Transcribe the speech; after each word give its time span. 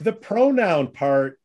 the 0.00 0.12
pronoun 0.12 0.88
part 0.88 1.38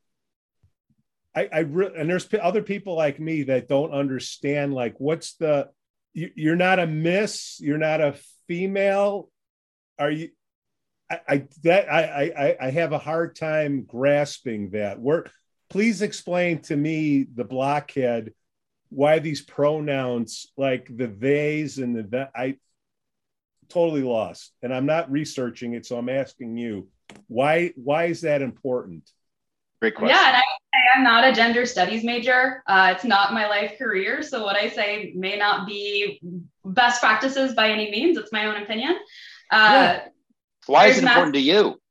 I, 1.33 1.49
I 1.51 1.59
re- 1.59 1.93
and 1.95 2.09
there's 2.09 2.27
other 2.41 2.61
people 2.61 2.95
like 2.95 3.19
me 3.19 3.43
that 3.43 3.67
don't 3.67 3.93
understand 3.93 4.73
like 4.73 4.95
what's 4.99 5.35
the 5.35 5.69
you, 6.13 6.31
you're 6.35 6.55
not 6.55 6.79
a 6.79 6.87
miss 6.87 7.59
you're 7.61 7.77
not 7.77 8.01
a 8.01 8.17
female 8.47 9.29
are 9.97 10.11
you 10.11 10.29
I, 11.11 11.19
I 11.27 11.47
that 11.63 11.91
I, 11.91 12.31
I 12.37 12.67
I 12.67 12.71
have 12.71 12.93
a 12.93 12.97
hard 12.97 13.35
time 13.35 13.83
grasping 13.83 14.71
that. 14.71 14.99
Where 14.99 15.25
please 15.69 16.01
explain 16.01 16.59
to 16.63 16.75
me 16.75 17.23
the 17.33 17.43
blockhead 17.43 18.33
why 18.89 19.19
these 19.19 19.41
pronouns 19.41 20.47
like 20.57 20.89
the 20.95 21.07
theys 21.07 21.77
and 21.77 21.95
the 21.95 22.03
that 22.03 22.31
I 22.35 22.57
totally 23.71 24.03
lost 24.03 24.53
and 24.61 24.73
I'm 24.73 24.85
not 24.85 25.11
researching 25.11 25.73
it, 25.73 25.85
so 25.85 25.97
I'm 25.97 26.09
asking 26.09 26.57
you 26.57 26.87
why 27.27 27.73
why 27.75 28.05
is 28.05 28.21
that 28.21 28.41
important? 28.41 29.09
Great 29.81 29.95
question. 29.95 30.15
Yeah, 30.15 30.27
and 30.27 30.37
I, 30.37 30.43
I'm 30.95 31.03
not 31.03 31.23
a 31.23 31.33
gender 31.33 31.65
studies 31.65 32.03
major. 32.03 32.63
Uh, 32.67 32.93
it's 32.95 33.03
not 33.03 33.33
my 33.33 33.47
life 33.47 33.77
career, 33.79 34.21
so 34.21 34.43
what 34.43 34.55
I 34.55 34.69
say 34.69 35.11
may 35.15 35.37
not 35.37 35.65
be 35.65 36.21
best 36.63 37.01
practices 37.01 37.55
by 37.55 37.71
any 37.71 37.89
means. 37.89 38.17
It's 38.17 38.31
my 38.31 38.45
own 38.45 38.61
opinion. 38.61 38.97
Uh, 39.51 39.55
yeah. 39.55 40.07
Why 40.67 40.87
is 40.87 40.99
it 40.99 41.03
important 41.03 41.33
to 41.33 41.41
you? 41.41 41.81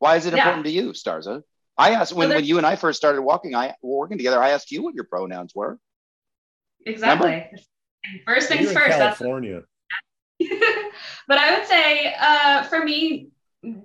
Why 0.00 0.16
is 0.16 0.26
it 0.26 0.34
yeah. 0.34 0.40
important 0.40 0.64
to 0.64 0.72
you, 0.72 0.90
Starza? 0.90 1.42
I 1.78 1.92
asked 1.92 2.12
when, 2.12 2.30
when 2.30 2.44
you 2.44 2.58
and 2.58 2.66
I 2.66 2.76
first 2.76 2.98
started 2.98 3.22
walking, 3.22 3.54
I 3.54 3.74
working 3.80 4.18
together. 4.18 4.42
I 4.42 4.50
asked 4.50 4.70
you 4.70 4.82
what 4.82 4.94
your 4.94 5.04
pronouns 5.04 5.54
were. 5.54 5.78
Exactly. 6.84 7.28
Remember? 7.28 7.56
First 8.26 8.48
things 8.48 8.64
You're 8.64 8.72
first. 8.72 8.98
California. 8.98 9.62
but 11.28 11.38
I 11.38 11.58
would 11.58 11.66
say, 11.66 12.14
uh, 12.18 12.64
for 12.64 12.84
me, 12.84 13.28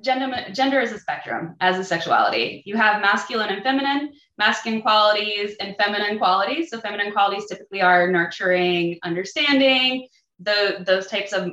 gender 0.02 0.34
gender 0.54 0.80
is 0.80 0.94
a 0.94 1.00
spectrum 1.00 1.56
as 1.60 1.78
a 1.78 1.84
sexuality. 1.84 2.64
You 2.66 2.78
have 2.78 3.02
masculine 3.02 3.50
and 3.50 3.62
feminine, 3.64 4.14
masculine 4.38 4.82
qualities 4.82 5.56
and 5.60 5.76
feminine 5.78 6.18
qualities. 6.18 6.70
So 6.70 6.80
feminine 6.80 7.12
qualities 7.12 7.46
typically 7.48 7.82
are 7.82 8.10
nurturing, 8.10 9.00
understanding, 9.04 10.08
the 10.40 10.84
those 10.86 11.08
types 11.08 11.32
of 11.32 11.44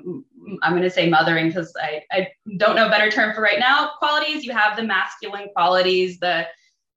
i'm 0.63 0.73
going 0.73 0.83
to 0.83 0.91
say 0.91 1.09
mothering 1.09 1.49
because 1.49 1.73
I, 1.81 2.03
I 2.11 2.29
don't 2.57 2.75
know 2.75 2.87
a 2.87 2.91
better 2.91 3.11
term 3.11 3.33
for 3.33 3.41
right 3.41 3.61
now 3.61 3.93
qualities 3.99 4.45
you 4.45 4.53
have 4.53 4.77
the 4.77 4.83
masculine 4.83 5.49
qualities 5.55 6.19
the 6.19 6.47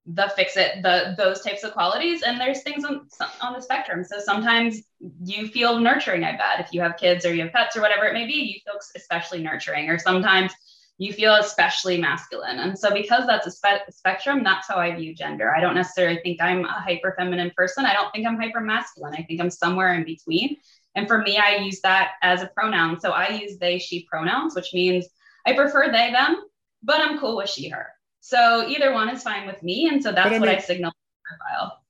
the 0.06 0.32
fix 0.36 0.56
it 0.56 0.82
the 0.82 1.14
those 1.16 1.40
types 1.40 1.64
of 1.64 1.72
qualities 1.72 2.22
and 2.22 2.40
there's 2.40 2.62
things 2.62 2.84
on, 2.84 3.08
on 3.40 3.52
the 3.52 3.60
spectrum. 3.60 4.04
So 4.04 4.20
sometimes 4.20 4.82
you 5.22 5.48
feel 5.48 5.80
nurturing 5.80 6.24
i 6.24 6.32
bet. 6.32 6.60
If 6.60 6.72
you 6.72 6.80
have 6.80 6.96
kids 6.96 7.26
or 7.26 7.34
you 7.34 7.42
have 7.42 7.52
pets 7.52 7.76
or 7.76 7.80
whatever 7.80 8.04
it 8.04 8.14
may 8.14 8.26
be 8.26 8.34
you 8.34 8.60
feel 8.64 8.80
especially 8.94 9.42
nurturing 9.42 9.90
or 9.90 9.98
sometimes 9.98 10.52
you 10.98 11.12
feel 11.12 11.34
especially 11.34 11.98
masculine. 12.00 12.58
And 12.58 12.78
so 12.78 12.90
because 12.90 13.26
that's 13.26 13.46
a 13.46 13.50
spe- 13.50 13.90
spectrum 13.90 14.44
that's 14.44 14.68
how 14.68 14.76
i 14.76 14.94
view 14.94 15.14
gender. 15.14 15.54
I 15.54 15.60
don't 15.60 15.74
necessarily 15.74 16.20
think 16.22 16.40
i'm 16.40 16.64
a 16.64 16.80
hyper 16.80 17.14
feminine 17.18 17.50
person. 17.56 17.84
I 17.84 17.92
don't 17.92 18.12
think 18.12 18.26
i'm 18.26 18.40
hyper 18.40 18.60
masculine 18.60 19.14
i 19.14 19.22
think 19.22 19.40
i'm 19.40 19.50
somewhere 19.50 19.94
in 19.94 20.04
between. 20.04 20.56
And 20.96 21.06
for 21.06 21.18
me, 21.18 21.36
I 21.36 21.56
use 21.56 21.80
that 21.82 22.12
as 22.22 22.42
a 22.42 22.46
pronoun. 22.46 22.98
So 22.98 23.10
I 23.10 23.28
use 23.28 23.58
they, 23.58 23.78
she 23.78 24.06
pronouns, 24.10 24.56
which 24.56 24.72
means 24.72 25.06
I 25.44 25.52
prefer 25.52 25.92
they, 25.92 26.10
them, 26.10 26.42
but 26.82 27.02
I'm 27.02 27.18
cool 27.18 27.36
with 27.36 27.50
she, 27.50 27.68
her. 27.68 27.88
So 28.26 28.66
either 28.66 28.92
one 28.92 29.08
is 29.08 29.22
fine 29.22 29.46
with 29.46 29.62
me. 29.62 29.86
And 29.86 30.02
so 30.02 30.10
that's 30.10 30.26
I 30.26 30.30
mean, 30.30 30.40
what 30.40 30.48
I 30.48 30.58
signal 30.58 30.90
profile. 31.24 31.80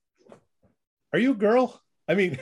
Are 1.11 1.17
you 1.17 1.31
a 1.31 1.35
girl? 1.35 1.81
I 2.07 2.13
mean, 2.13 2.37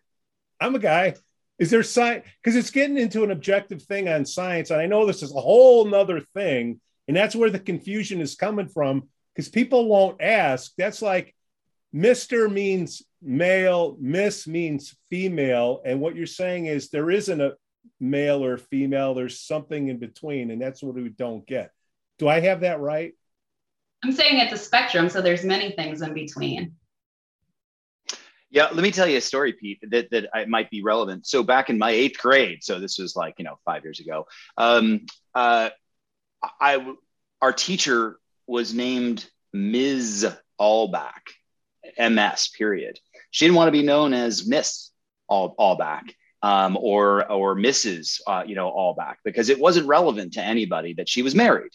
I'm 0.60 0.74
a 0.74 0.80
guy. 0.80 1.14
Is 1.56 1.70
there 1.70 1.84
science? 1.84 2.26
Because 2.42 2.56
it's 2.56 2.72
getting 2.72 2.98
into 2.98 3.22
an 3.22 3.30
objective 3.30 3.80
thing 3.82 4.08
on 4.08 4.26
science. 4.26 4.70
And 4.70 4.80
I 4.80 4.86
know 4.86 5.06
this 5.06 5.22
is 5.22 5.32
a 5.32 5.40
whole 5.40 5.84
nother 5.84 6.20
thing. 6.34 6.80
And 7.06 7.16
that's 7.16 7.36
where 7.36 7.48
the 7.48 7.60
confusion 7.60 8.20
is 8.20 8.34
coming 8.34 8.66
from 8.66 9.08
because 9.36 9.48
people 9.48 9.86
won't 9.86 10.20
ask. 10.20 10.72
That's 10.76 11.00
like 11.00 11.32
Mr. 11.94 12.52
means 12.52 13.04
male, 13.22 13.96
Miss 14.00 14.48
means 14.48 14.96
female. 15.10 15.80
And 15.84 16.00
what 16.00 16.16
you're 16.16 16.26
saying 16.26 16.66
is 16.66 16.88
there 16.88 17.08
isn't 17.08 17.40
a 17.40 17.52
male 18.00 18.44
or 18.44 18.56
female, 18.56 19.14
there's 19.14 19.38
something 19.38 19.86
in 19.86 19.98
between. 19.98 20.50
And 20.50 20.60
that's 20.60 20.82
what 20.82 20.96
we 20.96 21.08
don't 21.08 21.46
get. 21.46 21.70
Do 22.18 22.26
I 22.26 22.40
have 22.40 22.62
that 22.62 22.80
right? 22.80 23.14
I'm 24.04 24.12
saying 24.12 24.38
it's 24.38 24.52
a 24.52 24.56
spectrum. 24.56 25.08
So 25.08 25.20
there's 25.20 25.44
many 25.44 25.72
things 25.72 26.02
in 26.02 26.14
between. 26.14 26.74
Yeah, 28.50 28.68
let 28.72 28.82
me 28.82 28.90
tell 28.90 29.06
you 29.06 29.18
a 29.18 29.20
story, 29.20 29.52
Pete, 29.52 29.78
that, 29.90 30.10
that 30.10 30.48
might 30.48 30.70
be 30.70 30.82
relevant. 30.82 31.26
So 31.26 31.42
back 31.42 31.68
in 31.68 31.76
my 31.76 31.90
eighth 31.90 32.18
grade, 32.18 32.64
so 32.64 32.80
this 32.80 32.98
was 32.98 33.14
like, 33.14 33.34
you 33.38 33.44
know, 33.44 33.58
five 33.64 33.84
years 33.84 34.00
ago, 34.00 34.26
um, 34.56 35.04
uh, 35.34 35.68
I, 36.60 36.94
our 37.42 37.52
teacher 37.52 38.18
was 38.46 38.72
named 38.72 39.28
Ms. 39.52 40.32
Allback. 40.58 41.12
MS, 41.98 42.48
period. 42.56 42.98
She 43.30 43.44
didn't 43.44 43.56
want 43.56 43.68
to 43.68 43.72
be 43.72 43.82
known 43.82 44.12
as 44.12 44.46
Miss 44.46 44.90
All 45.28 45.54
Allback 45.56 46.14
um, 46.42 46.76
or 46.80 47.30
or 47.30 47.56
Mrs. 47.56 48.20
Uh, 48.26 48.44
you 48.46 48.54
know 48.54 48.70
Allback 48.70 49.16
because 49.24 49.48
it 49.48 49.58
wasn't 49.58 49.86
relevant 49.86 50.34
to 50.34 50.42
anybody 50.42 50.94
that 50.94 51.08
she 51.08 51.22
was 51.22 51.34
married, 51.34 51.72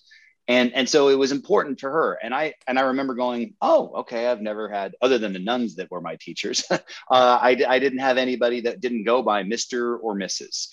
and 0.47 0.73
and 0.73 0.89
so 0.89 1.09
it 1.09 1.17
was 1.17 1.31
important 1.31 1.79
for 1.79 1.89
her. 1.89 2.19
And 2.21 2.33
I 2.33 2.53
and 2.67 2.77
I 2.77 2.83
remember 2.83 3.13
going, 3.13 3.55
oh, 3.61 3.91
okay, 4.01 4.27
I've 4.27 4.41
never 4.41 4.69
had 4.69 4.95
other 5.01 5.17
than 5.17 5.33
the 5.33 5.39
nuns 5.39 5.75
that 5.75 5.91
were 5.91 6.01
my 6.01 6.17
teachers. 6.17 6.63
uh, 6.71 6.79
I 7.09 7.57
I 7.67 7.79
didn't 7.79 7.99
have 7.99 8.17
anybody 8.17 8.61
that 8.61 8.81
didn't 8.81 9.03
go 9.03 9.21
by 9.21 9.43
Mister 9.43 9.97
or 9.97 10.15
Mrs 10.15 10.67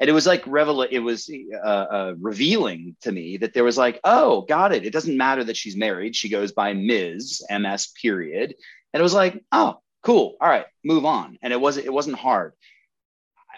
and 0.00 0.10
it 0.10 0.12
was 0.12 0.26
like 0.26 0.44
revel 0.48 0.82
it 0.82 0.98
was 0.98 1.30
uh, 1.54 1.66
uh, 1.66 2.14
revealing 2.18 2.96
to 3.00 3.12
me 3.12 3.36
that 3.36 3.54
there 3.54 3.62
was 3.62 3.78
like 3.78 4.00
oh 4.02 4.40
got 4.42 4.74
it 4.74 4.84
it 4.84 4.92
doesn't 4.92 5.16
matter 5.16 5.44
that 5.44 5.56
she's 5.56 5.76
married 5.76 6.16
she 6.16 6.28
goes 6.28 6.50
by 6.50 6.72
ms 6.72 7.42
ms 7.48 7.92
period 8.02 8.56
and 8.94 9.00
it 9.00 9.02
was 9.02 9.12
like, 9.12 9.42
oh, 9.50 9.80
cool. 10.02 10.36
All 10.40 10.48
right, 10.48 10.66
move 10.84 11.04
on. 11.04 11.36
And 11.42 11.52
it 11.52 11.60
wasn't 11.60 11.86
it 11.86 11.92
wasn't 11.92 12.16
hard. 12.16 12.52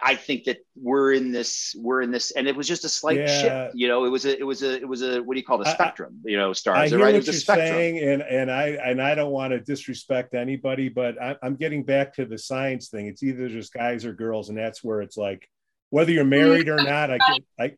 I 0.02 0.14
think 0.14 0.44
that 0.44 0.58
we're 0.74 1.12
in 1.12 1.32
this, 1.32 1.74
we're 1.78 2.02
in 2.02 2.10
this, 2.10 2.30
and 2.30 2.46
it 2.46 2.56
was 2.56 2.66
just 2.68 2.84
a 2.84 2.88
slight 2.88 3.18
yeah. 3.18 3.40
shift. 3.40 3.74
You 3.74 3.88
know, 3.88 4.04
it 4.04 4.10
was 4.10 4.24
a, 4.24 4.38
it 4.38 4.46
was 4.46 4.62
a, 4.62 4.76
it 4.76 4.88
was 4.88 5.02
a, 5.02 5.20
what 5.20 5.34
do 5.34 5.40
you 5.40 5.46
call 5.46 5.58
the 5.58 5.70
spectrum? 5.70 6.20
I, 6.26 6.30
you 6.30 6.36
know, 6.36 6.52
stars. 6.52 6.78
I 6.78 6.88
hear 6.88 7.04
right? 7.04 7.14
what 7.14 7.24
you're 7.24 7.34
saying, 7.34 7.98
and 7.98 8.22
and 8.22 8.50
I 8.50 8.68
and 8.68 9.00
I 9.00 9.14
don't 9.14 9.32
want 9.32 9.52
to 9.52 9.60
disrespect 9.60 10.34
anybody, 10.34 10.88
but 10.88 11.20
I, 11.20 11.36
I'm 11.42 11.56
getting 11.56 11.84
back 11.84 12.14
to 12.14 12.26
the 12.26 12.38
science 12.38 12.88
thing. 12.88 13.06
It's 13.06 13.22
either 13.22 13.48
just 13.48 13.72
guys 13.72 14.04
or 14.04 14.12
girls, 14.12 14.48
and 14.48 14.58
that's 14.58 14.82
where 14.82 15.00
it's 15.02 15.16
like, 15.16 15.48
whether 15.90 16.12
you're 16.12 16.24
married 16.24 16.68
or 16.68 16.76
not, 16.76 17.10
I 17.10 17.18
get, 17.18 17.42
I 17.58 17.76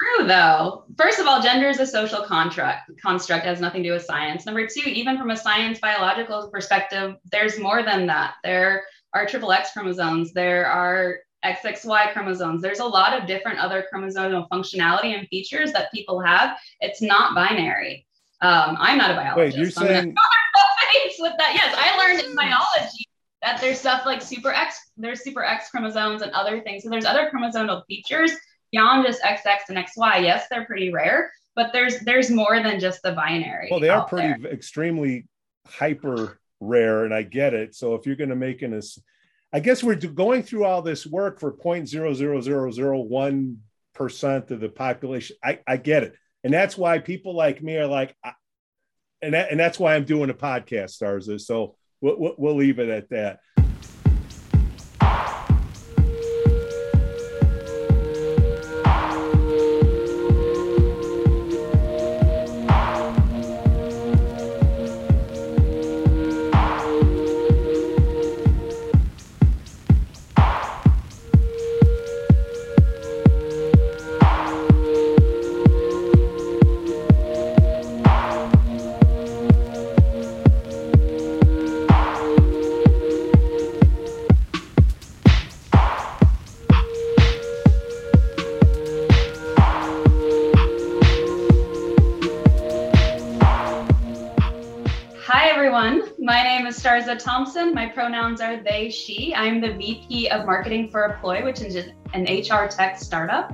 true 0.00 0.26
though. 0.26 0.84
First 0.96 1.18
of 1.18 1.26
all, 1.26 1.42
gender 1.42 1.68
is 1.68 1.80
a 1.80 1.86
social 1.86 2.22
contract 2.22 2.90
construct 3.02 3.44
has 3.44 3.60
nothing 3.60 3.82
to 3.82 3.88
do 3.88 3.92
with 3.92 4.04
science. 4.04 4.46
Number 4.46 4.66
two, 4.66 4.88
even 4.88 5.18
from 5.18 5.30
a 5.30 5.36
science 5.36 5.78
biological 5.78 6.48
perspective, 6.48 7.16
there's 7.30 7.58
more 7.58 7.82
than 7.82 8.06
that. 8.06 8.34
There 8.42 8.84
are 9.12 9.26
triple 9.26 9.52
X 9.52 9.72
chromosomes. 9.72 10.32
There 10.32 10.66
are 10.66 11.18
XXY 11.44 12.12
chromosomes. 12.12 12.62
There's 12.62 12.80
a 12.80 12.84
lot 12.84 13.18
of 13.18 13.26
different 13.26 13.58
other 13.58 13.86
chromosomal 13.92 14.48
functionality 14.48 15.18
and 15.18 15.26
features 15.28 15.72
that 15.72 15.90
people 15.92 16.20
have. 16.20 16.56
It's 16.80 17.00
not 17.00 17.34
binary. 17.34 18.06
Um, 18.42 18.76
I'm 18.78 18.98
not 18.98 19.10
a 19.10 19.14
biologist. 19.14 19.56
Wait, 19.56 19.60
you're 19.60 19.70
so 19.70 19.86
saying 19.86 20.14
with 21.20 21.32
that? 21.38 21.52
Yes, 21.54 21.74
I 21.76 21.96
learned 21.98 22.24
in 22.24 22.34
biology 22.34 23.06
that 23.42 23.60
there's 23.60 23.78
stuff 23.78 24.04
like 24.04 24.22
super 24.22 24.50
X, 24.50 24.90
there's 24.96 25.22
super 25.22 25.44
X 25.44 25.70
chromosomes 25.70 26.22
and 26.22 26.32
other 26.32 26.60
things. 26.60 26.82
So 26.82 26.90
there's 26.90 27.04
other 27.04 27.30
chromosomal 27.32 27.82
features 27.86 28.32
beyond 28.72 29.06
just 29.06 29.22
XX 29.22 29.58
and 29.68 29.78
XY, 29.78 30.22
yes, 30.22 30.46
they're 30.50 30.64
pretty 30.64 30.92
rare, 30.92 31.32
but 31.54 31.72
there's 31.72 32.00
there's 32.00 32.30
more 32.30 32.62
than 32.62 32.78
just 32.80 33.02
the 33.02 33.12
binary. 33.12 33.68
Well, 33.70 33.80
they 33.80 33.88
are 33.88 34.06
pretty 34.06 34.42
there. 34.42 34.52
extremely 34.52 35.26
hyper 35.66 36.38
rare, 36.60 37.04
and 37.04 37.14
I 37.14 37.22
get 37.22 37.54
it. 37.54 37.74
So 37.74 37.94
if 37.94 38.06
you're 38.06 38.16
going 38.16 38.30
to 38.30 38.36
make 38.36 38.62
an, 38.62 38.80
I 39.52 39.60
guess 39.60 39.82
we're 39.82 39.96
going 39.96 40.42
through 40.42 40.64
all 40.64 40.82
this 40.82 41.06
work 41.06 41.40
for 41.40 41.52
0.00001 41.52 43.56
percent 43.94 44.50
of 44.50 44.60
the 44.60 44.68
population. 44.68 45.36
I, 45.42 45.60
I 45.66 45.76
get 45.76 46.04
it, 46.04 46.14
and 46.44 46.52
that's 46.52 46.78
why 46.78 46.98
people 46.98 47.34
like 47.34 47.62
me 47.62 47.76
are 47.76 47.86
like, 47.86 48.14
and 49.22 49.34
that, 49.34 49.50
and 49.50 49.58
that's 49.58 49.78
why 49.78 49.94
I'm 49.94 50.04
doing 50.04 50.30
a 50.30 50.34
podcast, 50.34 50.90
stars. 50.90 51.28
So 51.46 51.76
we'll, 52.00 52.34
we'll 52.38 52.56
leave 52.56 52.78
it 52.78 52.88
at 52.88 53.10
that. 53.10 53.40
Everyone. 95.72 96.02
My 96.18 96.42
name 96.42 96.66
is 96.66 96.82
Starza 96.82 97.16
Thompson. 97.16 97.72
My 97.72 97.86
pronouns 97.86 98.40
are 98.40 98.60
they, 98.60 98.90
she. 98.90 99.32
I'm 99.36 99.60
the 99.60 99.72
VP 99.72 100.28
of 100.30 100.44
Marketing 100.44 100.90
for 100.90 101.08
Apploi, 101.08 101.44
which 101.44 101.60
is 101.60 101.76
an 102.12 102.24
HR 102.24 102.66
tech 102.66 102.98
startup. 102.98 103.52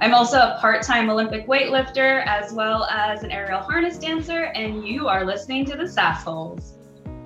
I'm 0.00 0.14
also 0.14 0.38
a 0.38 0.58
part 0.60 0.82
time 0.82 1.10
Olympic 1.10 1.48
weightlifter 1.48 2.24
as 2.26 2.52
well 2.52 2.84
as 2.84 3.24
an 3.24 3.32
aerial 3.32 3.58
harness 3.58 3.98
dancer, 3.98 4.52
and 4.54 4.86
you 4.86 5.08
are 5.08 5.24
listening 5.24 5.64
to 5.64 5.76
the 5.76 5.82
SaasHoles. 5.82 6.77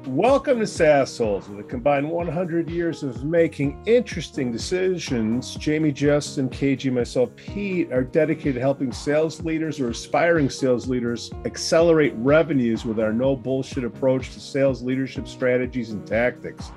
Welcome 0.06 0.58
to 0.58 0.64
SaasHoles. 0.64 1.48
With 1.48 1.60
a 1.60 1.68
combined 1.68 2.10
100 2.10 2.68
years 2.68 3.04
of 3.04 3.24
making 3.24 3.80
interesting 3.86 4.50
decisions, 4.50 5.54
Jamie, 5.54 5.92
Justin, 5.92 6.50
KG, 6.50 6.92
myself, 6.92 7.30
Pete 7.36 7.92
are 7.92 8.02
dedicated 8.02 8.54
to 8.54 8.60
helping 8.60 8.90
sales 8.90 9.42
leaders 9.42 9.78
or 9.78 9.90
aspiring 9.90 10.50
sales 10.50 10.88
leaders 10.88 11.30
accelerate 11.44 12.14
revenues 12.16 12.84
with 12.84 12.98
our 12.98 13.12
no 13.12 13.36
bullshit 13.36 13.84
approach 13.84 14.32
to 14.32 14.40
sales 14.40 14.82
leadership 14.82 15.28
strategies 15.28 15.90
and 15.90 16.04
tactics. 16.04 16.72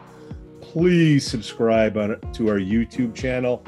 Please 0.61 1.25
subscribe 1.25 1.97
on, 1.97 2.21
to 2.33 2.47
our 2.47 2.59
YouTube 2.59 3.15
channel 3.15 3.65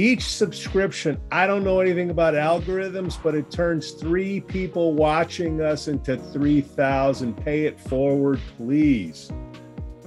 each 0.00 0.24
subscription, 0.24 1.20
I 1.30 1.46
don't 1.46 1.62
know 1.62 1.80
anything 1.80 2.10
about 2.10 2.32
algorithms, 2.32 3.22
but 3.22 3.34
it 3.34 3.50
turns 3.50 3.90
three 3.90 4.40
people 4.40 4.94
watching 4.94 5.60
us 5.60 5.88
into 5.88 6.16
3,000. 6.16 7.36
Pay 7.36 7.66
it 7.66 7.78
forward, 7.78 8.40
please. 8.56 9.30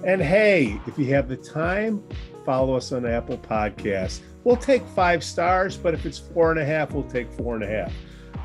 And 0.03 0.19
hey, 0.19 0.79
if 0.87 0.97
you 0.97 1.05
have 1.13 1.29
the 1.29 1.37
time, 1.37 2.03
follow 2.43 2.75
us 2.75 2.91
on 2.91 3.05
Apple 3.05 3.37
Podcasts. 3.37 4.21
We'll 4.43 4.57
take 4.57 4.83
five 4.87 5.23
stars, 5.23 5.77
but 5.77 5.93
if 5.93 6.07
it's 6.07 6.17
four 6.17 6.49
and 6.49 6.59
a 6.59 6.65
half, 6.65 6.91
we'll 6.91 7.03
take 7.03 7.31
four 7.31 7.53
and 7.53 7.63
a 7.63 7.67
half. 7.67 7.93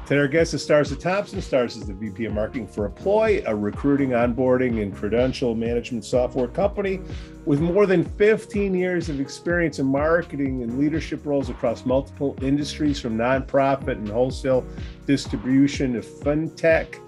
Today, 0.08 0.20
our 0.20 0.26
guest 0.28 0.54
is 0.54 0.66
Starza 0.66 0.98
Thompson. 0.98 1.42
Stars 1.42 1.76
is 1.76 1.86
the 1.86 1.92
VP 1.92 2.24
of 2.24 2.32
Marketing 2.32 2.66
for 2.66 2.88
Apploi, 2.88 3.42
a 3.46 3.54
recruiting, 3.54 4.12
onboarding, 4.12 4.80
and 4.80 4.96
credential 4.96 5.54
management 5.54 6.02
software 6.02 6.48
company 6.48 7.00
with 7.44 7.60
more 7.60 7.84
than 7.84 8.04
15 8.04 8.72
years 8.72 9.10
of 9.10 9.20
experience 9.20 9.80
in 9.80 9.84
marketing 9.84 10.62
and 10.62 10.78
leadership 10.78 11.26
roles 11.26 11.50
across 11.50 11.84
multiple 11.84 12.34
industries, 12.40 12.98
from 12.98 13.18
nonprofit 13.18 13.98
and 13.98 14.08
wholesale 14.08 14.64
distribution 15.06 15.92
to 15.92 16.00
fintech. 16.00 17.00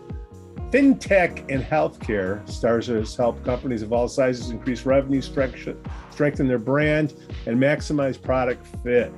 FinTech 0.71 1.51
and 1.51 1.65
healthcare, 1.65 2.47
Starza 2.47 2.97
has 2.97 3.17
helped 3.17 3.43
companies 3.47 3.81
of 3.81 3.95
all 3.95 4.09
sizes 4.09 4.51
increase 4.51 4.85
revenue, 4.85 5.23
strengthen 5.23 6.47
their 6.47 6.59
brand, 6.59 7.15
and 7.47 7.59
maximize 7.59 8.21
product 8.21 8.67
fit. 8.83 9.11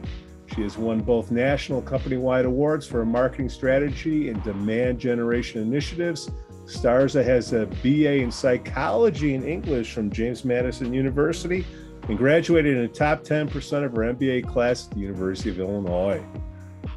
She 0.55 0.63
has 0.63 0.77
won 0.77 1.01
both 1.01 1.31
national 1.31 1.81
company 1.81 2.19
wide 2.19 2.45
awards 2.45 2.87
for 2.87 3.05
marketing 3.07 3.49
strategy 3.49 4.29
and 4.29 4.43
demand 4.43 4.99
generation 4.99 5.63
initiatives. 5.63 6.31
Starza 6.67 7.25
has 7.25 7.55
a 7.55 7.67
BA 7.83 8.17
in 8.17 8.31
psychology 8.31 9.35
and 9.35 9.45
English 9.45 9.95
from 9.95 10.11
James 10.11 10.45
Madison 10.45 10.93
University 10.93 11.65
and 12.09 12.19
graduated 12.19 12.77
in 12.77 12.83
the 12.83 12.89
top 12.89 13.23
10% 13.23 13.85
of 13.85 13.93
her 13.93 14.13
MBA 14.13 14.47
class 14.47 14.87
at 14.87 14.95
the 14.95 15.01
University 15.01 15.49
of 15.49 15.59
Illinois. 15.59 16.23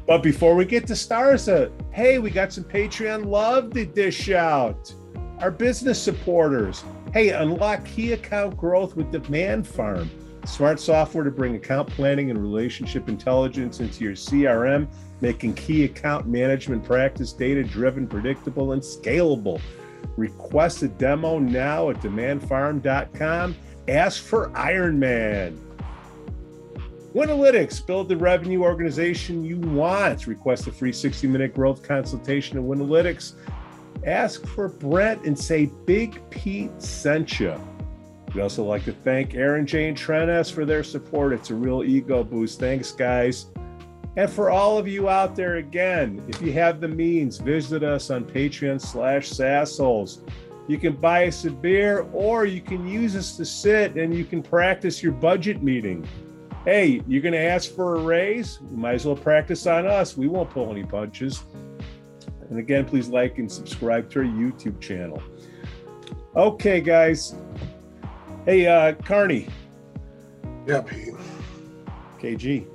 But 0.06 0.22
before 0.22 0.54
we 0.54 0.66
get 0.66 0.86
to 0.88 0.92
Starza, 0.92 1.70
hey, 1.92 2.18
we 2.18 2.30
got 2.30 2.52
some 2.52 2.64
Patreon 2.64 3.26
love 3.26 3.72
to 3.72 3.86
dish 3.86 4.30
out. 4.30 4.92
Our 5.40 5.50
business 5.50 6.00
supporters. 6.00 6.84
Hey, 7.12 7.30
unlock 7.30 7.84
key 7.86 8.12
account 8.12 8.56
growth 8.56 8.96
with 8.96 9.10
DemandFarm 9.12 10.08
Smart 10.46 10.78
software 10.78 11.24
to 11.24 11.30
bring 11.30 11.56
account 11.56 11.88
planning 11.88 12.30
and 12.30 12.40
relationship 12.40 13.08
intelligence 13.08 13.80
into 13.80 14.04
your 14.04 14.14
CRM, 14.14 14.86
making 15.20 15.54
key 15.54 15.84
account 15.84 16.26
management 16.26 16.84
practice 16.84 17.32
data 17.32 17.64
driven, 17.64 18.06
predictable, 18.06 18.72
and 18.72 18.80
scalable. 18.80 19.60
Request 20.16 20.82
a 20.82 20.88
demo 20.88 21.40
now 21.40 21.90
at 21.90 21.96
demandfarm.com. 21.96 23.56
Ask 23.88 24.22
for 24.22 24.50
Ironman. 24.50 25.58
Winalytics, 27.12 27.84
build 27.84 28.08
the 28.08 28.16
revenue 28.16 28.62
organization 28.62 29.44
you 29.44 29.58
want. 29.58 30.26
Request 30.28 30.68
a 30.68 30.72
free 30.72 30.92
60 30.92 31.26
minute 31.26 31.54
growth 31.54 31.82
consultation 31.82 32.56
at 32.56 32.64
Winalytics. 32.64 33.32
Ask 34.04 34.46
for 34.46 34.68
Brent 34.68 35.24
and 35.24 35.36
say 35.36 35.72
Big 35.86 36.20
Pete 36.30 36.70
sent 36.80 37.40
you. 37.40 37.58
We'd 38.36 38.42
also 38.42 38.64
like 38.64 38.84
to 38.84 38.92
thank 38.92 39.34
Aaron 39.34 39.66
Jane 39.66 39.88
and 39.88 39.96
Trent 39.96 40.30
S. 40.30 40.50
for 40.50 40.66
their 40.66 40.84
support. 40.84 41.32
It's 41.32 41.48
a 41.48 41.54
real 41.54 41.82
ego 41.82 42.22
boost. 42.22 42.60
Thanks, 42.60 42.92
guys. 42.92 43.46
And 44.18 44.28
for 44.28 44.50
all 44.50 44.76
of 44.76 44.86
you 44.86 45.08
out 45.08 45.34
there, 45.34 45.56
again, 45.56 46.22
if 46.28 46.42
you 46.42 46.52
have 46.52 46.82
the 46.82 46.86
means, 46.86 47.38
visit 47.38 47.82
us 47.82 48.10
on 48.10 48.26
Patreon 48.26 48.78
slash 48.78 49.30
SaasHoles. 49.30 50.20
You 50.68 50.76
can 50.76 50.96
buy 50.96 51.28
us 51.28 51.46
a 51.46 51.50
beer 51.50 52.10
or 52.12 52.44
you 52.44 52.60
can 52.60 52.86
use 52.86 53.16
us 53.16 53.38
to 53.38 53.46
sit 53.46 53.96
and 53.96 54.14
you 54.14 54.26
can 54.26 54.42
practice 54.42 55.02
your 55.02 55.12
budget 55.12 55.62
meeting. 55.62 56.06
Hey, 56.66 57.00
you're 57.08 57.22
going 57.22 57.32
to 57.32 57.40
ask 57.40 57.74
for 57.74 57.96
a 57.96 58.00
raise? 58.00 58.58
You 58.70 58.76
might 58.76 58.96
as 58.96 59.06
well 59.06 59.16
practice 59.16 59.66
on 59.66 59.86
us. 59.86 60.14
We 60.14 60.28
won't 60.28 60.50
pull 60.50 60.70
any 60.70 60.84
punches. 60.84 61.42
And 62.50 62.58
again, 62.58 62.84
please 62.84 63.08
like 63.08 63.38
and 63.38 63.50
subscribe 63.50 64.10
to 64.10 64.18
our 64.18 64.26
YouTube 64.26 64.78
channel. 64.78 65.22
Okay, 66.36 66.82
guys, 66.82 67.34
Hey, 68.46 68.66
uh, 68.66 68.94
Carney. 69.04 69.46
Yeah, 70.66 70.80
Pete. 70.80 71.12
KG. 72.20 72.66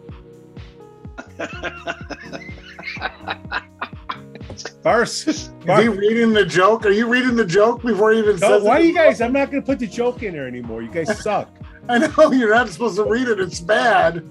Bars. 4.84 5.28
Is 5.28 5.50
he 5.66 5.88
reading 5.88 6.34
the 6.34 6.46
joke? 6.46 6.86
Are 6.86 6.92
you 6.92 7.08
reading 7.08 7.38
the 7.38 7.46
joke 7.46 7.84
before 7.84 8.12
he 8.12 8.20
even 8.20 8.38
no, 8.40 8.48
says 8.50 8.64
why 8.64 8.80
it? 8.80 8.88
you 8.88 8.94
guys? 8.94 9.22
I'm 9.22 9.32
not 9.32 9.50
going 9.50 9.64
to 9.64 9.66
put 9.66 9.80
the 9.80 9.88
joke 9.88 10.24
in 10.24 10.34
there 10.34 10.46
anymore. 10.46 10.82
You 10.82 10.92
guys 10.92 11.18
suck. 11.24 11.50
I 11.88 12.00
know 12.00 12.34
you're 12.34 12.54
not 12.54 12.68
supposed 12.68 12.98
to 12.98 13.06
read 13.06 13.30
it. 13.30 13.40
It's 13.40 13.62
bad. 13.62 14.30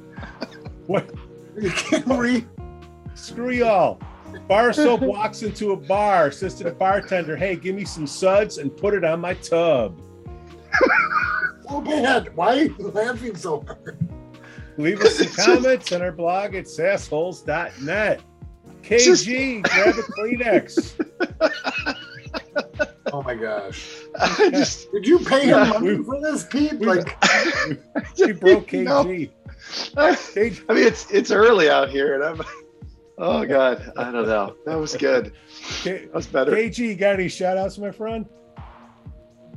What? 0.86 1.10
You 1.58 1.70
can't 1.70 2.06
read. 2.06 2.46
Screw 3.14 3.50
y'all. 3.50 3.98
Bar 4.46 4.74
soap 4.74 5.00
walks 5.00 5.42
into 5.42 5.72
a 5.72 5.76
bar, 5.76 6.30
says 6.30 6.54
to 6.56 6.64
the 6.64 6.72
bartender, 6.72 7.34
"Hey, 7.36 7.56
give 7.56 7.74
me 7.74 7.84
some 7.84 8.06
suds 8.06 8.58
and 8.58 8.76
put 8.76 8.92
it 8.94 9.04
on 9.04 9.20
my 9.20 9.34
tub." 9.34 10.00
So 11.70 11.80
bad. 11.80 12.36
Why 12.36 12.58
are 12.58 12.64
you 12.64 12.76
laughing 12.78 13.36
so 13.36 13.62
hard? 13.62 13.98
Leave 14.76 15.00
us 15.00 15.18
some 15.18 15.44
comments 15.44 15.92
on 15.92 16.02
our 16.02 16.12
blog 16.12 16.54
at 16.54 16.64
sassholes.net. 16.64 18.22
KG, 18.82 19.04
just... 19.04 19.26
grab 19.26 19.94
a 19.98 20.02
Kleenex. 20.02 21.96
Oh 23.12 23.22
my 23.22 23.34
gosh. 23.34 24.02
Just, 24.38 24.92
Did 24.92 25.06
you 25.06 25.18
pay 25.18 25.46
him 25.46 25.68
money 25.68 25.94
we, 25.94 26.04
for 26.04 26.20
this, 26.20 26.44
Pete? 26.44 26.74
We, 26.74 26.86
like 26.86 27.20
we 28.18 28.32
broke 28.32 28.68
KG. 28.68 29.30
I, 29.96 30.10
I 30.68 30.74
mean 30.74 30.86
it's 30.86 31.10
it's 31.10 31.32
early 31.32 31.68
out 31.68 31.90
here 31.90 32.14
and 32.14 32.22
I'm 32.22 32.46
oh 33.18 33.44
god, 33.44 33.92
I 33.96 34.12
don't 34.12 34.28
know. 34.28 34.54
That 34.64 34.76
was 34.76 34.96
good. 34.96 35.32
That 35.84 36.14
was 36.14 36.28
better. 36.28 36.52
KG, 36.52 36.96
got 36.96 37.14
any 37.14 37.28
shout 37.28 37.58
outs, 37.58 37.78
my 37.78 37.90
friend? 37.90 38.26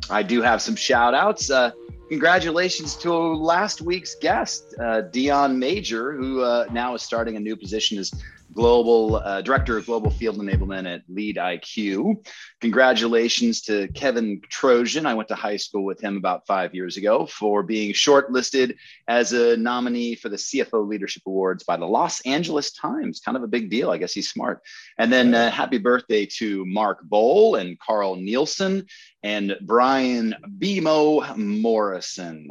I 0.09 0.23
do 0.23 0.41
have 0.41 0.61
some 0.61 0.75
shout 0.75 1.13
outs. 1.13 1.51
Uh, 1.51 1.71
congratulations 2.13 2.95
to 2.95 3.11
last 3.11 3.81
week's 3.81 4.13
guest, 4.13 4.75
uh, 4.79 5.01
Dion 5.01 5.57
Major, 5.57 6.13
who 6.13 6.41
uh, 6.43 6.67
now 6.71 6.93
is 6.93 7.01
starting 7.01 7.37
a 7.37 7.39
new 7.39 7.55
position 7.55 7.97
as 7.97 8.11
global 8.53 9.15
uh, 9.15 9.41
director 9.41 9.77
of 9.77 9.87
global 9.87 10.11
field 10.11 10.37
enablement 10.37 10.85
at 10.85 11.07
LeadIQ. 11.09 12.23
Congratulations 12.61 13.61
to 13.61 13.87
Kevin 13.89 14.41
Trojan. 14.47 15.07
I 15.07 15.15
went 15.15 15.27
to 15.29 15.35
high 15.35 15.57
school 15.57 15.83
with 15.83 15.99
him 15.99 16.17
about 16.17 16.45
five 16.45 16.75
years 16.75 16.97
ago 16.97 17.25
for 17.25 17.63
being 17.63 17.93
shortlisted 17.93 18.75
as 19.07 19.33
a 19.33 19.57
nominee 19.57 20.13
for 20.13 20.29
the 20.29 20.37
CFO 20.37 20.87
Leadership 20.87 21.23
Awards 21.25 21.63
by 21.63 21.77
the 21.77 21.87
Los 21.87 22.21
Angeles 22.21 22.71
Times. 22.73 23.21
Kind 23.21 23.37
of 23.37 23.43
a 23.43 23.47
big 23.47 23.71
deal. 23.71 23.89
I 23.89 23.97
guess 23.97 24.13
he's 24.13 24.29
smart. 24.29 24.61
And 24.99 25.11
then 25.11 25.33
uh, 25.33 25.49
happy 25.49 25.79
birthday 25.79 26.27
to 26.37 26.63
Mark 26.67 27.01
Bowl 27.01 27.55
and 27.55 27.79
Carl 27.79 28.15
Nielsen 28.17 28.85
and 29.23 29.57
Brian 29.61 30.35
BMO 30.59 31.35
Morrison. 31.37 32.49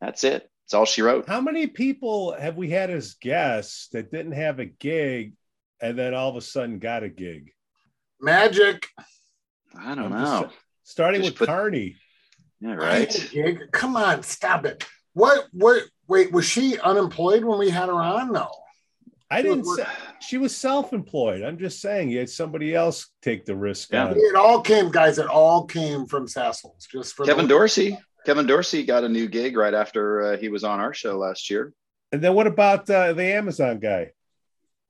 That's 0.00 0.24
it. 0.24 0.50
That's 0.64 0.74
all 0.74 0.84
she 0.84 1.02
wrote. 1.02 1.28
How 1.28 1.40
many 1.40 1.66
people 1.66 2.32
have 2.32 2.56
we 2.56 2.70
had 2.70 2.90
as 2.90 3.14
guests 3.14 3.88
that 3.92 4.10
didn't 4.10 4.32
have 4.32 4.58
a 4.58 4.64
gig 4.64 5.34
and 5.80 5.98
then 5.98 6.14
all 6.14 6.28
of 6.28 6.36
a 6.36 6.40
sudden 6.40 6.78
got 6.78 7.04
a 7.04 7.08
gig? 7.08 7.52
Magic. 8.20 8.86
I 9.78 9.94
don't 9.94 10.12
I'm 10.12 10.22
know. 10.22 10.50
starting 10.82 11.22
just 11.22 11.32
with 11.32 11.38
put, 11.38 11.48
Carney. 11.48 11.96
Yeah, 12.60 12.74
right. 12.74 13.28
Gig. 13.32 13.70
Come 13.72 13.96
on, 13.96 14.22
stop 14.22 14.64
it. 14.66 14.84
What? 15.14 15.46
What? 15.52 15.84
Wait, 16.08 16.32
was 16.32 16.44
she 16.44 16.78
unemployed 16.78 17.44
when 17.44 17.58
we 17.58 17.70
had 17.70 17.88
her 17.88 17.94
on? 17.94 18.32
No. 18.32 18.50
I 19.32 19.42
didn't 19.42 19.64
say 19.64 19.86
she 20.20 20.38
was 20.38 20.56
self-employed. 20.56 21.42
I'm 21.42 21.58
just 21.58 21.80
saying 21.80 22.10
you 22.10 22.18
had 22.18 22.30
somebody 22.30 22.74
else 22.74 23.08
take 23.22 23.44
the 23.44 23.56
risk. 23.56 23.92
Yeah. 23.92 24.12
It 24.14 24.36
all 24.36 24.60
came, 24.60 24.90
guys. 24.90 25.18
It 25.18 25.26
all 25.26 25.64
came 25.64 26.06
from 26.06 26.26
SaasHoles. 26.26 26.86
Just 26.90 27.14
for 27.14 27.24
Kevin 27.24 27.46
Dorsey. 27.46 27.98
Kevin 28.26 28.46
Dorsey 28.46 28.84
got 28.84 29.04
a 29.04 29.08
new 29.08 29.26
gig 29.28 29.56
right 29.56 29.74
after 29.74 30.22
uh, 30.22 30.36
he 30.36 30.48
was 30.48 30.64
on 30.64 30.80
our 30.80 30.94
show 30.94 31.18
last 31.18 31.50
year. 31.50 31.72
And 32.12 32.22
then 32.22 32.34
what 32.34 32.46
about 32.46 32.88
uh, 32.88 33.14
the 33.14 33.24
Amazon 33.24 33.78
guy? 33.78 34.12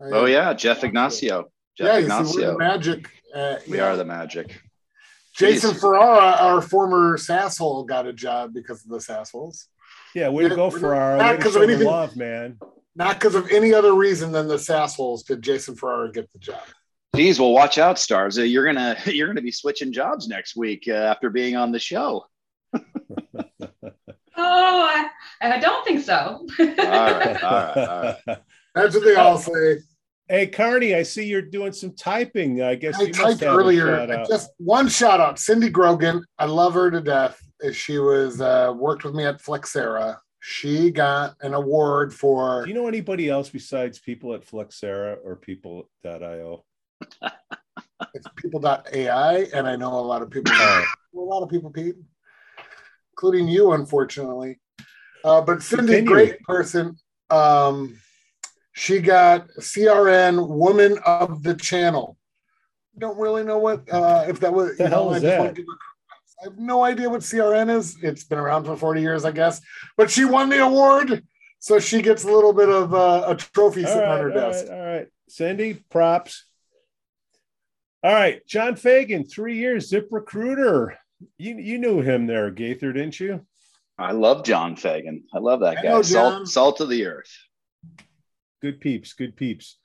Oh 0.01 0.27
yeah, 0.27 0.53
Jeff 0.55 0.83
Ignacio. 0.83 1.51
Jeff 1.79 1.87
yeah, 1.87 1.99
Ignacio. 1.99 2.53
the 2.53 2.59
magic. 2.59 3.09
Uh, 3.35 3.57
we 3.69 3.79
yeah. 3.79 3.87
are 3.87 3.97
the 3.97 4.05
magic. 4.05 4.61
Jason 5.37 5.75
Ferrara, 5.75 6.37
our 6.41 6.61
former 6.61 7.17
sasshole, 7.17 7.87
got 7.87 8.07
a 8.07 8.13
job 8.13 8.53
because 8.53 8.85
of 8.85 8.91
the 8.91 8.99
sassholes. 8.99 9.67
Yeah, 10.15 10.29
way 10.29 10.47
to 10.47 10.55
go, 10.55 10.71
Ferrara. 10.71 11.17
Not 11.17 11.37
because 11.39 11.57
of 11.57 11.63
anything- 11.63 11.87
love, 11.87 12.17
man. 12.17 12.59
Not 12.95 13.19
because 13.19 13.35
of 13.35 13.51
any 13.51 13.73
other 13.73 13.95
reason 13.95 14.33
than 14.33 14.49
the 14.49 14.57
sassholes 14.57 15.25
did 15.25 15.43
Jason 15.43 15.75
Ferrara 15.75 16.13
get 16.13 16.31
the 16.33 16.39
job. 16.39 16.61
Geez, 17.17 17.39
well, 17.41 17.53
watch 17.53 17.79
out, 17.79 17.99
stars. 17.99 18.39
Uh, 18.39 18.43
You're 18.43 18.65
gonna 18.65 18.97
you're 19.07 19.27
gonna 19.29 19.43
be 19.43 19.53
switching 19.53 19.93
jobs 19.93 20.29
next 20.29 20.57
week 20.57 20.85
uh, 20.89 20.93
after 20.93 21.31
being 21.31 21.57
on 21.57 21.73
the 21.73 21.79
show. 21.79 22.25
Oh, 24.35 24.89
I, 24.89 25.09
I 25.43 25.59
don't 25.59 25.85
think 25.85 26.01
so. 26.03 26.47
All 26.59 26.67
right, 26.67 27.43
all 27.43 27.51
right, 27.53 27.77
all 27.77 28.03
right. 28.27 28.39
That's 28.75 28.95
what 28.95 29.05
they 29.05 29.15
all 29.15 29.37
say. 29.37 29.81
Hey, 30.29 30.47
Carney, 30.47 30.95
I 30.95 31.03
see 31.03 31.27
you're 31.27 31.43
doing 31.43 31.73
some 31.73 31.95
typing. 31.95 32.63
I 32.63 32.75
guess 32.75 32.99
I 32.99 33.03
you 33.03 33.09
must 33.09 33.21
typed 33.21 33.41
have 33.41 33.55
earlier. 33.55 34.07
shout. 34.07 34.29
Just 34.29 34.51
one 34.57 34.89
shout 34.89 35.21
out, 35.21 35.39
Cindy 35.39 35.69
Grogan. 35.69 36.25
I 36.39 36.47
love 36.47 36.73
her 36.75 36.91
to 36.91 37.01
death. 37.03 37.39
She 37.73 37.99
was 37.99 38.41
uh, 38.41 38.73
worked 38.75 39.05
with 39.05 39.15
me 39.15 39.27
at 39.27 39.43
Flexera. 39.43 40.17
She 40.45 40.91
got 40.91 41.37
an 41.41 41.55
award 41.55 42.13
for 42.13 42.63
Do 42.65 42.69
you 42.69 42.75
know 42.75 42.89
anybody 42.89 43.29
else 43.29 43.49
besides 43.49 44.01
people 44.01 44.35
at 44.35 44.45
Flexera 44.45 45.17
or 45.25 45.37
people.io? 45.37 46.65
it's 48.15 48.27
people.ai, 48.35 49.47
and 49.55 49.69
I 49.69 49.77
know 49.77 49.97
a 49.97 50.01
lot 50.01 50.21
of 50.21 50.31
people. 50.31 50.53
A 50.61 50.85
lot 51.15 51.43
of 51.45 51.49
people, 51.51 51.71
Pete, 51.71 51.95
including 53.13 53.47
you, 53.47 53.73
unfortunately. 53.75 54.59
Uh, 55.23 55.43
but 55.43 55.63
Cindy, 55.63 55.97
Continue. 55.99 56.11
great 56.13 56.41
person. 56.41 56.97
Um, 57.31 57.99
she 58.73 58.99
got 58.99 59.47
CRN 59.61 60.49
Woman 60.49 60.99
of 61.07 61.43
the 61.45 61.55
Channel. 61.55 62.17
Don't 62.99 63.17
really 63.19 63.45
know 63.45 63.59
what 63.59 63.89
uh, 63.93 64.25
if 64.27 64.41
that 64.41 64.53
was. 64.53 64.77
The 64.79 64.85
you 64.85 64.91
know, 64.91 64.97
hell 64.97 65.11
I 65.13 65.17
is 65.17 65.23
just 65.23 65.39
wanna 65.39 65.51
that? 65.51 65.57
give 65.57 65.67
her- 65.67 65.79
I 66.43 66.47
have 66.47 66.59
no 66.59 66.83
idea 66.83 67.09
what 67.09 67.21
CRN 67.21 67.71
is. 67.77 67.97
It's 68.03 68.25
been 68.25 68.39
around 68.39 68.65
for 68.65 68.77
40 68.77 69.01
years, 69.01 69.25
I 69.25 69.31
guess. 69.31 69.61
But 69.97 70.11
she 70.11 70.25
won 70.25 70.49
the 70.49 70.59
award, 70.65 71.23
so 71.61 71.79
she 71.79 72.03
gets 72.03 72.25
a 72.25 72.27
little 72.27 72.53
bit 72.53 72.69
of 72.69 72.93
uh, 72.93 73.25
a 73.29 73.37
trophy 73.37 73.83
All 73.85 73.89
sitting 73.93 74.03
right, 74.03 74.11
on 74.13 74.21
her 74.21 74.33
all 74.33 74.51
desk. 74.51 74.67
right, 74.69 74.75
all 74.77 74.85
right. 74.87 75.07
Cindy, 75.29 75.75
props. 75.89 76.45
All 78.03 78.13
right, 78.13 78.45
John 78.49 78.75
Fagan, 78.75 79.25
three 79.25 79.57
years, 79.59 79.89
ZipRecruiter. 79.91 80.97
You 81.39 81.57
you 81.59 81.79
knew 81.79 82.01
him 82.01 82.27
there, 82.27 82.51
Gaither, 82.51 82.93
didn't 82.93 83.21
you? 83.21 83.47
I 83.97 84.11
love 84.11 84.45
John 84.45 84.75
Fagan. 84.75 85.23
I 85.33 85.39
love 85.39 85.61
that 85.61 85.79
I 85.79 85.83
guy. 85.83 85.89
know, 85.91 86.03
Salt, 86.03 86.49
salt 86.49 86.81
of 86.81 86.89
the 86.89 87.07
earth. 87.07 87.31
Good 88.61 88.81
peeps, 88.81 89.13
good 89.13 89.37
peeps. 89.37 89.79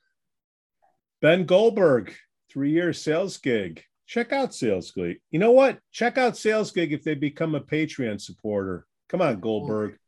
Ben 1.22 1.44
Goldberg, 1.44 2.12
three 2.50 2.70
years 2.72 3.00
sales 3.00 3.36
gig. 3.36 3.84
Check 4.08 4.32
out 4.32 4.54
Sales 4.54 4.90
Gig. 4.90 5.20
You 5.30 5.38
know 5.38 5.52
what? 5.52 5.78
Check 5.92 6.16
out 6.16 6.36
Sales 6.36 6.72
Gig 6.72 6.94
if 6.94 7.04
they 7.04 7.14
become 7.14 7.54
a 7.54 7.60
Patreon 7.60 8.18
supporter. 8.18 8.86
Come 9.10 9.20
on, 9.20 9.38
Goldberg. 9.38 9.98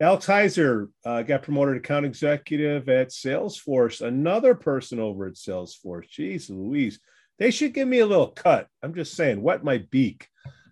Alex 0.00 0.26
Heiser 0.26 0.88
uh, 1.04 1.22
got 1.22 1.42
promoted 1.42 1.76
account 1.76 2.06
executive 2.06 2.88
at 2.88 3.10
Salesforce. 3.10 4.00
Another 4.00 4.54
person 4.54 4.98
over 4.98 5.26
at 5.26 5.34
Salesforce. 5.34 6.08
Jeez 6.10 6.48
Louise. 6.48 6.98
They 7.38 7.50
should 7.50 7.74
give 7.74 7.88
me 7.88 7.98
a 7.98 8.06
little 8.06 8.28
cut. 8.28 8.68
I'm 8.82 8.94
just 8.94 9.14
saying, 9.14 9.42
wet 9.42 9.62
my 9.62 9.84
beak. 9.90 10.26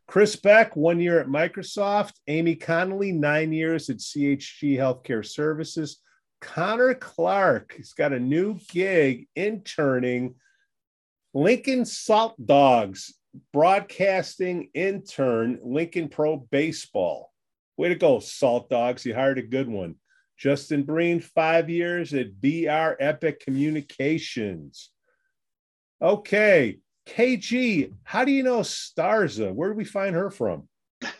Chris 0.06 0.36
Beck, 0.36 0.74
one 0.74 1.00
year 1.00 1.20
at 1.20 1.26
Microsoft. 1.26 2.12
Amy 2.28 2.56
Connolly, 2.56 3.12
nine 3.12 3.52
years 3.52 3.90
at 3.90 3.98
CHG 3.98 4.76
Healthcare 4.76 5.24
Services. 5.24 5.98
Connor 6.40 6.94
Clark, 6.94 7.74
he's 7.76 7.92
got 7.92 8.12
a 8.12 8.18
new 8.18 8.58
gig 8.70 9.28
interning. 9.36 10.34
Lincoln 11.34 11.84
Salt 11.84 12.34
Dogs, 12.44 13.14
broadcasting 13.52 14.68
intern, 14.74 15.58
Lincoln 15.62 16.08
Pro 16.08 16.36
Baseball. 16.36 17.32
Way 17.76 17.88
to 17.88 17.94
go, 17.94 18.18
Saltdogs. 18.18 19.04
You 19.04 19.14
hired 19.14 19.38
a 19.38 19.42
good 19.42 19.68
one. 19.68 19.96
Justin 20.36 20.82
Breen, 20.82 21.20
five 21.20 21.70
years 21.70 22.12
at 22.12 22.34
BrEpic 22.34 23.40
Communications. 23.40 24.90
Okay. 26.00 26.78
KG, 27.08 27.92
how 28.04 28.24
do 28.24 28.32
you 28.32 28.42
know 28.42 28.60
Starza? 28.60 29.52
Where 29.52 29.70
do 29.70 29.76
we 29.76 29.84
find 29.84 30.14
her 30.14 30.30
from? 30.30 30.68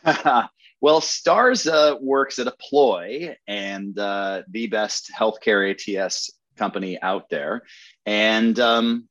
well, 0.80 1.00
Stars 1.00 1.66
uh, 1.66 1.94
works 2.00 2.38
at 2.38 2.46
Apploi 2.46 3.34
and 3.46 3.98
uh, 3.98 4.42
the 4.50 4.66
best 4.66 5.10
healthcare 5.16 5.70
ATS 5.70 6.30
company 6.56 7.00
out 7.00 7.28
there. 7.30 7.62
And 8.06 8.58
um, 8.60 9.08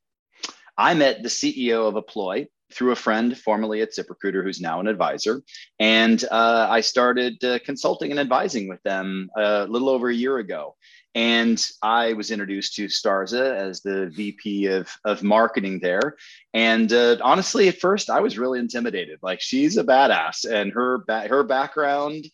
I 0.77 0.93
met 0.93 1.23
the 1.23 1.29
CEO 1.29 1.87
of 1.87 1.95
Apploi 1.95 2.47
through 2.71 2.91
a 2.91 2.95
friend 2.95 3.37
formerly 3.37 3.81
at 3.81 3.93
ZipRecruiter, 3.93 4.43
who's 4.43 4.61
now 4.61 4.79
an 4.79 4.87
advisor. 4.87 5.41
And 5.79 6.23
uh, 6.31 6.67
I 6.69 6.81
started 6.81 7.43
uh, 7.43 7.59
consulting 7.59 8.11
and 8.11 8.19
advising 8.19 8.67
with 8.67 8.81
them 8.83 9.29
a 9.37 9.65
little 9.67 9.89
over 9.89 10.09
a 10.09 10.15
year 10.15 10.37
ago. 10.37 10.75
And 11.13 11.61
I 11.81 12.13
was 12.13 12.31
introduced 12.31 12.75
to 12.75 12.85
Starza 12.85 13.53
as 13.53 13.81
the 13.81 14.09
VP 14.15 14.67
of, 14.67 14.89
of 15.03 15.23
marketing 15.23 15.79
there. 15.81 16.15
And 16.53 16.91
uh, 16.93 17.17
honestly, 17.21 17.67
at 17.67 17.79
first, 17.79 18.09
I 18.09 18.21
was 18.21 18.37
really 18.37 18.59
intimidated. 18.59 19.19
Like 19.21 19.41
she's 19.41 19.77
a 19.77 19.83
badass, 19.83 20.49
and 20.49 20.71
her 20.71 20.99
ba- 20.99 21.27
her 21.27 21.43
background 21.43 22.25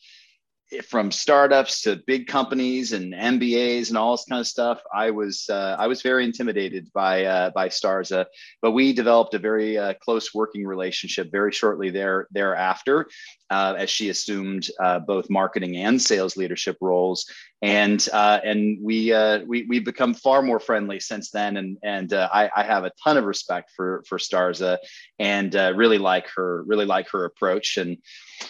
from 0.83 1.11
startups 1.11 1.81
to 1.81 2.01
big 2.07 2.27
companies 2.27 2.91
and 2.91 3.13
MBAs 3.13 3.87
and 3.89 3.97
all 3.97 4.11
this 4.11 4.25
kind 4.29 4.41
of 4.41 4.47
stuff. 4.47 4.81
I 4.93 5.11
was 5.11 5.47
uh, 5.49 5.77
I 5.79 5.87
was 5.87 6.01
very 6.01 6.25
intimidated 6.25 6.91
by 6.93 7.23
uh, 7.23 7.51
by 7.51 7.69
Starza, 7.69 8.25
but 8.61 8.71
we 8.71 8.91
developed 8.91 9.33
a 9.33 9.39
very 9.39 9.77
uh, 9.77 9.93
close 10.01 10.33
working 10.33 10.65
relationship 10.65 11.31
very 11.31 11.53
shortly 11.53 11.89
there 11.89 12.27
thereafter, 12.31 13.07
uh, 13.49 13.75
as 13.77 13.89
she 13.89 14.09
assumed 14.09 14.69
uh, 14.81 14.99
both 14.99 15.29
marketing 15.29 15.77
and 15.77 16.01
sales 16.01 16.35
leadership 16.35 16.77
roles, 16.81 17.31
and 17.61 18.07
uh, 18.11 18.39
and 18.43 18.77
we 18.81 19.13
we 19.47 19.65
we 19.69 19.79
become 19.79 20.13
far 20.13 20.41
more 20.41 20.59
friendly 20.59 20.99
since 20.99 21.31
then, 21.31 21.55
and 21.55 21.77
and 21.81 22.11
I, 22.11 22.49
I 22.53 22.63
have 22.63 22.83
a 22.83 22.91
ton 23.01 23.15
of 23.15 23.23
respect 23.23 23.71
for 23.73 24.03
for 24.05 24.17
Starza, 24.17 24.79
and 25.17 25.53
really 25.53 25.97
like 25.97 26.27
her 26.35 26.63
really 26.63 26.85
like 26.85 27.09
her 27.11 27.23
approach. 27.23 27.77
And 27.77 27.97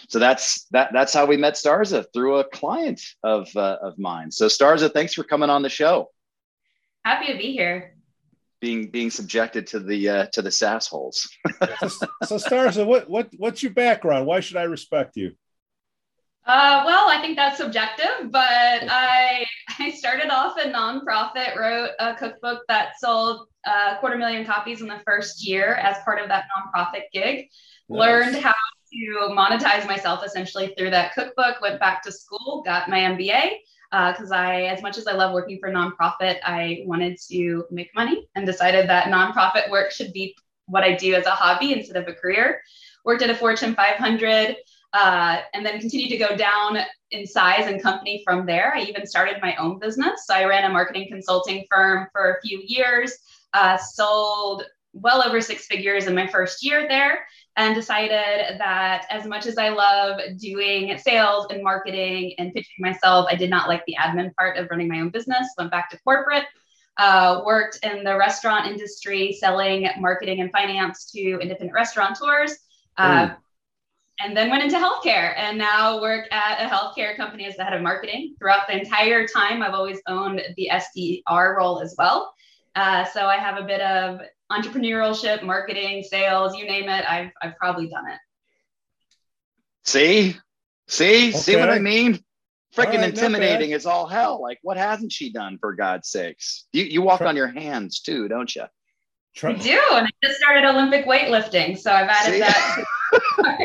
so 0.09 0.19
that's 0.19 0.65
that 0.71 0.91
that's 0.93 1.13
how 1.13 1.25
we 1.25 1.37
met 1.37 1.53
starza 1.53 2.06
through 2.13 2.37
a 2.37 2.43
client 2.43 3.01
of 3.23 3.47
uh, 3.55 3.77
of 3.81 3.97
mine 3.97 4.31
so 4.31 4.47
starza 4.47 4.91
thanks 4.91 5.13
for 5.13 5.23
coming 5.23 5.49
on 5.49 5.61
the 5.61 5.69
show 5.69 6.09
Happy 7.05 7.31
to 7.31 7.37
be 7.37 7.53
here. 7.53 7.95
being 8.59 8.89
being 8.91 9.09
subjected 9.09 9.65
to 9.67 9.79
the 9.79 10.09
uh, 10.09 10.25
to 10.33 10.41
the 10.41 10.51
sass 10.51 10.87
holes 10.87 11.25
So, 11.87 12.07
so 12.25 12.35
Starza, 12.35 12.85
what 12.85 13.09
what 13.09 13.29
what's 13.37 13.63
your 13.63 13.71
background? 13.71 14.25
Why 14.25 14.41
should 14.41 14.57
I 14.57 14.63
respect 14.63 15.15
you? 15.15 15.31
Uh, 16.45 16.83
well, 16.85 17.09
I 17.09 17.19
think 17.19 17.35
that's 17.35 17.57
subjective, 17.57 18.29
but 18.31 18.41
I 18.41 19.45
I 19.79 19.91
started 19.91 20.29
off 20.29 20.57
a 20.57 20.69
nonprofit, 20.69 21.55
wrote 21.57 21.91
a 21.99 22.15
cookbook 22.15 22.63
that 22.67 22.99
sold 22.99 23.47
uh, 23.65 23.95
a 23.95 23.99
quarter 23.99 24.17
million 24.17 24.45
copies 24.45 24.81
in 24.81 24.87
the 24.87 25.01
first 25.05 25.45
year 25.45 25.75
as 25.75 25.97
part 26.03 26.21
of 26.21 26.27
that 26.29 26.45
nonprofit 26.51 27.03
gig. 27.13 27.47
Learned 27.89 28.35
how 28.35 28.53
to 28.91 29.33
monetize 29.33 29.85
myself 29.87 30.23
essentially 30.25 30.73
through 30.77 30.91
that 30.91 31.13
cookbook. 31.13 31.61
Went 31.61 31.79
back 31.79 32.01
to 32.03 32.11
school, 32.11 32.63
got 32.65 32.89
my 32.89 32.99
MBA 32.99 33.57
because 33.91 34.31
I, 34.31 34.63
as 34.63 34.81
much 34.81 34.97
as 34.97 35.07
I 35.07 35.13
love 35.13 35.33
working 35.33 35.59
for 35.59 35.71
nonprofit, 35.71 36.37
I 36.43 36.83
wanted 36.85 37.17
to 37.29 37.65
make 37.71 37.93
money 37.95 38.27
and 38.35 38.45
decided 38.45 38.89
that 38.89 39.07
nonprofit 39.07 39.69
work 39.69 39.91
should 39.91 40.13
be 40.13 40.35
what 40.65 40.83
I 40.83 40.95
do 40.95 41.13
as 41.13 41.25
a 41.25 41.31
hobby 41.31 41.73
instead 41.73 41.95
of 41.95 42.07
a 42.07 42.13
career. 42.13 42.61
Worked 43.05 43.21
at 43.21 43.29
a 43.29 43.35
Fortune 43.35 43.73
500 43.73 44.55
uh, 44.93 45.37
and 45.53 45.65
then 45.65 45.79
continued 45.79 46.09
to 46.09 46.17
go 46.17 46.35
down 46.35 46.79
in 47.11 47.25
size 47.25 47.67
and 47.67 47.81
company 47.81 48.21
from 48.25 48.45
there. 48.45 48.73
I 48.75 48.81
even 48.81 49.05
started 49.05 49.37
my 49.41 49.55
own 49.55 49.79
business. 49.79 50.25
So 50.25 50.33
I 50.33 50.45
ran 50.45 50.69
a 50.69 50.73
marketing 50.73 51.07
consulting 51.09 51.65
firm 51.69 52.07
for 52.11 52.31
a 52.31 52.41
few 52.41 52.61
years, 52.65 53.17
uh, 53.53 53.77
sold 53.77 54.65
well 54.93 55.23
over 55.23 55.39
six 55.41 55.67
figures 55.67 56.07
in 56.07 56.15
my 56.15 56.27
first 56.27 56.63
year 56.63 56.87
there, 56.87 57.27
and 57.57 57.73
decided 57.73 58.59
that 58.59 59.07
as 59.09 59.25
much 59.25 59.47
as 59.47 59.57
I 59.57 59.69
love 59.69 60.19
doing 60.37 60.95
sales 60.99 61.47
and 61.49 61.63
marketing 61.63 62.35
and 62.37 62.53
pitching 62.53 62.75
myself, 62.79 63.27
I 63.29 63.35
did 63.35 63.49
not 63.49 63.67
like 63.67 63.83
the 63.85 63.95
admin 63.99 64.33
part 64.35 64.57
of 64.57 64.69
running 64.69 64.87
my 64.87 64.99
own 64.99 65.09
business. 65.09 65.47
Went 65.57 65.71
back 65.71 65.89
to 65.89 65.99
corporate. 66.01 66.45
Uh, 66.97 67.41
worked 67.45 67.79
in 67.83 68.03
the 68.03 68.15
restaurant 68.15 68.65
industry 68.65 69.31
selling 69.39 69.87
marketing 69.99 70.41
and 70.41 70.51
finance 70.51 71.11
to 71.11 71.37
independent 71.39 71.73
restaurateurs. 71.73 72.57
Uh, 72.97 73.29
and 74.19 74.35
then 74.35 74.49
went 74.49 74.63
into 74.63 74.77
healthcare 74.77 75.35
and 75.37 75.59
now 75.59 76.01
work 76.01 76.27
at 76.31 76.59
a 76.59 76.67
healthcare 76.67 77.15
company 77.15 77.45
as 77.45 77.55
the 77.55 77.63
head 77.63 77.73
of 77.73 77.83
marketing. 77.83 78.35
Throughout 78.39 78.67
the 78.67 78.79
entire 78.79 79.27
time, 79.27 79.61
I've 79.61 79.75
always 79.75 79.99
owned 80.07 80.41
the 80.55 80.69
SDR 80.71 81.55
role 81.55 81.79
as 81.81 81.93
well. 81.97 82.33
Uh, 82.75 83.05
so 83.05 83.27
I 83.27 83.37
have 83.37 83.57
a 83.57 83.63
bit 83.63 83.81
of 83.81 84.21
entrepreneurship, 84.51 85.43
marketing, 85.43 86.03
sales, 86.03 86.55
you 86.55 86.65
name 86.65 86.89
it. 86.89 87.05
I've, 87.09 87.31
I've 87.41 87.55
probably 87.57 87.87
done 87.87 88.09
it. 88.09 88.19
see 89.83 90.35
see 90.89 91.31
see 91.33 91.55
what 91.57 91.69
i 91.69 91.79
mean 91.79 92.13
freaking 92.73 92.77
All 92.77 92.85
right, 92.85 92.93
not 92.93 93.03
intimidating 93.09 93.73
as 93.73 93.85
all 93.85 94.07
hell 94.07 94.41
like 94.41 94.57
what 94.61 94.77
hasn't 94.77 95.11
she 95.11 95.31
done 95.33 95.57
for 95.59 95.75
god's 95.75 96.09
sakes 96.09 96.65
you 96.71 96.83
you 96.85 97.01
walk 97.01 97.19
Try- 97.19 97.27
on 97.27 97.35
your 97.35 97.47
hands 97.47 97.99
too 98.01 98.27
don't 98.29 98.53
you 98.55 98.63
Try- 99.35 99.51
I 99.51 99.53
do, 99.53 99.79
and 99.91 100.07
I 100.07 100.09
just 100.23 100.39
started 100.39 100.67
Olympic 100.67 101.05
weightlifting, 101.05 101.77
so 101.77 101.91
I've 101.91 102.09
added 102.09 102.33
See? 102.33 102.39
that. 102.39 102.85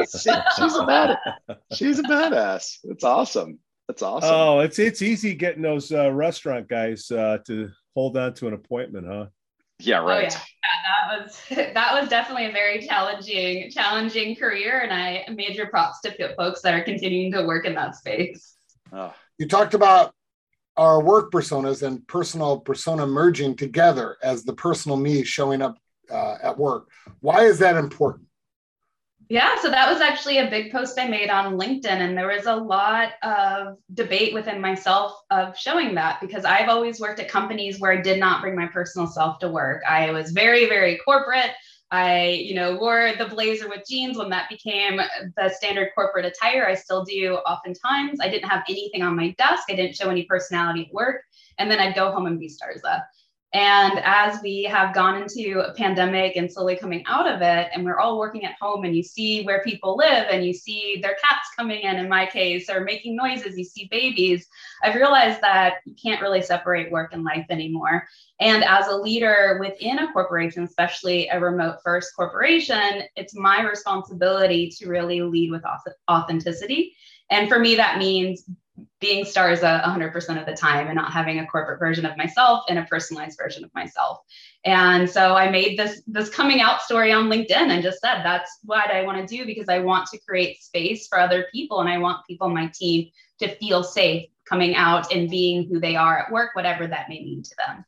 she's 0.57 0.77
a 0.77 0.85
bad. 0.85 1.19
She's 1.73 1.99
a 1.99 2.03
badass. 2.03 2.77
It's 2.85 3.03
awesome. 3.03 3.59
That's 3.89 4.03
awesome. 4.03 4.31
Oh, 4.31 4.61
it's 4.61 4.79
it's 4.79 5.01
easy 5.01 5.35
getting 5.35 5.63
those 5.63 5.91
uh, 5.91 6.13
restaurant 6.13 6.69
guys 6.69 7.11
uh, 7.11 7.39
to 7.47 7.71
hold 7.95 8.19
on 8.19 8.35
to 8.35 8.49
an 8.49 8.55
appointment, 8.55 9.07
huh? 9.07 9.27
Yeah, 9.87 9.99
right. 9.99 10.35
Oh, 10.35 10.41
yeah. 10.41 10.41
yeah. 10.63 11.17
that 11.17 11.25
was 11.25 11.41
that 11.75 12.01
was 12.01 12.09
definitely 12.09 12.47
a 12.47 12.53
very 12.53 12.87
challenging 12.87 13.71
challenging 13.71 14.37
career, 14.37 14.81
and 14.81 14.93
I 14.93 15.25
major 15.35 15.67
props 15.67 16.01
to 16.03 16.35
folks 16.37 16.63
that 16.63 16.75
are 16.75 16.83
continuing 16.83 17.33
to 17.33 17.45
work 17.45 17.67
in 17.67 17.75
that 17.75 17.97
space. 17.97 18.55
Oh. 18.93 19.15
You 19.39 19.49
talked 19.49 19.75
about 19.75 20.15
our 20.77 21.03
work 21.03 21.33
personas 21.33 21.87
and 21.87 22.07
personal 22.07 22.59
persona 22.61 23.07
merging 23.07 23.57
together 23.57 24.17
as 24.23 24.45
the 24.45 24.55
personal 24.55 24.97
me 24.97 25.25
showing 25.25 25.61
up 25.61 25.77
uh, 26.11 26.37
at 26.43 26.57
work. 26.57 26.89
Why 27.21 27.45
is 27.45 27.59
that 27.59 27.77
important? 27.77 28.27
Yeah, 29.33 29.57
so 29.63 29.71
that 29.71 29.91
was 29.91 30.03
actually 30.03 30.37
a 30.37 30.51
big 30.51 30.71
post 30.71 30.99
I 31.01 31.09
made 31.09 31.31
on 31.31 31.57
LinkedIn, 31.59 31.87
and 31.87 32.19
there 32.19 32.27
was 32.27 32.45
a 32.45 32.55
lot 32.55 33.13
of 33.23 33.79
debate 33.95 34.35
within 34.35 34.61
myself 34.61 35.23
of 35.31 35.57
showing 35.57 35.95
that 35.95 36.21
because 36.21 36.45
I've 36.45 36.69
always 36.69 37.01
worked 37.01 37.19
at 37.19 37.31
companies 37.31 37.81
where 37.81 37.93
I 37.93 38.03
did 38.03 38.21
not 38.21 38.43
bring 38.43 38.55
my 38.55 38.67
personal 38.67 39.07
self 39.07 39.39
to 39.39 39.49
work. 39.49 39.83
I 39.89 40.11
was 40.11 40.33
very, 40.33 40.67
very 40.67 40.99
corporate. 40.99 41.53
I, 41.91 42.43
you 42.45 42.55
know, 42.55 42.77
wore 42.77 43.15
the 43.17 43.25
blazer 43.25 43.71
with 43.71 43.89
jeans 43.89 44.19
when 44.19 44.29
that 44.29 44.51
became 44.51 45.01
the 45.39 45.49
standard 45.49 45.93
corporate 45.95 46.27
attire. 46.27 46.67
I 46.67 46.75
still 46.75 47.03
do 47.03 47.37
oftentimes. 47.37 48.21
I 48.21 48.29
didn't 48.29 48.51
have 48.51 48.65
anything 48.69 49.01
on 49.01 49.17
my 49.17 49.31
desk. 49.39 49.63
I 49.71 49.77
didn't 49.77 49.97
show 49.97 50.11
any 50.11 50.25
personality 50.25 50.89
at 50.89 50.93
work. 50.93 51.23
And 51.57 51.71
then 51.71 51.81
I'd 51.81 51.95
go 51.95 52.13
home 52.13 52.27
and 52.27 52.39
be 52.39 52.51
Starza. 52.51 53.01
And 53.55 54.01
as 54.03 54.41
we 54.43 54.63
have 54.63 54.95
gone 54.95 55.21
into 55.21 55.61
a 55.61 55.75
pandemic 55.75 56.37
and 56.37 56.51
slowly 56.51 56.75
coming 56.75 57.05
out 57.07 57.31
of 57.31 57.43
it, 57.43 57.69
and 57.75 57.85
we're 57.85 57.99
all 57.99 58.19
working 58.19 58.47
at 58.47 58.55
home, 58.59 58.85
and 58.85 58.97
you 58.97 59.03
see 59.03 59.45
where 59.45 59.63
people 59.63 59.95
live, 59.95 60.27
and 60.31 60.43
you 60.43 60.55
see 60.55 61.01
their 61.03 61.17
cats 61.23 61.51
coming 61.55 61.83
in, 61.83 61.97
in 61.97 62.09
my 62.09 62.25
case, 62.25 62.71
or 62.71 62.81
making 62.81 63.15
noises, 63.15 63.59
you 63.59 63.65
see 63.65 63.89
babies, 63.91 64.49
I've 64.83 64.95
realized 64.95 65.43
that 65.43 65.75
you 65.85 65.95
can't 66.03 66.23
really 66.23 66.41
separate 66.41 66.91
work 66.91 67.13
and 67.13 67.25
life 67.25 67.45
anymore. 67.51 68.09
And 68.41 68.65
as 68.65 68.87
a 68.89 68.97
leader 68.97 69.59
within 69.61 69.99
a 69.99 70.11
corporation, 70.13 70.63
especially 70.63 71.29
a 71.29 71.39
remote 71.39 71.77
first 71.85 72.17
corporation, 72.17 73.03
it's 73.17 73.35
my 73.37 73.61
responsibility 73.63 74.71
to 74.79 74.89
really 74.89 75.21
lead 75.21 75.51
with 75.51 75.63
authenticity. 76.11 76.97
And 77.31 77.51
for 77.51 77.59
me, 77.59 77.77
that 77.77 77.99
means 77.99 78.45
being 79.01 79.25
Starza 79.25 79.83
100% 79.85 80.41
of 80.41 80.47
the 80.47 80.55
time 80.55 80.87
and 80.87 80.97
not 80.97 81.13
having 81.13 81.39
a 81.39 81.47
corporate 81.47 81.79
version 81.79 82.07
of 82.07 82.17
myself 82.17 82.65
and 82.69 82.79
a 82.79 82.85
personalized 82.85 83.39
version 83.39 83.65
of 83.65 83.75
myself. 83.75 84.19
And 84.65 85.09
so 85.09 85.35
I 85.35 85.51
made 85.51 85.79
this 85.79 86.03
this 86.07 86.29
coming 86.29 86.61
out 86.61 86.83
story 86.83 87.13
on 87.13 87.29
LinkedIn 87.29 87.51
and 87.51 87.83
just 87.83 88.01
said 88.01 88.23
that's 88.23 88.59
what 88.65 88.91
I 88.91 89.03
want 89.03 89.27
to 89.27 89.37
do 89.37 89.45
because 89.45 89.69
I 89.69 89.81
want 89.81 90.07
to 90.09 90.21
create 90.21 90.63
space 90.63 91.09
for 91.09 91.19
other 91.19 91.47
people 91.53 91.81
and 91.81 91.89
I 91.89 91.99
want 91.99 92.27
people 92.27 92.47
on 92.47 92.55
my 92.55 92.71
team 92.75 93.11
to 93.41 93.55
feel 93.57 93.83
safe 93.83 94.29
coming 94.45 94.77
out 94.77 95.13
and 95.13 95.31
being 95.31 95.69
who 95.69 95.81
they 95.81 95.97
are 95.97 96.19
at 96.19 96.31
work, 96.31 96.55
whatever 96.55 96.87
that 96.87 97.09
may 97.09 97.21
mean 97.21 97.43
to 97.43 97.55
them. 97.59 97.85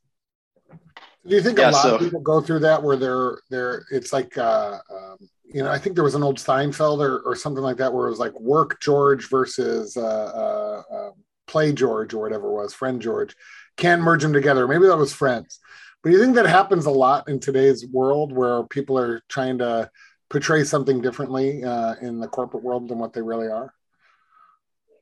Do 1.27 1.37
you 1.37 1.43
think 1.43 1.59
yeah, 1.59 1.71
a 1.71 1.73
lot 1.73 1.83
so, 1.83 1.95
of 1.95 2.01
people 2.01 2.21
go 2.21 2.41
through 2.41 2.61
that 2.61 2.83
where 2.83 2.97
they're 2.97 3.39
they're 3.49 3.85
it's 3.91 4.13
like 4.13 4.37
uh, 4.37 4.79
um, 4.91 5.17
you 5.45 5.63
know 5.63 5.71
I 5.71 5.79
think 5.79 5.95
there 5.95 6.05
was 6.05 6.15
an 6.15 6.23
old 6.23 6.39
Seinfeld 6.39 7.01
or, 7.01 7.21
or 7.21 7.37
something 7.37 7.63
like 7.63 7.77
that 7.79 7.93
where 7.93 8.07
it 8.07 8.11
was 8.11 8.19
like 8.19 8.39
work 8.41 8.81
George 8.81 9.29
versus 9.29 9.97
uh, 9.97 10.01
uh, 10.01 10.95
uh 10.95 11.11
play 11.47 11.73
George 11.73 12.15
or 12.15 12.21
whatever 12.23 12.49
it 12.49 12.53
was 12.53 12.75
friend 12.75 13.01
George 13.01 13.37
can't 13.77 14.03
merge 14.03 14.23
them 14.23 14.33
together 14.33 14.67
maybe 14.67 14.87
that 14.87 14.97
was 14.97 15.13
Friends 15.13 15.61
but 16.03 16.13
you 16.13 16.21
think 16.21 16.35
that 16.35 16.47
happens 16.47 16.87
a 16.87 16.91
lot 16.91 17.29
in 17.29 17.41
today's 17.41 17.87
world 17.87 18.33
where 18.33 18.63
people 18.65 18.99
are 18.99 19.23
trying 19.29 19.59
to 19.59 19.91
portray 20.31 20.65
something 20.65 21.01
differently 21.01 21.65
uh, 21.65 21.95
in 22.01 22.21
the 22.21 22.28
corporate 22.28 22.63
world 22.63 22.89
than 22.89 22.99
what 22.99 23.13
they 23.13 23.23
really 23.23 23.49
are 23.49 23.73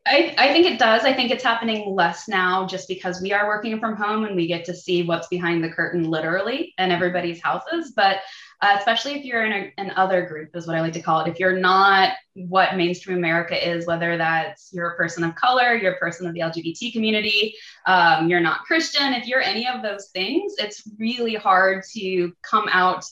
I, 0.04 0.34
I 0.36 0.52
think 0.52 0.66
it 0.66 0.80
does. 0.80 1.04
I 1.04 1.12
think 1.12 1.30
it's 1.30 1.44
happening 1.44 1.94
less 1.94 2.26
now 2.28 2.66
just 2.66 2.88
because 2.88 3.22
we 3.22 3.32
are 3.32 3.46
working 3.46 3.78
from 3.78 3.94
home 3.94 4.24
and 4.24 4.34
we 4.34 4.48
get 4.48 4.64
to 4.64 4.74
see 4.74 5.04
what's 5.04 5.28
behind 5.28 5.62
the 5.62 5.70
curtain 5.70 6.10
literally 6.10 6.74
in 6.76 6.90
everybody's 6.90 7.40
houses. 7.40 7.92
But 7.94 8.16
uh, 8.62 8.76
especially 8.78 9.14
if 9.14 9.24
you're 9.24 9.44
in 9.44 9.52
a, 9.52 9.72
an 9.78 9.92
other 9.96 10.24
group, 10.24 10.50
is 10.54 10.66
what 10.68 10.76
I 10.76 10.80
like 10.80 10.92
to 10.92 11.02
call 11.02 11.20
it. 11.20 11.28
If 11.28 11.40
you're 11.40 11.58
not 11.58 12.12
what 12.34 12.76
mainstream 12.76 13.18
America 13.18 13.70
is, 13.70 13.86
whether 13.86 14.16
that's 14.16 14.70
you're 14.72 14.90
a 14.90 14.96
person 14.96 15.24
of 15.24 15.34
color, 15.34 15.74
you're 15.74 15.94
a 15.94 15.98
person 15.98 16.26
of 16.26 16.32
the 16.32 16.40
LGBT 16.40 16.92
community, 16.92 17.56
um, 17.86 18.28
you're 18.28 18.40
not 18.40 18.60
Christian, 18.60 19.12
if 19.12 19.26
you're 19.26 19.40
any 19.40 19.66
of 19.66 19.82
those 19.82 20.10
things, 20.14 20.54
it's 20.58 20.82
really 20.96 21.34
hard 21.34 21.82
to 21.94 22.32
come 22.42 22.68
out 22.70 23.04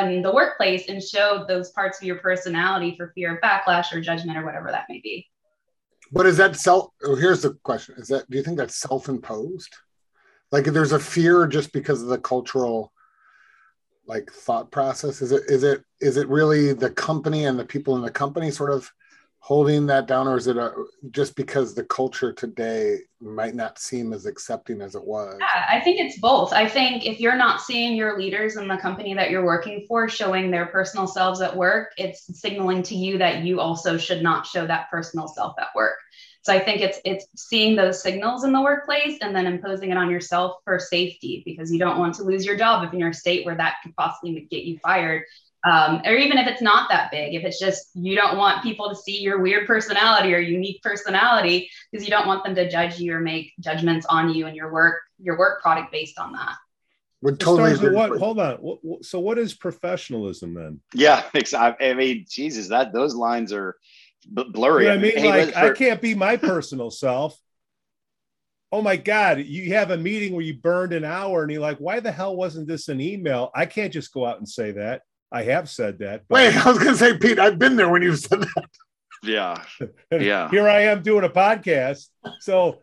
in 0.00 0.22
the 0.22 0.32
workplace 0.32 0.88
and 0.88 1.02
show 1.02 1.44
those 1.48 1.70
parts 1.70 1.98
of 1.98 2.04
your 2.04 2.16
personality 2.16 2.94
for 2.96 3.12
fear 3.14 3.34
of 3.34 3.40
backlash 3.40 3.92
or 3.92 4.00
judgment 4.00 4.38
or 4.38 4.44
whatever 4.44 4.70
that 4.70 4.84
may 4.88 5.00
be. 5.00 5.26
But 6.12 6.26
is 6.26 6.36
that 6.36 6.56
self? 6.56 6.90
Oh, 7.02 7.16
here's 7.16 7.40
the 7.40 7.54
question: 7.62 7.94
Is 7.96 8.08
that 8.08 8.28
do 8.28 8.36
you 8.36 8.44
think 8.44 8.58
that's 8.58 8.76
self-imposed? 8.76 9.74
Like, 10.50 10.64
there's 10.66 10.92
a 10.92 11.00
fear 11.00 11.46
just 11.46 11.72
because 11.72 12.02
of 12.02 12.08
the 12.08 12.18
cultural, 12.18 12.92
like 14.06 14.30
thought 14.30 14.70
process, 14.70 15.22
is 15.22 15.32
it 15.32 15.42
is 15.48 15.62
it 15.62 15.84
is 16.00 16.16
it 16.16 16.28
really 16.28 16.72
the 16.72 16.90
company 16.90 17.44
and 17.46 17.58
the 17.58 17.64
people 17.64 17.96
in 17.96 18.02
the 18.02 18.10
company 18.10 18.50
sort 18.50 18.70
of 18.70 18.90
holding 19.44 19.86
that 19.86 20.06
down, 20.06 20.28
or 20.28 20.36
is 20.36 20.46
it 20.46 20.56
a, 20.56 20.72
just 21.10 21.34
because 21.34 21.74
the 21.74 21.82
culture 21.82 22.32
today 22.32 22.98
might 23.20 23.56
not 23.56 23.76
seem 23.76 24.12
as 24.12 24.24
accepting 24.24 24.80
as 24.80 24.94
it 24.94 25.04
was? 25.04 25.36
Yeah, 25.40 25.66
I 25.68 25.80
think 25.80 25.98
it's 25.98 26.20
both. 26.20 26.52
I 26.52 26.68
think 26.68 27.04
if 27.04 27.18
you're 27.18 27.36
not 27.36 27.60
seeing 27.60 27.96
your 27.96 28.16
leaders 28.16 28.56
in 28.56 28.68
the 28.68 28.76
company 28.76 29.14
that 29.14 29.30
you're 29.30 29.44
working 29.44 29.84
for 29.88 30.08
showing 30.08 30.52
their 30.52 30.66
personal 30.66 31.08
selves 31.08 31.40
at 31.40 31.56
work, 31.56 31.90
it's 31.96 32.40
signaling 32.40 32.84
to 32.84 32.94
you 32.94 33.18
that 33.18 33.42
you 33.42 33.58
also 33.58 33.98
should 33.98 34.22
not 34.22 34.46
show 34.46 34.64
that 34.64 34.88
personal 34.92 35.26
self 35.26 35.54
at 35.58 35.74
work. 35.74 35.96
So 36.42 36.52
I 36.52 36.58
think 36.58 36.80
it's 36.80 36.98
it's 37.04 37.26
seeing 37.36 37.76
those 37.76 38.02
signals 38.02 38.44
in 38.44 38.52
the 38.52 38.60
workplace 38.60 39.18
and 39.20 39.34
then 39.34 39.46
imposing 39.46 39.90
it 39.90 39.96
on 39.96 40.10
yourself 40.10 40.56
for 40.64 40.78
safety 40.78 41.42
because 41.44 41.72
you 41.72 41.78
don't 41.78 41.98
want 41.98 42.14
to 42.16 42.24
lose 42.24 42.44
your 42.44 42.56
job 42.56 42.84
if 42.84 42.92
you're 42.92 43.06
in 43.06 43.12
a 43.12 43.16
state 43.16 43.46
where 43.46 43.56
that 43.56 43.76
could 43.82 43.94
possibly 43.96 44.46
get 44.50 44.64
you 44.64 44.78
fired 44.78 45.24
um, 45.64 46.02
or 46.04 46.14
even 46.16 46.38
if 46.38 46.48
it's 46.48 46.62
not 46.62 46.88
that 46.90 47.10
big, 47.10 47.34
if 47.34 47.44
it's 47.44 47.58
just 47.58 47.90
you 47.94 48.16
don't 48.16 48.36
want 48.36 48.64
people 48.64 48.88
to 48.88 48.96
see 48.96 49.20
your 49.20 49.40
weird 49.40 49.66
personality 49.66 50.34
or 50.34 50.38
unique 50.38 50.82
personality 50.82 51.70
because 51.90 52.04
you 52.04 52.10
don't 52.10 52.26
want 52.26 52.44
them 52.44 52.54
to 52.56 52.68
judge 52.68 52.98
you 52.98 53.14
or 53.14 53.20
make 53.20 53.52
judgments 53.60 54.04
on 54.06 54.34
you 54.34 54.46
and 54.46 54.56
your 54.56 54.72
work, 54.72 55.02
your 55.20 55.38
work 55.38 55.62
product 55.62 55.92
based 55.92 56.18
on 56.18 56.32
that. 56.32 56.56
Would 57.20 57.38
totally 57.38 57.76
so 57.76 57.92
what, 57.92 58.18
hold 58.18 58.40
on. 58.40 58.56
What, 58.56 59.04
so 59.04 59.20
what 59.20 59.38
is 59.38 59.54
professionalism 59.54 60.54
then? 60.54 60.80
Yeah, 60.92 61.22
I 61.54 61.94
mean, 61.94 62.26
Jesus, 62.28 62.68
that 62.68 62.92
those 62.92 63.14
lines 63.14 63.52
are 63.52 63.76
blurry. 64.26 64.84
You 64.84 64.90
know 64.90 64.94
I 64.94 64.98
mean, 64.98 65.24
like 65.24 65.52
for... 65.52 65.58
I 65.58 65.72
can't 65.72 66.00
be 66.00 66.14
my 66.14 66.36
personal 66.36 66.90
self. 66.90 67.38
Oh 68.70 68.80
my 68.80 68.96
God, 68.96 69.40
you 69.40 69.74
have 69.74 69.90
a 69.90 69.98
meeting 69.98 70.32
where 70.32 70.44
you 70.44 70.54
burned 70.54 70.94
an 70.94 71.04
hour 71.04 71.42
and 71.42 71.52
you're 71.52 71.60
like, 71.60 71.78
why 71.78 72.00
the 72.00 72.10
hell 72.10 72.34
wasn't 72.34 72.68
this 72.68 72.88
an 72.88 73.00
email? 73.00 73.50
I 73.54 73.66
can't 73.66 73.92
just 73.92 74.12
go 74.14 74.24
out 74.24 74.38
and 74.38 74.48
say 74.48 74.72
that. 74.72 75.02
I 75.30 75.42
have 75.44 75.68
said 75.68 75.98
that. 75.98 76.22
Wait, 76.30 76.54
I 76.54 76.68
was 76.68 76.78
going 76.78 76.92
to 76.92 76.96
say, 76.96 77.18
Pete, 77.18 77.38
I've 77.38 77.58
been 77.58 77.76
there 77.76 77.90
when 77.90 78.02
you 78.02 78.16
said 78.16 78.40
that. 78.40 78.68
Yeah. 79.22 79.62
Yeah. 80.10 80.50
Here 80.50 80.68
I 80.68 80.82
am 80.82 81.02
doing 81.02 81.24
a 81.24 81.28
podcast. 81.28 82.08
So 82.40 82.80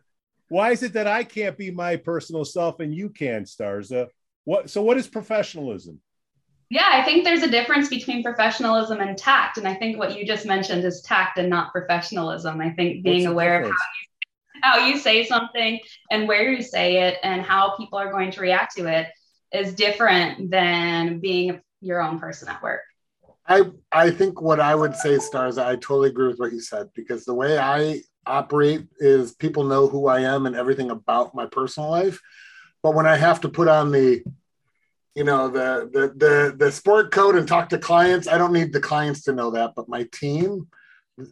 why 0.47 0.71
is 0.71 0.82
it 0.84 0.93
that 0.93 1.08
I 1.08 1.23
can't 1.23 1.58
be 1.58 1.69
my 1.69 1.95
personal 1.95 2.43
self 2.43 2.80
and 2.80 2.93
you 2.93 3.10
can, 3.10 3.43
Starza? 3.43 4.08
What? 4.45 4.69
So 4.69 4.82
what 4.82 4.97
is 4.97 5.08
professionalism? 5.08 6.02
Yeah, 6.69 6.88
I 6.88 7.03
think 7.03 7.23
there's 7.23 7.41
a 7.41 7.49
difference 7.49 7.89
between 7.89 8.21
professionalism 8.21 8.99
and 8.99 9.17
tact, 9.17 9.58
and 9.58 9.67
I 9.67 9.73
think 9.73 9.97
what 9.97 10.17
you 10.17 10.25
just 10.25 10.45
mentioned 10.45 10.84
is 10.84 11.01
tact 11.01 11.39
and 11.39 11.49
not 11.49 11.71
professionalism. 11.71 12.62
I 12.62 12.69
think 12.71 13.03
being 13.03 13.25
aware 13.25 13.62
difference? 13.62 13.82
of 14.53 14.62
how 14.62 14.75
you, 14.75 14.82
how 14.84 14.88
you 14.88 14.97
say 14.99 15.25
something 15.25 15.79
and 16.12 16.27
where 16.27 16.51
you 16.51 16.62
say 16.62 17.08
it 17.08 17.17
and 17.23 17.41
how 17.41 17.75
people 17.75 17.97
are 17.97 18.12
going 18.12 18.32
to 18.32 18.41
react 18.41 18.75
to 18.75 18.86
it 18.86 19.08
is 19.51 19.73
different 19.73 20.51
than 20.51 21.19
being 21.19 21.60
your 21.82 22.01
own 22.01 22.19
person 22.19 22.49
at 22.49 22.62
work? 22.62 22.82
I 23.47 23.63
I 23.91 24.12
think 24.12 24.39
what 24.39 24.60
I 24.60 24.75
would 24.75 24.95
say, 24.95 25.17
Stars, 25.17 25.58
I 25.58 25.75
totally 25.75 26.10
agree 26.10 26.27
with 26.27 26.39
what 26.39 26.53
you 26.53 26.62
said 26.62 26.89
because 26.93 27.25
the 27.25 27.34
way 27.34 27.58
I 27.58 28.01
operate 28.27 28.86
is 28.99 29.34
people 29.34 29.63
know 29.63 29.88
who 29.88 30.08
I 30.08 30.21
am 30.21 30.45
and 30.45 30.55
everything 30.55 30.91
about 30.91 31.34
my 31.34 31.47
personal 31.47 31.89
life. 31.89 32.21
But 32.84 32.93
when 32.93 33.08
I 33.08 33.17
have 33.17 33.41
to 33.41 33.49
put 33.49 33.67
on 33.67 33.91
the, 33.91 34.23
you 35.19 35.25
know, 35.25 35.49
the 35.49 35.89
the 35.91 36.13
the 36.15 36.55
the 36.58 36.71
sport 36.71 37.12
code 37.12 37.36
and 37.36 37.45
talk 37.45 37.67
to 37.69 37.77
clients, 37.77 38.25
I 38.25 38.38
don't 38.38 38.53
need 38.53 38.71
the 38.71 38.79
clients 38.79 39.23
to 39.23 39.34
know 39.34 39.51
that, 39.51 39.73
but 39.75 39.89
my 39.89 40.08
team, 40.13 40.69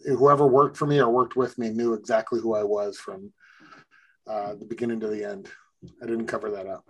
whoever 0.05 0.45
worked 0.45 0.75
for 0.75 0.85
me 0.85 0.99
or 0.99 1.09
worked 1.09 1.37
with 1.37 1.57
me, 1.57 1.69
knew 1.69 1.93
exactly 1.93 2.41
who 2.41 2.53
I 2.53 2.63
was 2.63 2.97
from 2.97 3.31
uh, 4.29 4.55
the 4.55 4.65
beginning 4.65 4.99
to 4.99 5.07
the 5.07 5.23
end. 5.23 5.47
I 6.03 6.05
didn't 6.05 6.27
cover 6.27 6.51
that 6.51 6.67
up. 6.67 6.83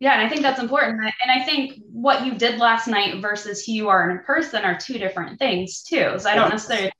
Yeah, 0.00 0.14
and 0.14 0.26
I 0.26 0.28
think 0.28 0.42
that's 0.42 0.58
important. 0.58 0.98
And 1.00 1.30
I 1.30 1.44
think 1.44 1.74
what 1.92 2.26
you 2.26 2.34
did 2.34 2.58
last 2.58 2.88
night 2.88 3.22
versus 3.22 3.64
who 3.64 3.70
you 3.70 3.88
are 3.90 4.10
in 4.10 4.18
person 4.24 4.64
are 4.64 4.76
two 4.76 4.98
different 4.98 5.38
things 5.38 5.84
too. 5.84 6.14
So 6.18 6.28
I 6.28 6.34
don't 6.34 6.50
necessarily 6.50 6.90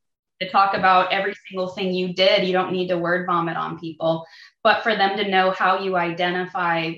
to 0.41 0.49
talk 0.49 0.75
about 0.75 1.13
every 1.13 1.35
single 1.49 1.71
thing 1.71 1.93
you 1.93 2.15
did. 2.15 2.47
You 2.47 2.53
don't 2.53 2.71
need 2.71 2.87
to 2.89 2.99
word 2.99 3.27
vomit 3.27 3.57
on 3.57 3.81
people, 3.81 4.25
but 4.63 4.85
for 4.85 4.95
them 4.95 5.17
to 5.17 5.29
know 5.29 5.51
how 5.51 5.81
you 5.81 5.97
identify 5.97 6.95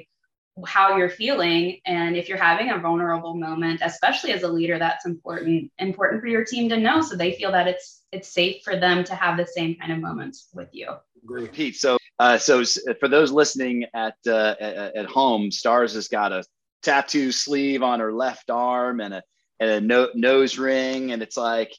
how 0.66 0.96
you're 0.96 1.10
feeling 1.10 1.78
and 1.86 2.16
if 2.16 2.28
you're 2.28 2.38
having 2.38 2.70
a 2.70 2.78
vulnerable 2.78 3.34
moment 3.34 3.80
especially 3.82 4.32
as 4.32 4.42
a 4.42 4.48
leader 4.48 4.78
that's 4.78 5.06
important 5.06 5.70
important 5.78 6.20
for 6.20 6.26
your 6.26 6.44
team 6.44 6.68
to 6.68 6.76
know 6.76 7.00
so 7.00 7.16
they 7.16 7.32
feel 7.32 7.52
that 7.52 7.66
it's 7.66 8.02
it's 8.12 8.28
safe 8.28 8.62
for 8.62 8.76
them 8.76 9.04
to 9.04 9.14
have 9.14 9.36
the 9.36 9.46
same 9.46 9.74
kind 9.76 9.92
of 9.92 9.98
moments 9.98 10.48
with 10.52 10.68
you 10.72 10.88
Great. 11.24 11.52
pete 11.52 11.76
so 11.76 11.98
uh, 12.18 12.36
so 12.36 12.62
for 12.98 13.08
those 13.08 13.32
listening 13.32 13.86
at 13.94 14.14
uh, 14.26 14.54
at, 14.60 14.96
at 14.96 15.06
home 15.06 15.50
stars 15.50 15.94
has 15.94 16.08
got 16.08 16.32
a 16.32 16.44
tattoo 16.82 17.32
sleeve 17.32 17.82
on 17.82 18.00
her 18.00 18.12
left 18.12 18.50
arm 18.50 19.00
and 19.00 19.14
a 19.14 19.22
and 19.58 19.70
a 19.70 19.80
no, 19.80 20.08
nose 20.14 20.58
ring 20.58 21.12
and 21.12 21.22
it's 21.22 21.36
like 21.36 21.72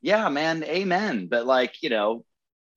yeah 0.00 0.28
man 0.28 0.64
amen 0.64 1.26
but 1.28 1.46
like 1.46 1.74
you 1.82 1.90
know 1.90 2.24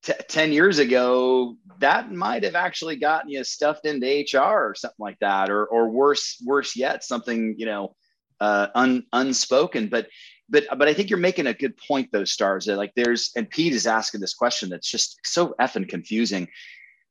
t- 0.03 0.13
10 0.27 0.51
years 0.51 0.79
ago 0.79 1.55
that 1.79 2.11
might 2.11 2.43
have 2.43 2.55
actually 2.55 2.95
gotten 2.95 3.29
you 3.29 3.43
stuffed 3.43 3.85
into 3.85 4.25
hr 4.33 4.39
or 4.39 4.75
something 4.75 4.95
like 4.99 5.19
that 5.19 5.49
or 5.49 5.65
or 5.67 5.89
worse 5.89 6.41
worse 6.45 6.75
yet 6.75 7.03
something 7.03 7.55
you 7.57 7.65
know 7.65 7.95
uh, 8.41 8.67
un, 8.75 9.03
unspoken. 9.13 9.87
But 9.87 10.07
but 10.49 10.65
but 10.77 10.87
i 10.87 10.93
think 10.93 11.09
you're 11.09 11.19
making 11.19 11.47
a 11.47 11.53
good 11.53 11.77
point 11.77 12.09
though 12.11 12.25
stars 12.25 12.65
that 12.65 12.75
like 12.75 12.91
there's 12.95 13.31
and 13.35 13.49
pete 13.49 13.73
is 13.73 13.87
asking 13.87 14.19
this 14.19 14.33
question 14.33 14.69
that's 14.69 14.89
just 14.89 15.19
so 15.23 15.55
effing 15.61 15.87
confusing. 15.87 16.47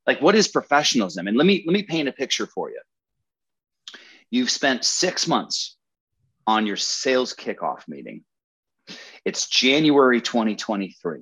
Like 0.07 0.21
what 0.21 0.35
is 0.35 0.49
professionalism? 0.49 1.29
And 1.29 1.37
let 1.37 1.47
me 1.47 1.63
let 1.67 1.73
me 1.73 1.83
paint 1.83 2.09
a 2.09 2.13
picture 2.13 2.47
for 2.47 2.71
you. 2.71 2.81
You've 4.31 4.51
spent 4.51 4.85
six 4.85 5.27
months 5.27 5.77
on 6.47 6.67
your 6.67 6.77
sales 6.77 7.35
kickoff 7.35 7.87
meeting. 7.87 8.25
It's 9.25 9.49
january 9.49 10.21
2023 10.21 11.21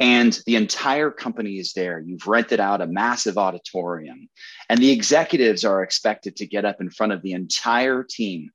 and 0.00 0.40
the 0.46 0.56
entire 0.56 1.10
company 1.10 1.58
is 1.58 1.74
there. 1.74 2.00
You've 2.00 2.26
rented 2.26 2.58
out 2.58 2.80
a 2.80 2.86
massive 2.86 3.36
auditorium, 3.36 4.30
and 4.70 4.80
the 4.80 4.90
executives 4.90 5.62
are 5.64 5.82
expected 5.82 6.36
to 6.36 6.46
get 6.46 6.64
up 6.64 6.80
in 6.80 6.90
front 6.90 7.12
of 7.12 7.20
the 7.22 7.32
entire 7.32 8.02
team. 8.02 8.50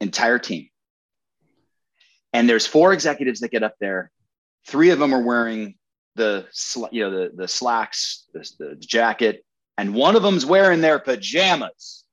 Entire 0.00 0.38
team. 0.38 0.68
And 2.32 2.48
there's 2.48 2.66
four 2.66 2.92
executives 2.92 3.40
that 3.40 3.50
get 3.50 3.64
up 3.64 3.74
there. 3.80 4.12
Three 4.68 4.90
of 4.90 5.00
them 5.00 5.12
are 5.12 5.22
wearing 5.22 5.74
the 6.14 6.46
you 6.92 7.02
know 7.02 7.10
the 7.10 7.32
the 7.34 7.48
slacks, 7.48 8.26
the, 8.32 8.48
the 8.58 8.76
jacket, 8.76 9.44
and 9.76 9.94
one 9.94 10.14
of 10.14 10.22
them's 10.22 10.46
wearing 10.46 10.80
their 10.80 10.98
pajamas 11.00 12.04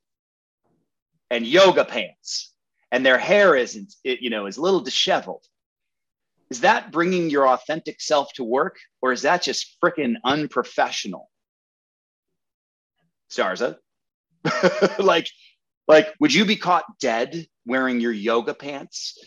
and 1.30 1.46
yoga 1.46 1.86
pants, 1.86 2.52
and 2.92 3.06
their 3.06 3.18
hair 3.18 3.56
isn't 3.56 3.94
it, 4.04 4.22
you 4.22 4.32
know 4.32 4.48
is 4.48 4.58
a 4.58 4.62
little 4.62 4.82
disheveled 4.82 5.46
is 6.54 6.60
that 6.60 6.92
bringing 6.92 7.32
your 7.32 7.48
authentic 7.48 8.00
self 8.00 8.32
to 8.34 8.44
work 8.44 8.78
or 9.02 9.12
is 9.12 9.24
that 9.24 9.42
just 9.42 9.76
freaking 9.84 10.18
unprofessional? 10.24 11.28
Starza? 13.32 13.78
like 15.00 15.28
like 15.88 16.14
would 16.20 16.32
you 16.32 16.46
be 16.46 16.56
caught 16.56 16.84
dead 17.00 17.48
wearing 17.66 18.00
your 18.00 18.12
yoga 18.12 18.54
pants 18.54 19.18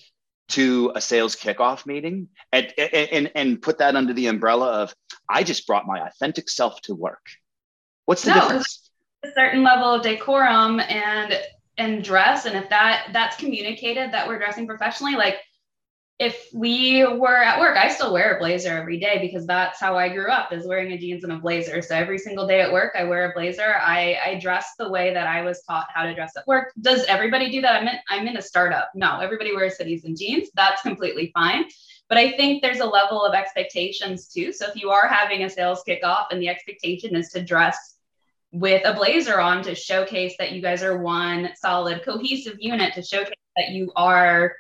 to 0.51 0.93
a 0.95 1.01
sales 1.01 1.35
kickoff 1.35 1.85
meeting 1.85 2.29
and, 2.53 2.73
and 2.79 3.33
and 3.35 3.61
put 3.61 3.79
that 3.79 3.97
under 3.97 4.13
the 4.13 4.27
umbrella 4.29 4.83
of 4.83 4.95
i 5.29 5.43
just 5.43 5.67
brought 5.67 5.87
my 5.87 6.07
authentic 6.07 6.49
self 6.49 6.81
to 6.83 6.95
work 6.95 7.25
what's 8.05 8.23
the 8.23 8.31
no, 8.31 8.41
difference? 8.43 8.91
a 9.25 9.29
certain 9.35 9.65
level 9.65 9.95
of 9.95 10.03
decorum 10.03 10.79
and 10.81 11.41
and 11.79 12.05
dress 12.05 12.45
and 12.45 12.57
if 12.57 12.69
that 12.69 13.09
that's 13.15 13.37
communicated 13.37 14.13
that 14.13 14.29
we're 14.29 14.39
dressing 14.39 14.67
professionally 14.67 15.15
like 15.15 15.39
if 16.19 16.49
we 16.55 17.05
were 17.05 17.37
at 17.37 17.61
work, 17.61 17.77
I 17.77 17.91
still 17.91 18.13
wear 18.13 18.37
a 18.37 18.39
blazer 18.39 18.71
every 18.71 18.99
day 18.99 19.19
because 19.21 19.47
that's 19.47 19.79
how 19.79 19.99
I 19.99 20.09
grew 20.09 20.31
up 20.31 20.51
is 20.51 20.67
wearing 20.67 20.93
a 20.93 20.99
jeans 20.99 21.25
and 21.25 21.33
a 21.33 21.39
blazer. 21.39 21.83
So 21.83 21.95
every 21.95 22.19
single 22.19 22.47
day 22.47 22.63
at 22.63 22.73
work, 22.73 22.95
I 22.99 23.05
wear 23.05 23.31
a 23.31 23.35
blazer. 23.35 23.75
I, 23.79 24.17
I 24.25 24.39
dress 24.41 24.73
the 24.79 24.89
way 24.89 25.13
that 25.13 25.27
I 25.27 25.43
was 25.43 25.63
taught 25.63 25.89
how 25.93 26.05
to 26.05 26.15
dress 26.15 26.33
at 26.35 26.47
work. 26.47 26.73
Does 26.81 27.05
everybody 27.05 27.51
do 27.51 27.61
that? 27.61 27.83
I'm 27.83 27.89
in, 27.89 27.95
I'm 28.09 28.29
in 28.29 28.39
a 28.39 28.43
startup. 28.43 28.91
No, 28.95 29.21
everybody 29.21 29.55
wears 29.55 29.77
hoodies 29.77 30.05
and 30.05 30.17
jeans. 30.17 30.49
That's 30.55 30.81
completely 30.81 31.33
fine. 31.35 31.67
But 32.09 32.17
I 32.17 32.33
think 32.33 32.63
there's 32.63 32.81
a 32.81 32.87
level 32.87 33.23
of 33.23 33.35
expectations 33.35 34.29
too. 34.29 34.53
So 34.55 34.69
if 34.69 34.77
you 34.77 34.91
are 34.91 35.09
having 35.09 35.45
a 35.45 35.51
sales 35.51 35.83
kickoff 35.87 36.27
and 36.31 36.41
the 36.41 36.49
expectation 36.49 37.15
is 37.15 37.29
to 37.31 37.45
dress 37.45 37.97
with 38.53 38.87
a 38.87 38.95
blazer 38.95 39.39
on 39.39 39.63
to 39.65 39.75
showcase 39.75 40.35
that 40.39 40.53
you 40.53 40.63
guys 40.63 40.83
are 40.83 40.97
one 40.97 41.51
solid 41.57 42.03
cohesive 42.05 42.57
unit 42.59 42.95
to 42.95 43.03
showcase 43.03 43.35
that 43.57 43.71
you 43.71 43.93
are 43.97 44.55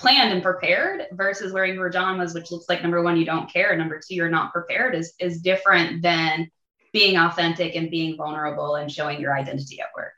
planned 0.00 0.32
and 0.32 0.42
prepared 0.42 1.02
versus 1.12 1.52
wearing 1.52 1.76
pajamas, 1.76 2.32
which 2.32 2.50
looks 2.50 2.70
like 2.70 2.82
number 2.82 3.02
one, 3.02 3.18
you 3.18 3.26
don't 3.26 3.52
care. 3.52 3.76
Number 3.76 4.00
two, 4.00 4.14
you're 4.14 4.30
not 4.30 4.50
prepared 4.50 4.94
is, 4.94 5.12
is 5.20 5.42
different 5.42 6.00
than 6.00 6.50
being 6.92 7.18
authentic 7.18 7.76
and 7.76 7.90
being 7.90 8.16
vulnerable 8.16 8.76
and 8.76 8.90
showing 8.90 9.20
your 9.20 9.36
identity 9.36 9.78
at 9.78 9.88
work. 9.94 10.14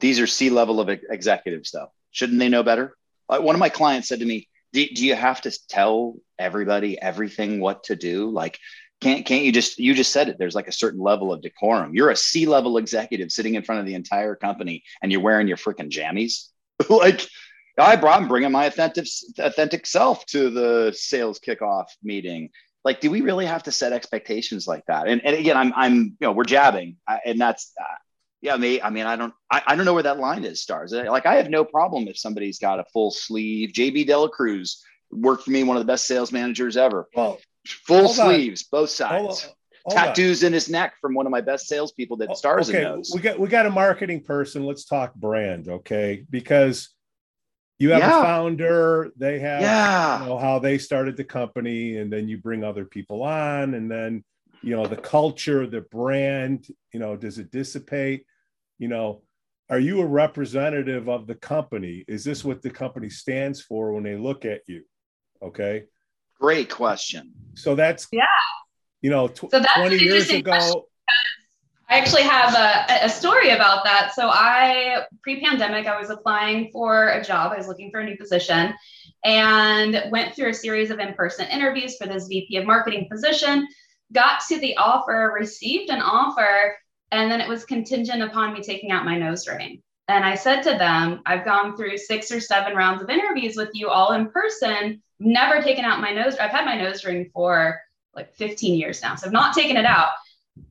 These 0.00 0.18
are 0.18 0.26
C 0.26 0.48
level 0.48 0.80
of 0.80 0.88
executives 0.88 1.70
though. 1.70 1.92
Shouldn't 2.10 2.38
they 2.38 2.48
know 2.48 2.62
better? 2.62 2.96
One 3.26 3.54
of 3.54 3.58
my 3.58 3.68
clients 3.68 4.08
said 4.08 4.20
to 4.20 4.24
me, 4.24 4.48
do, 4.72 4.86
do 4.88 5.06
you 5.06 5.14
have 5.14 5.42
to 5.42 5.52
tell 5.68 6.16
everybody 6.38 7.00
everything 7.00 7.60
what 7.60 7.84
to 7.84 7.96
do? 7.96 8.30
Like, 8.30 8.58
can't 9.02 9.26
can't 9.26 9.44
you 9.44 9.52
just 9.52 9.78
you 9.78 9.94
just 9.94 10.10
said 10.10 10.28
it 10.28 10.38
there's 10.38 10.56
like 10.56 10.66
a 10.66 10.72
certain 10.72 11.00
level 11.00 11.32
of 11.32 11.40
decorum 11.40 11.94
you're 11.94 12.10
a 12.10 12.16
c-level 12.16 12.78
executive 12.78 13.30
sitting 13.30 13.54
in 13.54 13.62
front 13.62 13.80
of 13.80 13.86
the 13.86 13.94
entire 13.94 14.34
company 14.34 14.82
and 15.00 15.12
you're 15.12 15.20
wearing 15.20 15.46
your 15.46 15.56
freaking 15.56 15.88
jammies 15.88 16.48
like 16.90 17.24
I'm 17.78 18.28
bringing 18.28 18.52
my 18.52 18.66
authentic, 18.66 19.06
authentic 19.38 19.86
self 19.86 20.24
to 20.26 20.50
the 20.50 20.92
sales 20.96 21.38
kickoff 21.38 21.86
meeting. 22.02 22.50
Like, 22.84 23.00
do 23.00 23.10
we 23.10 23.20
really 23.20 23.46
have 23.46 23.64
to 23.64 23.72
set 23.72 23.92
expectations 23.92 24.66
like 24.66 24.84
that? 24.86 25.08
And, 25.08 25.24
and 25.24 25.36
again, 25.36 25.56
I'm, 25.56 25.72
I'm, 25.76 25.94
you 25.94 26.16
know, 26.20 26.32
we're 26.32 26.44
jabbing, 26.44 26.96
and 27.24 27.40
that's, 27.40 27.72
uh, 27.80 27.84
yeah, 28.40 28.56
me. 28.56 28.80
I 28.80 28.90
mean, 28.90 29.04
I 29.04 29.16
don't, 29.16 29.34
I, 29.50 29.62
I 29.66 29.76
don't 29.76 29.84
know 29.84 29.94
where 29.94 30.04
that 30.04 30.18
line 30.18 30.44
is. 30.44 30.62
Stars. 30.62 30.92
Like, 30.92 31.26
I 31.26 31.34
have 31.34 31.50
no 31.50 31.64
problem 31.64 32.06
if 32.06 32.16
somebody's 32.16 32.58
got 32.58 32.78
a 32.78 32.84
full 32.92 33.10
sleeve. 33.10 33.70
JB 33.72 34.08
Delacruz 34.08 34.76
worked 35.10 35.44
for 35.44 35.50
me, 35.50 35.64
one 35.64 35.76
of 35.76 35.80
the 35.80 35.90
best 35.90 36.06
sales 36.06 36.30
managers 36.30 36.76
ever. 36.76 37.08
Well, 37.14 37.38
full 37.66 38.08
sleeves, 38.08 38.62
on. 38.72 38.80
both 38.80 38.90
sides. 38.90 39.48
Tattoos 39.90 40.42
on. 40.42 40.48
in 40.48 40.52
his 40.52 40.68
neck 40.68 40.94
from 41.00 41.14
one 41.14 41.26
of 41.26 41.32
my 41.32 41.40
best 41.40 41.66
salespeople 41.66 42.18
that 42.18 42.36
Stars 42.36 42.68
okay. 42.68 42.82
knows. 42.82 43.10
We 43.14 43.20
got 43.20 43.38
we 43.38 43.48
got 43.48 43.66
a 43.66 43.70
marketing 43.70 44.22
person. 44.22 44.64
Let's 44.64 44.84
talk 44.84 45.14
brand, 45.14 45.68
okay? 45.68 46.24
Because 46.28 46.90
you 47.78 47.92
have 47.92 48.00
yeah. 48.00 48.18
a 48.18 48.22
founder 48.22 49.10
they 49.16 49.38
have 49.38 49.60
yeah. 49.60 50.20
you 50.20 50.26
know 50.26 50.38
how 50.38 50.58
they 50.58 50.78
started 50.78 51.16
the 51.16 51.24
company 51.24 51.98
and 51.98 52.12
then 52.12 52.28
you 52.28 52.38
bring 52.38 52.64
other 52.64 52.84
people 52.84 53.22
on 53.22 53.74
and 53.74 53.90
then 53.90 54.24
you 54.62 54.74
know 54.74 54.86
the 54.86 54.96
culture 54.96 55.66
the 55.66 55.80
brand 55.82 56.66
you 56.92 57.00
know 57.00 57.16
does 57.16 57.38
it 57.38 57.50
dissipate? 57.50 58.24
You 58.78 58.88
know 58.88 59.22
are 59.70 59.78
you 59.78 60.00
a 60.00 60.06
representative 60.06 61.08
of 61.08 61.26
the 61.26 61.34
company? 61.34 62.04
Is 62.08 62.24
this 62.24 62.42
what 62.42 62.62
the 62.62 62.70
company 62.70 63.10
stands 63.10 63.60
for 63.60 63.92
when 63.92 64.02
they 64.02 64.16
look 64.16 64.46
at 64.46 64.62
you? 64.66 64.82
Okay. 65.42 65.84
Great 66.40 66.70
question. 66.70 67.32
So 67.54 67.74
that's 67.74 68.08
yeah. 68.12 68.24
you 69.02 69.10
know 69.10 69.28
tw- 69.28 69.50
so 69.50 69.62
20 69.76 69.96
years 69.98 70.30
ago 70.30 70.86
I 71.90 71.98
actually 71.98 72.22
have 72.22 72.54
a, 72.54 73.06
a 73.06 73.08
story 73.08 73.50
about 73.50 73.84
that. 73.84 74.12
So 74.14 74.28
I 74.28 75.04
pre-pandemic, 75.22 75.86
I 75.86 75.98
was 75.98 76.10
applying 76.10 76.70
for 76.70 77.08
a 77.08 77.24
job. 77.24 77.52
I 77.52 77.56
was 77.56 77.66
looking 77.66 77.90
for 77.90 78.00
a 78.00 78.04
new 78.04 78.16
position 78.16 78.74
and 79.24 80.04
went 80.10 80.34
through 80.34 80.50
a 80.50 80.54
series 80.54 80.90
of 80.90 80.98
in-person 80.98 81.48
interviews 81.48 81.96
for 81.96 82.06
this 82.06 82.28
VP 82.28 82.58
of 82.58 82.66
marketing 82.66 83.08
position, 83.10 83.66
got 84.12 84.42
to 84.48 84.58
the 84.60 84.76
offer, 84.76 85.34
received 85.34 85.90
an 85.90 86.02
offer, 86.02 86.76
and 87.10 87.30
then 87.30 87.40
it 87.40 87.48
was 87.48 87.64
contingent 87.64 88.22
upon 88.22 88.52
me 88.52 88.62
taking 88.62 88.90
out 88.90 89.06
my 89.06 89.18
nose 89.18 89.48
ring. 89.48 89.82
And 90.08 90.24
I 90.24 90.34
said 90.34 90.62
to 90.62 90.70
them, 90.70 91.22
I've 91.24 91.44
gone 91.44 91.74
through 91.74 91.96
six 91.96 92.30
or 92.30 92.40
seven 92.40 92.76
rounds 92.76 93.02
of 93.02 93.08
interviews 93.08 93.56
with 93.56 93.70
you 93.72 93.88
all 93.88 94.12
in 94.12 94.28
person, 94.30 95.02
never 95.20 95.62
taken 95.62 95.86
out 95.86 96.00
my 96.00 96.12
nose. 96.12 96.36
I've 96.36 96.50
had 96.50 96.66
my 96.66 96.76
nose 96.76 97.04
ring 97.04 97.30
for 97.32 97.80
like 98.14 98.34
15 98.34 98.74
years 98.74 99.00
now. 99.00 99.14
So 99.14 99.26
I've 99.26 99.32
not 99.32 99.54
taken 99.54 99.76
it 99.78 99.86
out 99.86 100.08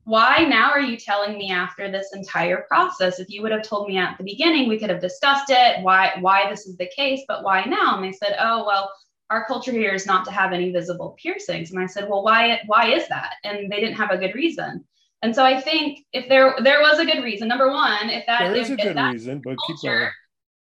why 0.04 0.46
now 0.48 0.70
are 0.70 0.80
you 0.80 0.96
telling 0.96 1.36
me 1.36 1.50
after 1.50 1.90
this 1.90 2.08
entire 2.14 2.64
process? 2.68 3.18
If 3.18 3.28
you 3.28 3.42
would 3.42 3.52
have 3.52 3.62
told 3.62 3.88
me 3.88 3.98
at 3.98 4.16
the 4.18 4.24
beginning 4.24 4.68
we 4.68 4.78
could 4.78 4.90
have 4.90 5.00
discussed 5.00 5.50
it 5.50 5.82
why 5.82 6.12
why 6.20 6.48
this 6.48 6.66
is 6.66 6.76
the 6.76 6.90
case 6.94 7.22
but 7.28 7.44
why 7.44 7.64
now? 7.64 7.96
And 7.96 8.04
they 8.04 8.12
said 8.12 8.36
oh 8.38 8.64
well 8.64 8.90
our 9.30 9.44
culture 9.46 9.72
here 9.72 9.92
is 9.92 10.06
not 10.06 10.24
to 10.24 10.30
have 10.30 10.52
any 10.52 10.72
visible 10.72 11.16
piercings. 11.20 11.70
And 11.70 11.80
i 11.80 11.86
said 11.86 12.08
well 12.08 12.22
why 12.22 12.60
why 12.66 12.92
is 12.92 13.08
that? 13.08 13.34
And 13.44 13.70
they 13.70 13.80
didn't 13.80 13.96
have 13.96 14.10
a 14.10 14.18
good 14.18 14.34
reason. 14.34 14.84
And 15.22 15.34
so 15.34 15.44
i 15.44 15.60
think 15.60 16.00
if 16.12 16.28
there 16.28 16.54
there 16.62 16.80
was 16.80 16.98
a 16.98 17.04
good 17.04 17.22
reason 17.22 17.48
number 17.48 17.68
one 17.70 18.08
if 18.10 18.24
that 18.26 18.40
there 18.40 18.54
is 18.54 18.70
a 18.70 18.76
good 18.76 18.96
reason 18.96 19.40
but 19.44 19.56
culture, 19.66 19.74
keep 19.74 19.90
going 19.90 20.08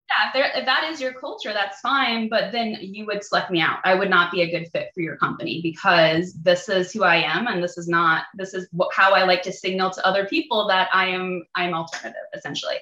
yeah, 0.10 0.28
if, 0.28 0.34
there, 0.34 0.52
if 0.56 0.66
that 0.66 0.90
is 0.90 1.02
your 1.02 1.14
culture, 1.14 1.52
that's 1.52 1.80
fine. 1.82 2.30
But 2.30 2.52
then 2.52 2.78
you 2.80 3.06
would 3.08 3.24
select 3.24 3.52
me 3.52 3.60
out. 3.60 3.80
I 3.84 3.94
would 3.96 4.10
not 4.10 4.32
be 4.32 4.42
a 4.42 4.50
good 4.50 4.70
fit 4.72 4.90
for 4.94 5.02
your 5.02 5.18
company 5.18 5.60
because 5.62 6.34
this 6.34 6.70
is 6.70 6.94
who 6.94 7.04
I 7.04 7.18
am, 7.18 7.48
and 7.48 7.62
this 7.62 7.78
is 7.78 7.88
not. 7.88 8.24
This 8.36 8.54
is 8.54 8.68
how 8.94 9.14
I 9.14 9.24
like 9.24 9.42
to 9.44 9.52
signal 9.52 9.92
to 9.92 10.06
other 10.06 10.26
people 10.26 10.68
that 10.68 10.90
I 10.94 11.08
am. 11.08 11.44
I'm 11.56 11.74
alternative, 11.74 12.22
essentially. 12.34 12.78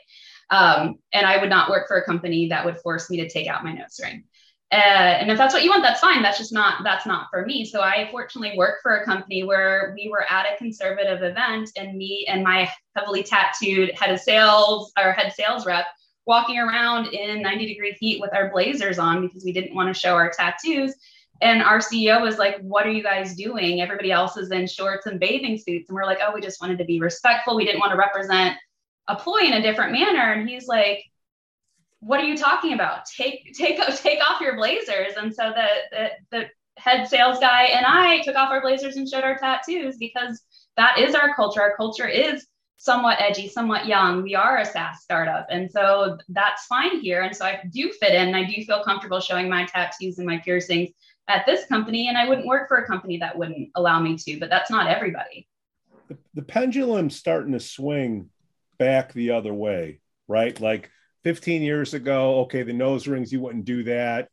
Um, 0.51 0.99
and 1.13 1.25
I 1.25 1.37
would 1.37 1.49
not 1.49 1.71
work 1.71 1.87
for 1.87 1.97
a 1.97 2.05
company 2.05 2.49
that 2.49 2.63
would 2.63 2.77
force 2.79 3.09
me 3.09 3.17
to 3.17 3.29
take 3.29 3.47
out 3.47 3.63
my 3.63 3.73
nose 3.73 3.99
ring. 4.01 4.25
Uh, 4.71 4.75
and 4.75 5.31
if 5.31 5.37
that's 5.37 5.53
what 5.53 5.63
you 5.63 5.69
want, 5.69 5.83
that's 5.83 6.01
fine. 6.01 6.21
That's 6.21 6.37
just 6.37 6.53
not 6.53 6.83
that's 6.83 7.05
not 7.05 7.27
for 7.31 7.45
me. 7.45 7.65
So 7.65 7.81
I 7.81 8.07
fortunately 8.11 8.57
work 8.57 8.79
for 8.83 8.97
a 8.97 9.05
company 9.05 9.43
where 9.43 9.93
we 9.95 10.09
were 10.09 10.25
at 10.29 10.45
a 10.45 10.57
conservative 10.57 11.23
event, 11.23 11.71
and 11.75 11.97
me 11.97 12.25
and 12.27 12.43
my 12.43 12.69
heavily 12.95 13.23
tattooed 13.23 13.91
head 13.95 14.11
of 14.11 14.19
sales 14.19 14.91
or 14.97 15.11
head 15.11 15.33
sales 15.33 15.65
rep 15.65 15.85
walking 16.25 16.57
around 16.57 17.07
in 17.07 17.41
90 17.41 17.67
degree 17.67 17.95
heat 17.99 18.19
with 18.19 18.33
our 18.33 18.49
blazers 18.51 18.99
on 18.99 19.21
because 19.25 19.43
we 19.43 19.53
didn't 19.53 19.75
want 19.75 19.93
to 19.93 19.99
show 19.99 20.15
our 20.15 20.31
tattoos. 20.31 20.95
And 21.41 21.61
our 21.61 21.79
CEO 21.79 22.21
was 22.21 22.37
like, 22.37 22.59
What 22.61 22.85
are 22.85 22.91
you 22.91 23.03
guys 23.03 23.35
doing? 23.35 23.81
Everybody 23.81 24.11
else 24.11 24.37
is 24.37 24.51
in 24.51 24.67
shorts 24.67 25.05
and 25.05 25.19
bathing 25.19 25.57
suits. 25.57 25.89
And 25.89 25.95
we're 25.95 26.05
like, 26.05 26.19
Oh, 26.25 26.33
we 26.33 26.41
just 26.41 26.61
wanted 26.61 26.77
to 26.79 26.85
be 26.85 26.99
respectful. 26.99 27.55
We 27.55 27.65
didn't 27.65 27.81
want 27.81 27.91
to 27.91 27.97
represent 27.97 28.57
Apploi 29.09 29.43
in 29.43 29.53
a 29.53 29.61
different 29.61 29.91
manner. 29.91 30.33
And 30.33 30.47
he's 30.47 30.67
like, 30.67 31.03
What 31.99 32.21
are 32.21 32.25
you 32.25 32.37
talking 32.37 32.73
about? 32.73 33.05
Take 33.05 33.53
take 33.57 33.79
take 33.97 34.19
off 34.27 34.41
your 34.41 34.55
blazers. 34.55 35.13
And 35.17 35.33
so 35.33 35.51
the 35.53 35.67
the, 35.91 36.09
the 36.31 36.45
head 36.77 37.07
sales 37.07 37.39
guy 37.39 37.63
and 37.65 37.85
I 37.85 38.21
took 38.21 38.35
off 38.35 38.51
our 38.51 38.61
blazers 38.61 38.97
and 38.97 39.07
showed 39.07 39.23
our 39.23 39.37
tattoos 39.37 39.97
because 39.97 40.41
that 40.77 40.99
is 40.99 41.15
our 41.15 41.33
culture. 41.35 41.61
Our 41.61 41.75
culture 41.75 42.07
is 42.07 42.45
somewhat 42.77 43.19
edgy, 43.19 43.47
somewhat 43.47 43.85
young. 43.87 44.21
We 44.21 44.35
are 44.35 44.57
a 44.57 44.65
SaaS 44.65 45.01
startup. 45.01 45.47
And 45.49 45.71
so 45.71 46.17
that's 46.29 46.65
fine 46.65 46.99
here. 46.99 47.21
And 47.21 47.35
so 47.35 47.45
I 47.45 47.61
do 47.69 47.91
fit 47.99 48.13
in 48.13 48.35
I 48.35 48.43
do 48.43 48.63
feel 48.63 48.83
comfortable 48.83 49.19
showing 49.19 49.49
my 49.49 49.65
tattoos 49.65 50.17
and 50.17 50.27
my 50.27 50.37
piercings 50.39 50.89
at 51.27 51.45
this 51.45 51.65
company. 51.65 52.07
And 52.09 52.17
I 52.17 52.27
wouldn't 52.27 52.47
work 52.47 52.67
for 52.67 52.77
a 52.77 52.87
company 52.87 53.17
that 53.17 53.37
wouldn't 53.37 53.69
allow 53.75 53.99
me 53.99 54.17
to, 54.17 54.39
but 54.39 54.49
that's 54.49 54.69
not 54.69 54.87
everybody. 54.87 55.47
The, 56.07 56.17
the 56.33 56.43
pendulum's 56.43 57.15
starting 57.15 57.53
to 57.53 57.59
swing 57.59 58.29
back 58.77 59.13
the 59.13 59.31
other 59.31 59.53
way, 59.53 60.01
right? 60.27 60.59
Like 60.59 60.91
15 61.23 61.63
years 61.63 61.93
ago, 61.93 62.41
okay, 62.41 62.63
the 62.63 62.73
nose 62.73 63.07
rings, 63.07 63.31
you 63.31 63.41
wouldn't 63.41 63.65
do 63.65 63.83
that. 63.83 64.29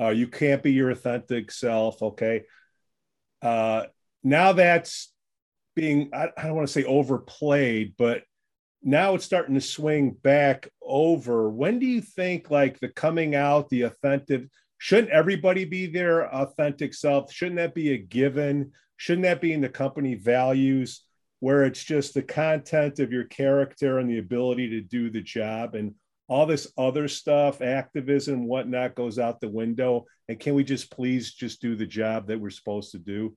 Uh, 0.00 0.10
you 0.10 0.28
can't 0.28 0.62
be 0.62 0.72
your 0.72 0.90
authentic 0.90 1.50
self. 1.50 2.02
Okay. 2.02 2.42
Uh, 3.42 3.84
now 4.22 4.52
that's 4.52 5.12
being 5.76 6.10
I, 6.12 6.30
I 6.36 6.44
don't 6.44 6.56
want 6.56 6.66
to 6.66 6.72
say 6.72 6.82
overplayed, 6.84 7.94
but 7.96 8.24
now 8.82 9.14
it's 9.14 9.24
starting 9.24 9.54
to 9.54 9.60
swing 9.60 10.10
back 10.10 10.68
over. 10.82 11.48
When 11.48 11.78
do 11.78 11.86
you 11.86 12.00
think 12.00 12.50
like 12.50 12.80
the 12.80 12.88
coming 12.88 13.36
out, 13.36 13.68
the 13.68 13.82
authentic? 13.82 14.48
Shouldn't 14.78 15.10
everybody 15.10 15.64
be 15.64 15.86
their 15.86 16.32
authentic 16.34 16.94
self? 16.94 17.32
Shouldn't 17.32 17.56
that 17.56 17.74
be 17.74 17.92
a 17.92 17.98
given? 17.98 18.72
Shouldn't 18.96 19.24
that 19.24 19.40
be 19.40 19.52
in 19.52 19.60
the 19.60 19.68
company 19.68 20.14
values 20.14 21.02
where 21.40 21.64
it's 21.64 21.84
just 21.84 22.14
the 22.14 22.22
content 22.22 22.98
of 22.98 23.12
your 23.12 23.24
character 23.24 23.98
and 23.98 24.08
the 24.08 24.18
ability 24.18 24.70
to 24.70 24.80
do 24.80 25.10
the 25.10 25.20
job 25.20 25.74
and 25.74 25.94
all 26.28 26.46
this 26.46 26.72
other 26.76 27.06
stuff, 27.06 27.62
activism, 27.62 28.46
whatnot, 28.46 28.94
goes 28.94 29.18
out 29.18 29.40
the 29.40 29.48
window? 29.48 30.06
And 30.28 30.40
can 30.40 30.54
we 30.54 30.64
just 30.64 30.90
please 30.90 31.32
just 31.32 31.60
do 31.60 31.76
the 31.76 31.86
job 31.86 32.26
that 32.26 32.40
we're 32.40 32.50
supposed 32.50 32.92
to 32.92 32.98
do? 32.98 33.36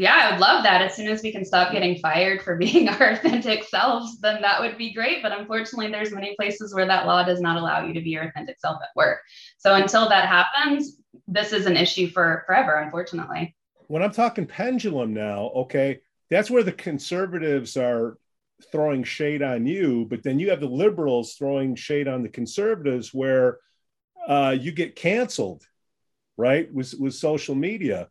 Yeah, 0.00 0.16
I 0.16 0.30
would 0.30 0.40
love 0.40 0.62
that. 0.62 0.80
As 0.80 0.94
soon 0.94 1.08
as 1.08 1.22
we 1.22 1.30
can 1.30 1.44
stop 1.44 1.72
getting 1.72 1.98
fired 1.98 2.40
for 2.40 2.56
being 2.58 2.88
our 2.88 3.10
authentic 3.10 3.64
selves, 3.64 4.18
then 4.20 4.40
that 4.40 4.58
would 4.58 4.78
be 4.78 4.94
great. 4.94 5.22
But 5.22 5.38
unfortunately, 5.38 5.92
there's 5.92 6.10
many 6.10 6.34
places 6.36 6.74
where 6.74 6.86
that 6.86 7.06
law 7.06 7.22
does 7.22 7.40
not 7.40 7.58
allow 7.58 7.84
you 7.84 7.92
to 7.92 8.00
be 8.00 8.10
your 8.10 8.22
authentic 8.22 8.58
self 8.58 8.78
at 8.82 8.88
work. 8.96 9.18
So 9.58 9.74
until 9.74 10.08
that 10.08 10.26
happens, 10.26 10.96
this 11.28 11.52
is 11.52 11.66
an 11.66 11.76
issue 11.76 12.08
for 12.08 12.44
forever, 12.46 12.76
unfortunately. 12.76 13.54
When 13.88 14.02
I'm 14.02 14.12
talking 14.12 14.46
pendulum 14.46 15.12
now, 15.12 15.50
okay, 15.54 16.00
that's 16.30 16.50
where 16.50 16.62
the 16.62 16.72
conservatives 16.72 17.76
are 17.76 18.16
throwing 18.72 19.04
shade 19.04 19.42
on 19.42 19.66
you, 19.66 20.06
but 20.08 20.22
then 20.22 20.38
you 20.38 20.48
have 20.48 20.60
the 20.60 20.66
liberals 20.66 21.34
throwing 21.34 21.74
shade 21.74 22.08
on 22.08 22.22
the 22.22 22.28
conservatives 22.28 23.12
where 23.12 23.58
uh, 24.26 24.56
you 24.58 24.72
get 24.72 24.96
canceled, 24.96 25.62
right? 26.38 26.72
With 26.72 26.94
with 26.98 27.14
social 27.14 27.54
media 27.54 28.08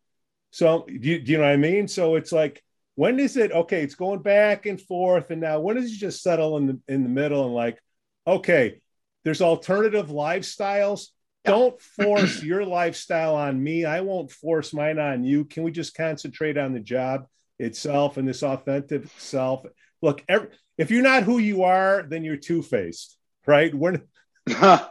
so 0.51 0.85
do 0.87 0.93
you, 0.93 1.19
do 1.19 1.31
you 1.31 1.37
know 1.37 1.43
what 1.43 1.53
I 1.53 1.57
mean? 1.57 1.87
So 1.87 2.15
it's 2.15 2.31
like, 2.31 2.63
when 2.95 3.19
is 3.19 3.37
it 3.37 3.51
okay? 3.51 3.81
It's 3.81 3.95
going 3.95 4.21
back 4.21 4.65
and 4.65 4.79
forth, 4.79 5.31
and 5.31 5.41
now 5.41 5.59
when 5.59 5.75
does 5.77 5.91
it 5.91 5.97
just 5.97 6.21
settle 6.21 6.57
in 6.57 6.67
the 6.67 6.79
in 6.87 7.03
the 7.03 7.09
middle 7.09 7.45
and 7.45 7.53
like, 7.53 7.79
okay, 8.27 8.81
there's 9.23 9.41
alternative 9.41 10.07
lifestyles. 10.07 11.07
Yeah. 11.45 11.51
Don't 11.51 11.81
force 11.81 12.43
your 12.43 12.65
lifestyle 12.65 13.35
on 13.35 13.61
me. 13.61 13.85
I 13.85 14.01
won't 14.01 14.31
force 14.31 14.73
mine 14.73 14.99
on 14.99 15.23
you. 15.23 15.45
Can 15.45 15.63
we 15.63 15.71
just 15.71 15.95
concentrate 15.95 16.57
on 16.57 16.73
the 16.73 16.79
job 16.79 17.27
itself 17.57 18.17
and 18.17 18.27
this 18.27 18.43
authentic 18.43 19.07
self? 19.17 19.65
Look, 20.01 20.23
every, 20.27 20.49
if 20.77 20.91
you're 20.91 21.03
not 21.03 21.23
who 21.23 21.39
you 21.39 21.63
are, 21.63 22.03
then 22.07 22.23
you're 22.23 22.37
two 22.37 22.61
faced, 22.61 23.17
right? 23.45 23.73
When 23.73 24.01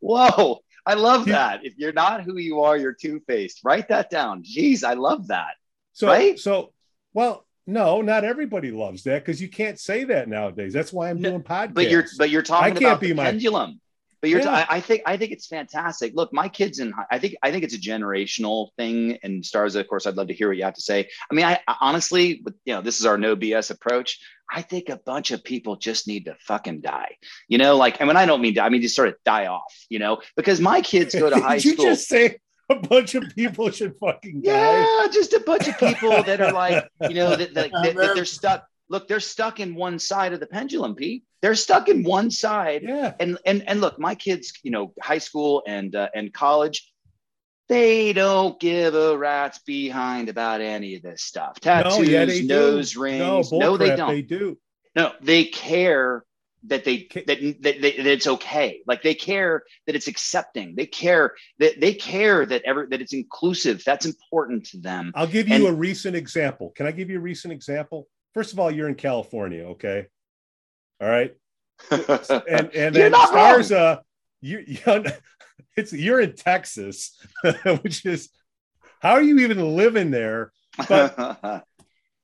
Whoa. 0.00 0.60
I 0.86 0.94
love 0.94 1.26
that. 1.26 1.64
If 1.64 1.76
you're 1.76 1.92
not 1.92 2.22
who 2.22 2.38
you 2.38 2.62
are, 2.62 2.76
you're 2.76 2.92
two 2.92 3.20
faced. 3.26 3.60
Write 3.64 3.88
that 3.88 4.08
down. 4.08 4.44
Jeez, 4.44 4.84
I 4.84 4.94
love 4.94 5.26
that. 5.28 5.54
So, 5.92 6.06
right? 6.06 6.38
so, 6.38 6.72
well, 7.12 7.44
no, 7.66 8.00
not 8.02 8.22
everybody 8.22 8.70
loves 8.70 9.02
that 9.04 9.24
because 9.24 9.42
you 9.42 9.48
can't 9.48 9.80
say 9.80 10.04
that 10.04 10.28
nowadays. 10.28 10.72
That's 10.72 10.92
why 10.92 11.10
I'm 11.10 11.20
doing 11.20 11.42
podcasts. 11.42 11.74
But 11.74 11.90
you're, 11.90 12.04
but 12.16 12.30
you're 12.30 12.42
talking 12.42 12.66
I 12.66 12.70
can't 12.70 12.82
about 12.82 13.00
be 13.00 13.08
the 13.08 13.14
my, 13.14 13.24
pendulum. 13.24 13.80
But 14.20 14.30
you're, 14.30 14.40
yeah. 14.40 14.64
t- 14.64 14.66
I 14.70 14.80
think, 14.80 15.02
I 15.06 15.16
think 15.16 15.32
it's 15.32 15.46
fantastic. 15.46 16.12
Look, 16.14 16.32
my 16.32 16.48
kids 16.48 16.78
and 16.78 16.94
I 17.10 17.18
think, 17.18 17.36
I 17.42 17.50
think 17.50 17.64
it's 17.64 17.74
a 17.74 17.78
generational 17.78 18.70
thing. 18.76 19.18
And 19.22 19.44
stars, 19.44 19.74
of 19.74 19.86
course, 19.88 20.06
I'd 20.06 20.16
love 20.16 20.28
to 20.28 20.34
hear 20.34 20.48
what 20.48 20.56
you 20.56 20.64
have 20.64 20.74
to 20.74 20.80
say. 20.80 21.08
I 21.30 21.34
mean, 21.34 21.44
I, 21.44 21.60
I 21.66 21.76
honestly, 21.80 22.42
you 22.64 22.74
know, 22.74 22.82
this 22.82 22.98
is 23.00 23.06
our 23.06 23.18
no 23.18 23.36
BS 23.36 23.70
approach. 23.70 24.18
I 24.50 24.62
think 24.62 24.88
a 24.88 24.96
bunch 24.96 25.32
of 25.32 25.42
people 25.42 25.76
just 25.76 26.06
need 26.06 26.26
to 26.26 26.36
fucking 26.40 26.80
die. 26.80 27.16
You 27.48 27.58
know, 27.58 27.76
like, 27.76 28.00
and 28.00 28.06
when 28.06 28.16
I 28.16 28.26
don't 28.26 28.40
mean 28.40 28.54
die, 28.54 28.66
I 28.66 28.68
mean 28.68 28.82
just 28.82 28.96
sort 28.96 29.08
of 29.08 29.16
die 29.24 29.46
off. 29.46 29.74
You 29.88 29.98
know, 29.98 30.20
because 30.36 30.60
my 30.60 30.80
kids 30.80 31.14
go 31.14 31.28
to 31.28 31.36
high 31.40 31.58
Did 31.58 31.74
school. 31.74 31.84
You 31.86 31.90
just 31.92 32.08
say 32.08 32.38
a 32.68 32.76
bunch 32.76 33.14
of 33.14 33.24
people 33.34 33.70
should 33.70 33.96
fucking 33.98 34.42
die. 34.42 34.50
Yeah, 34.52 35.06
just 35.12 35.32
a 35.32 35.40
bunch 35.40 35.68
of 35.68 35.78
people 35.78 36.22
that 36.22 36.40
are 36.40 36.52
like, 36.52 36.88
you 37.02 37.14
know, 37.14 37.36
that, 37.36 37.54
that, 37.54 37.70
that, 37.82 37.96
that 37.96 38.14
they're 38.14 38.24
stuck. 38.24 38.66
Look, 38.88 39.08
they're 39.08 39.20
stuck 39.20 39.60
in 39.60 39.74
one 39.74 39.98
side 39.98 40.32
of 40.32 40.40
the 40.40 40.46
pendulum, 40.46 40.94
Pete. 40.94 41.24
They're 41.42 41.54
stuck 41.54 41.88
in 41.88 42.04
one 42.04 42.30
side. 42.30 42.82
Yeah. 42.82 43.14
And 43.18 43.38
and 43.44 43.68
and 43.68 43.80
look, 43.80 43.98
my 43.98 44.14
kids, 44.14 44.52
you 44.62 44.70
know, 44.70 44.92
high 45.02 45.18
school 45.18 45.62
and 45.66 45.94
uh, 45.94 46.08
and 46.14 46.32
college, 46.32 46.92
they 47.68 48.12
don't 48.12 48.58
give 48.60 48.94
a 48.94 49.16
rat's 49.16 49.58
behind 49.60 50.28
about 50.28 50.60
any 50.60 50.94
of 50.94 51.02
this 51.02 51.22
stuff. 51.22 51.58
Tattoos, 51.60 51.98
no, 51.98 52.02
yeah, 52.02 52.24
nose 52.42 52.92
do. 52.92 53.00
rings. 53.00 53.52
No, 53.52 53.58
no 53.58 53.76
they 53.76 53.96
don't. 53.96 54.10
They 54.10 54.22
do. 54.22 54.58
No, 54.94 55.12
they 55.20 55.44
care 55.44 56.24
that 56.68 56.84
they 56.84 57.08
that, 57.14 57.26
that, 57.26 57.62
that, 57.62 57.80
that, 57.80 58.06
it's 58.06 58.26
okay. 58.26 58.80
Like 58.86 59.02
they 59.02 59.14
care 59.14 59.64
that 59.86 59.94
it's 59.94 60.08
accepting. 60.08 60.74
They 60.76 60.86
care 60.86 61.34
that 61.58 61.80
they 61.80 61.94
care 61.94 62.46
that 62.46 62.62
ever 62.64 62.86
that 62.90 63.00
it's 63.00 63.12
inclusive. 63.12 63.82
That's 63.84 64.06
important 64.06 64.66
to 64.66 64.78
them. 64.78 65.12
I'll 65.14 65.26
give 65.26 65.48
you 65.48 65.54
and, 65.54 65.66
a 65.66 65.72
recent 65.72 66.16
example. 66.16 66.72
Can 66.76 66.86
I 66.86 66.92
give 66.92 67.10
you 67.10 67.18
a 67.18 67.20
recent 67.20 67.52
example? 67.52 68.08
First 68.36 68.52
of 68.52 68.58
all, 68.58 68.70
you're 68.70 68.90
in 68.90 68.96
California, 68.96 69.64
okay? 69.68 70.08
All 71.00 71.08
right. 71.08 71.34
and 71.90 72.70
and 72.74 72.94
then 72.94 73.14
stars 73.14 73.72
uh 73.72 73.96
you, 74.42 74.62
you 74.66 75.04
it's 75.76 75.90
you're 75.90 76.20
in 76.20 76.34
Texas, 76.34 77.18
which 77.80 78.04
is 78.04 78.28
how 79.00 79.12
are 79.12 79.22
you 79.22 79.38
even 79.38 79.74
living 79.74 80.10
there? 80.10 80.52
But 80.86 81.64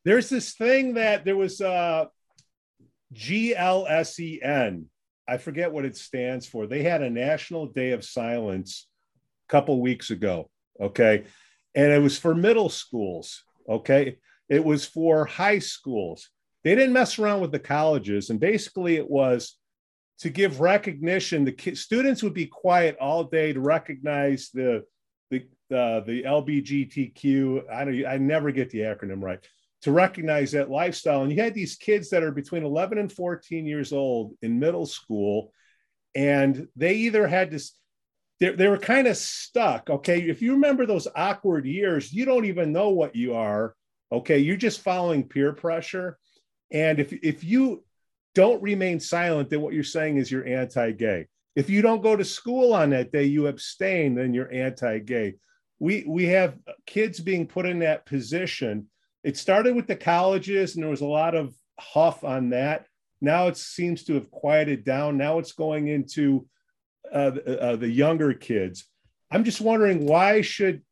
there's 0.04 0.28
this 0.28 0.52
thing 0.52 0.94
that 0.94 1.24
there 1.24 1.34
was 1.36 1.62
uh 1.62 2.04
GLSEN. 3.14 4.84
I 5.26 5.36
forget 5.38 5.72
what 5.72 5.86
it 5.86 5.96
stands 5.96 6.46
for. 6.46 6.66
They 6.66 6.82
had 6.82 7.00
a 7.00 7.08
National 7.08 7.68
Day 7.68 7.92
of 7.92 8.04
Silence 8.04 8.86
a 9.48 9.50
couple 9.50 9.80
weeks 9.80 10.10
ago. 10.10 10.50
Okay. 10.78 11.24
And 11.74 11.90
it 11.90 12.02
was 12.02 12.18
for 12.18 12.34
middle 12.34 12.68
schools. 12.68 13.44
Okay. 13.66 14.18
It 14.52 14.62
was 14.62 14.84
for 14.84 15.24
high 15.24 15.60
schools. 15.60 16.28
They 16.62 16.74
didn't 16.74 16.92
mess 16.92 17.18
around 17.18 17.40
with 17.40 17.52
the 17.52 17.58
colleges. 17.58 18.28
And 18.28 18.38
basically, 18.38 18.96
it 18.96 19.08
was 19.08 19.56
to 20.18 20.28
give 20.28 20.60
recognition. 20.60 21.46
The 21.46 21.74
students 21.74 22.22
would 22.22 22.34
be 22.34 22.44
quiet 22.44 22.98
all 23.00 23.24
day 23.24 23.54
to 23.54 23.60
recognize 23.60 24.50
the 24.52 24.84
the 25.30 25.38
uh, 25.74 26.00
the 26.00 26.24
LBGTQ. 26.24 27.62
I 27.72 27.84
don't. 27.86 28.06
I 28.06 28.18
never 28.18 28.52
get 28.52 28.68
the 28.68 28.80
acronym 28.80 29.22
right. 29.22 29.38
To 29.84 29.90
recognize 29.90 30.52
that 30.52 30.70
lifestyle, 30.70 31.22
and 31.22 31.32
you 31.32 31.40
had 31.40 31.54
these 31.54 31.76
kids 31.76 32.10
that 32.10 32.22
are 32.22 32.30
between 32.30 32.62
11 32.62 32.98
and 32.98 33.10
14 33.10 33.64
years 33.64 33.90
old 33.90 34.34
in 34.42 34.60
middle 34.60 34.84
school, 34.84 35.50
and 36.14 36.68
they 36.76 36.92
either 36.96 37.26
had 37.26 37.52
to. 37.52 37.60
They, 38.38 38.50
they 38.50 38.68
were 38.68 38.76
kind 38.76 39.06
of 39.06 39.16
stuck. 39.16 39.88
Okay, 39.88 40.20
if 40.20 40.42
you 40.42 40.52
remember 40.52 40.84
those 40.84 41.08
awkward 41.16 41.64
years, 41.64 42.12
you 42.12 42.26
don't 42.26 42.44
even 42.44 42.70
know 42.70 42.90
what 42.90 43.16
you 43.16 43.32
are. 43.34 43.74
Okay, 44.12 44.38
you're 44.38 44.56
just 44.56 44.82
following 44.82 45.26
peer 45.26 45.52
pressure, 45.54 46.18
and 46.70 47.00
if 47.00 47.12
if 47.12 47.42
you 47.42 47.82
don't 48.34 48.62
remain 48.62 49.00
silent, 49.00 49.50
then 49.50 49.60
what 49.60 49.74
you're 49.74 49.84
saying 49.84 50.18
is 50.18 50.30
you're 50.30 50.46
anti 50.46 50.92
gay. 50.92 51.26
If 51.54 51.68
you 51.68 51.82
don't 51.82 52.02
go 52.02 52.16
to 52.16 52.24
school 52.24 52.72
on 52.72 52.90
that 52.90 53.12
day, 53.12 53.24
you 53.24 53.46
abstain, 53.46 54.14
then 54.14 54.32
you're 54.34 54.52
anti 54.52 54.98
gay. 55.00 55.34
We, 55.78 56.04
we 56.06 56.26
have 56.26 56.58
kids 56.86 57.20
being 57.20 57.46
put 57.46 57.66
in 57.66 57.80
that 57.80 58.06
position. 58.06 58.88
It 59.24 59.36
started 59.36 59.74
with 59.74 59.86
the 59.86 59.96
colleges, 59.96 60.74
and 60.74 60.82
there 60.82 60.90
was 60.90 61.00
a 61.00 61.06
lot 61.06 61.34
of 61.34 61.54
huff 61.78 62.24
on 62.24 62.50
that. 62.50 62.86
Now 63.20 63.48
it 63.48 63.56
seems 63.56 64.04
to 64.04 64.14
have 64.14 64.30
quieted 64.30 64.84
down. 64.84 65.16
Now 65.16 65.38
it's 65.38 65.52
going 65.52 65.88
into 65.88 66.46
uh, 67.12 67.32
uh, 67.46 67.76
the 67.76 67.90
younger 67.90 68.32
kids. 68.32 68.86
I'm 69.30 69.44
just 69.44 69.60
wondering 69.60 70.06
why 70.06 70.40
should 70.40 70.82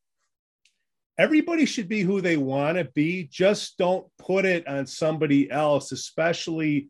everybody 1.21 1.67
should 1.67 1.87
be 1.87 2.01
who 2.01 2.23
they 2.23 2.39
want 2.39 2.79
to 2.79 2.85
be. 2.85 3.29
Just 3.31 3.77
don't 3.77 4.07
put 4.19 4.47
it 4.47 4.67
on 4.67 4.87
somebody 4.87 5.51
else, 5.51 5.93
especially 5.93 6.89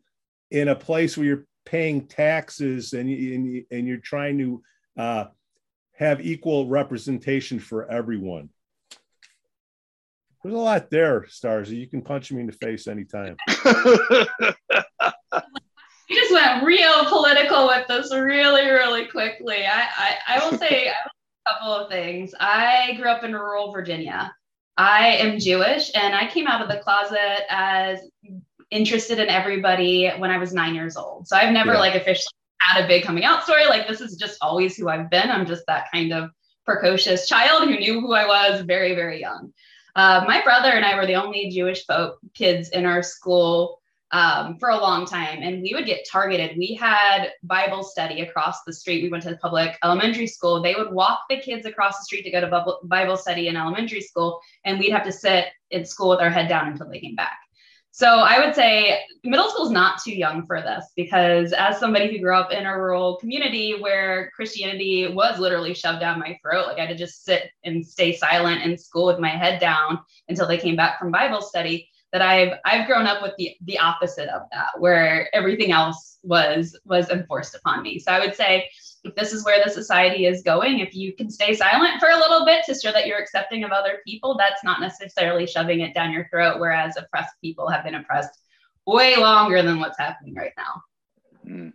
in 0.51 0.69
a 0.69 0.75
place 0.75 1.17
where 1.17 1.25
you're 1.27 1.45
paying 1.65 2.07
taxes 2.07 2.93
and 2.93 3.09
and, 3.09 3.65
and 3.69 3.87
you're 3.87 3.97
trying 3.97 4.37
to 4.37 4.63
uh, 4.97 5.25
have 5.95 6.25
equal 6.25 6.67
representation 6.67 7.59
for 7.59 7.91
everyone. 7.91 8.49
There's 10.43 10.55
a 10.55 10.57
lot 10.57 10.89
there, 10.89 11.27
Stars. 11.27 11.71
You 11.71 11.87
can 11.87 12.01
punch 12.01 12.31
me 12.31 12.39
in 12.39 12.47
the 12.47 12.53
face 12.53 12.87
anytime. 12.87 13.35
you 13.47 13.55
just 16.09 16.33
went 16.33 16.63
real 16.63 17.05
political 17.05 17.67
with 17.67 17.85
this 17.87 18.11
really, 18.13 18.65
really 18.65 19.05
quickly. 19.05 19.65
I, 19.65 19.87
I, 19.95 20.17
I 20.27 20.49
will 20.49 20.57
say 20.57 20.87
a 20.87 21.10
couple 21.47 21.73
of 21.73 21.89
things. 21.89 22.33
I 22.39 22.93
grew 22.97 23.09
up 23.09 23.23
in 23.23 23.33
rural 23.33 23.71
Virginia. 23.71 24.33
I 24.77 25.07
am 25.17 25.39
Jewish 25.39 25.91
and 25.95 26.15
I 26.15 26.27
came 26.27 26.47
out 26.47 26.61
of 26.61 26.69
the 26.69 26.77
closet 26.77 27.45
as 27.49 27.99
interested 28.69 29.19
in 29.19 29.27
everybody 29.27 30.09
when 30.17 30.31
I 30.31 30.37
was 30.37 30.53
nine 30.53 30.75
years 30.75 30.95
old. 30.95 31.27
So 31.27 31.35
I've 31.35 31.51
never 31.51 31.73
yeah. 31.73 31.79
like 31.79 31.95
officially 31.95 32.33
had 32.61 32.83
a 32.83 32.87
big 32.87 33.03
coming 33.03 33.25
out 33.25 33.43
story. 33.43 33.65
Like 33.65 33.87
this 33.87 34.01
is 34.01 34.15
just 34.15 34.37
always 34.41 34.77
who 34.77 34.87
I've 34.87 35.09
been. 35.09 35.29
I'm 35.29 35.45
just 35.45 35.63
that 35.67 35.87
kind 35.93 36.13
of 36.13 36.29
precocious 36.65 37.27
child 37.27 37.67
who 37.67 37.77
knew 37.77 37.99
who 37.99 38.13
I 38.13 38.25
was 38.25 38.61
very, 38.61 38.95
very 38.95 39.19
young. 39.19 39.51
Uh, 39.95 40.23
my 40.25 40.41
brother 40.41 40.69
and 40.69 40.85
I 40.85 40.95
were 40.95 41.05
the 41.05 41.15
only 41.15 41.49
Jewish 41.49 41.85
folk 41.85 42.17
kids 42.33 42.69
in 42.69 42.85
our 42.85 43.03
school 43.03 43.80
um, 44.11 44.57
for 44.59 44.69
a 44.69 44.77
long 44.77 45.05
time, 45.05 45.39
and 45.41 45.61
we 45.61 45.73
would 45.73 45.85
get 45.85 46.07
targeted. 46.09 46.57
We 46.57 46.73
had 46.73 47.29
Bible 47.43 47.83
study 47.83 48.21
across 48.21 48.63
the 48.63 48.73
street. 48.73 49.03
We 49.03 49.09
went 49.09 49.23
to 49.23 49.29
the 49.29 49.37
public 49.37 49.77
elementary 49.83 50.27
school. 50.27 50.61
They 50.61 50.75
would 50.75 50.91
walk 50.91 51.21
the 51.29 51.39
kids 51.39 51.65
across 51.65 51.97
the 51.97 52.05
street 52.05 52.23
to 52.23 52.31
go 52.31 52.41
to 52.41 52.77
Bible 52.83 53.17
study 53.17 53.47
in 53.47 53.55
elementary 53.55 54.01
school, 54.01 54.41
and 54.65 54.79
we'd 54.79 54.91
have 54.91 55.05
to 55.05 55.11
sit 55.11 55.47
in 55.69 55.85
school 55.85 56.09
with 56.09 56.19
our 56.19 56.29
head 56.29 56.49
down 56.49 56.67
until 56.67 56.89
they 56.89 56.99
came 56.99 57.15
back. 57.15 57.37
So 57.93 58.07
I 58.07 58.39
would 58.39 58.55
say 58.55 59.01
middle 59.25 59.49
school 59.49 59.65
is 59.65 59.71
not 59.71 60.01
too 60.01 60.15
young 60.15 60.45
for 60.45 60.61
this 60.61 60.85
because 60.95 61.51
as 61.51 61.77
somebody 61.77 62.09
who 62.09 62.23
grew 62.23 62.33
up 62.33 62.51
in 62.51 62.65
a 62.65 62.77
rural 62.77 63.17
community 63.17 63.75
where 63.81 64.31
Christianity 64.33 65.11
was 65.13 65.39
literally 65.39 65.73
shoved 65.73 65.99
down 65.99 66.17
my 66.17 66.39
throat, 66.41 66.67
like 66.67 66.77
I 66.77 66.85
had 66.85 66.89
to 66.89 66.95
just 66.95 67.25
sit 67.25 67.49
and 67.65 67.85
stay 67.85 68.15
silent 68.15 68.63
in 68.63 68.77
school 68.77 69.07
with 69.07 69.19
my 69.19 69.29
head 69.29 69.59
down 69.59 69.99
until 70.29 70.47
they 70.47 70.57
came 70.57 70.77
back 70.77 70.99
from 70.99 71.11
Bible 71.11 71.41
study 71.41 71.89
that 72.11 72.21
I've 72.21 72.53
I've 72.65 72.87
grown 72.87 73.07
up 73.07 73.21
with 73.21 73.33
the 73.37 73.55
the 73.61 73.79
opposite 73.79 74.29
of 74.29 74.43
that, 74.51 74.69
where 74.79 75.33
everything 75.33 75.71
else 75.71 76.19
was 76.23 76.77
was 76.85 77.09
enforced 77.09 77.55
upon 77.55 77.81
me. 77.83 77.99
So 77.99 78.11
I 78.11 78.19
would 78.19 78.35
say 78.35 78.69
if 79.03 79.15
this 79.15 79.33
is 79.33 79.43
where 79.45 79.63
the 79.63 79.71
society 79.71 80.25
is 80.25 80.43
going, 80.43 80.79
if 80.79 80.93
you 80.93 81.13
can 81.13 81.29
stay 81.29 81.53
silent 81.53 81.99
for 81.99 82.09
a 82.09 82.17
little 82.17 82.45
bit 82.45 82.63
to 82.65 82.75
show 82.75 82.91
that 82.91 83.07
you're 83.07 83.19
accepting 83.19 83.63
of 83.63 83.71
other 83.71 83.99
people, 84.05 84.37
that's 84.37 84.63
not 84.63 84.79
necessarily 84.79 85.47
shoving 85.47 85.81
it 85.81 85.93
down 85.93 86.11
your 86.11 86.27
throat. 86.29 86.59
Whereas 86.59 86.97
oppressed 86.97 87.33
people 87.41 87.69
have 87.69 87.83
been 87.83 87.95
oppressed 87.95 88.37
way 88.85 89.15
longer 89.15 89.61
than 89.61 89.79
what's 89.79 89.97
happening 89.97 90.35
right 90.35 90.53
now. 90.57 90.83
Mm. 91.47 91.73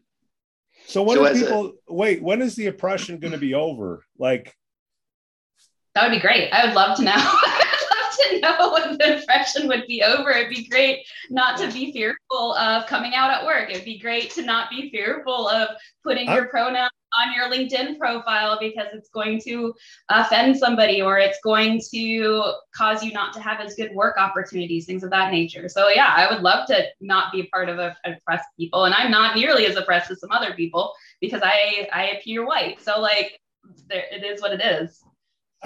So 0.86 1.02
when 1.02 1.16
so 1.16 1.32
people 1.32 1.72
a, 1.88 1.92
wait? 1.92 2.22
When 2.22 2.42
is 2.42 2.54
the 2.54 2.66
oppression 2.66 3.18
going 3.18 3.32
to 3.32 3.38
be 3.38 3.54
over? 3.54 4.04
Like 4.18 4.54
that 5.94 6.08
would 6.08 6.14
be 6.14 6.20
great. 6.20 6.52
I 6.52 6.66
would 6.66 6.74
love 6.74 6.96
to 6.98 7.04
know. 7.04 7.16
to 8.30 8.40
know 8.40 8.72
when 8.72 8.98
the 8.98 9.16
infection 9.16 9.68
would 9.68 9.86
be 9.86 10.02
over. 10.02 10.30
It'd 10.30 10.54
be 10.54 10.68
great 10.68 11.06
not 11.30 11.58
to 11.58 11.70
be 11.72 11.92
fearful 11.92 12.54
of 12.54 12.86
coming 12.86 13.14
out 13.14 13.30
at 13.30 13.44
work. 13.44 13.70
It'd 13.70 13.84
be 13.84 13.98
great 13.98 14.30
to 14.32 14.42
not 14.42 14.70
be 14.70 14.90
fearful 14.90 15.48
of 15.48 15.68
putting 16.02 16.28
your 16.28 16.46
pronoun 16.46 16.88
on 17.18 17.32
your 17.32 17.50
LinkedIn 17.50 17.98
profile 17.98 18.58
because 18.60 18.88
it's 18.92 19.08
going 19.08 19.40
to 19.40 19.74
offend 20.10 20.56
somebody 20.56 21.00
or 21.00 21.18
it's 21.18 21.38
going 21.42 21.80
to 21.92 22.52
cause 22.74 23.02
you 23.02 23.12
not 23.12 23.32
to 23.32 23.40
have 23.40 23.60
as 23.60 23.74
good 23.74 23.92
work 23.94 24.16
opportunities, 24.18 24.86
things 24.86 25.02
of 25.02 25.10
that 25.10 25.32
nature. 25.32 25.68
So 25.68 25.88
yeah, 25.88 26.12
I 26.14 26.32
would 26.32 26.42
love 26.42 26.66
to 26.68 26.84
not 27.00 27.32
be 27.32 27.44
part 27.44 27.68
of 27.68 27.78
a, 27.78 27.96
oppressed 28.04 28.48
people, 28.58 28.84
and 28.84 28.94
I'm 28.94 29.10
not 29.10 29.36
nearly 29.36 29.66
as 29.66 29.76
oppressed 29.76 30.10
as 30.10 30.20
some 30.20 30.30
other 30.30 30.54
people 30.54 30.92
because 31.20 31.42
I 31.42 31.88
I 31.92 32.08
appear 32.18 32.46
white. 32.46 32.82
So 32.82 33.00
like, 33.00 33.40
there, 33.88 34.04
it 34.10 34.24
is 34.24 34.40
what 34.40 34.52
it 34.52 34.62
is. 34.62 35.02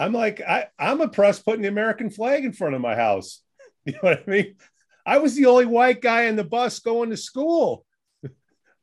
I'm 0.01 0.15
like, 0.15 0.41
I, 0.41 0.69
I'm 0.79 1.03
oppressed 1.03 1.45
putting 1.45 1.63
the 1.63 1.69
American 1.69 2.09
flag 2.09 2.45
in 2.45 2.53
front 2.53 2.75
of 2.75 2.81
my 2.81 2.97
house. 2.97 3.43
You 3.87 3.95
know 3.95 4.01
what 4.03 4.25
I 4.29 4.31
mean? 4.31 4.57
I 5.07 5.17
was 5.17 5.35
the 5.35 5.47
only 5.47 5.65
white 5.65 6.03
guy 6.03 6.25
in 6.25 6.37
the 6.37 6.45
bus 6.45 6.81
going 6.81 7.09
to 7.09 7.17
school. 7.17 7.87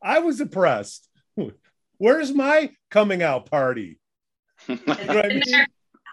I 0.02 0.20
was 0.20 0.42
oppressed. 0.42 1.08
Where's 2.00 2.34
my 2.34 2.72
coming 2.90 3.22
out 3.22 3.46
party? 3.46 4.00
You 4.68 4.80
know 4.88 4.94
I 4.96 5.28
mean? 5.28 5.44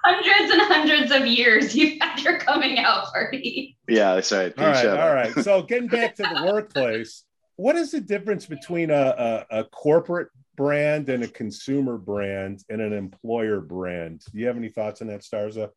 Hundreds 0.05 0.53
and 0.53 0.61
hundreds 0.61 1.13
of 1.13 1.27
years 1.27 1.75
you've 1.75 1.99
had 1.99 2.21
your 2.21 2.39
coming 2.39 2.79
out 2.79 3.11
party. 3.11 3.79
Yeah, 3.89 4.17
that's 4.17 4.31
right. 4.33 4.53
All 4.59 4.67
right, 4.67 4.87
all 4.87 5.15
right. 5.15 5.33
So 5.43 5.63
getting 5.63 5.89
back 5.89 6.17
to 6.17 6.23
the 6.23 6.45
workplace, 6.53 7.25
what 7.57 7.75
is 7.75 7.93
the 7.93 8.03
difference 8.03 8.45
between 8.45 8.91
a, 8.91 9.47
a, 9.51 9.61
a 9.61 9.65
corporate 9.65 10.29
brand 10.57 11.09
and 11.09 11.25
a 11.25 11.29
consumer 11.29 11.99
brand 11.99 12.63
and 12.69 12.81
an 12.81 12.93
employer 12.93 13.61
brand. 13.61 14.23
Do 14.33 14.39
you 14.39 14.47
have 14.47 14.57
any 14.57 14.69
thoughts 14.69 15.03
on 15.03 15.09
that, 15.09 15.23
Starza? 15.23 15.71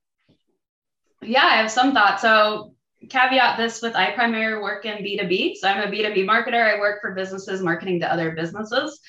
Yeah, 1.22 1.46
I 1.46 1.56
have 1.58 1.72
some 1.72 1.94
thoughts. 1.94 2.22
So 2.22 2.74
caveat 3.10 3.58
this 3.58 3.82
with 3.82 3.96
I 3.96 4.12
primarily 4.12 4.62
work 4.62 4.86
in 4.86 4.98
B2B. 4.98 5.56
So 5.56 5.68
I'm 5.68 5.88
a 5.88 5.92
B2B 5.92 6.26
marketer. 6.26 6.76
I 6.76 6.80
work 6.80 7.02
for 7.02 7.14
businesses 7.14 7.62
marketing 7.62 8.00
to 8.02 8.12
other 8.12 8.32
businesses. 8.32 9.00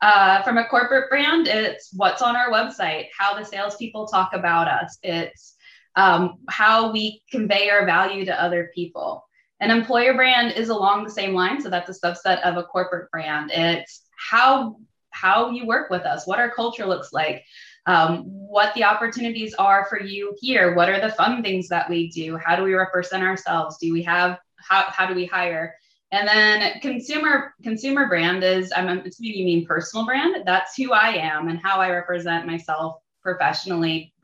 Uh, 0.00 0.42
from 0.42 0.58
a 0.58 0.66
corporate 0.66 1.08
brand, 1.08 1.46
it's 1.46 1.90
what's 1.94 2.20
on 2.20 2.36
our 2.36 2.50
website, 2.50 3.06
how 3.16 3.38
the 3.38 3.44
salespeople 3.44 4.06
talk 4.06 4.34
about 4.34 4.68
us, 4.68 4.98
it's 5.02 5.54
um, 5.96 6.38
how 6.48 6.92
we 6.92 7.22
convey 7.30 7.70
our 7.70 7.86
value 7.86 8.24
to 8.24 8.42
other 8.42 8.70
people. 8.74 9.24
An 9.60 9.70
employer 9.70 10.14
brand 10.14 10.52
is 10.52 10.68
along 10.68 11.04
the 11.04 11.10
same 11.10 11.32
line. 11.32 11.60
So 11.60 11.70
that's 11.70 11.88
a 11.88 12.06
subset 12.06 12.42
of 12.42 12.56
a 12.56 12.64
corporate 12.64 13.10
brand. 13.10 13.50
It's 13.52 14.02
how 14.16 14.76
how 15.14 15.50
you 15.50 15.66
work 15.66 15.90
with 15.90 16.02
us, 16.02 16.26
what 16.26 16.38
our 16.38 16.50
culture 16.50 16.86
looks 16.86 17.12
like, 17.12 17.44
um, 17.86 18.24
what 18.26 18.74
the 18.74 18.84
opportunities 18.84 19.54
are 19.54 19.86
for 19.86 20.00
you 20.00 20.34
here, 20.40 20.74
what 20.74 20.88
are 20.88 21.00
the 21.00 21.12
fun 21.12 21.42
things 21.42 21.68
that 21.68 21.88
we 21.88 22.08
do, 22.10 22.36
how 22.36 22.56
do 22.56 22.64
we 22.64 22.74
represent 22.74 23.22
ourselves, 23.22 23.78
do 23.78 23.92
we 23.92 24.02
have 24.02 24.38
how, 24.56 24.84
how 24.88 25.06
do 25.06 25.14
we 25.14 25.26
hire? 25.26 25.74
And 26.10 26.26
then 26.28 26.80
consumer 26.80 27.54
consumer 27.62 28.08
brand 28.08 28.44
is 28.44 28.72
I'm 28.74 28.88
assuming 28.88 29.34
you 29.34 29.44
mean 29.44 29.66
personal 29.66 30.06
brand. 30.06 30.36
That's 30.46 30.76
who 30.76 30.92
I 30.92 31.08
am 31.10 31.48
and 31.48 31.58
how 31.62 31.80
I 31.80 31.90
represent 31.90 32.46
myself 32.46 32.96
professionally, 33.22 34.14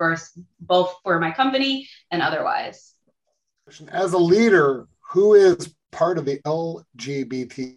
both 0.60 0.94
for 1.02 1.18
my 1.18 1.32
company 1.32 1.88
and 2.10 2.22
otherwise. 2.22 2.94
As 3.88 4.12
a 4.12 4.18
leader, 4.18 4.86
who 5.00 5.34
is 5.34 5.74
part 5.90 6.18
of 6.18 6.24
the 6.24 6.38
LGBTQ 6.46 7.76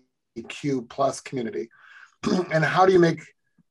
plus 0.90 1.20
community? 1.20 1.70
and 2.52 2.64
how 2.64 2.86
do 2.86 2.94
you 2.94 3.00
make 3.00 3.22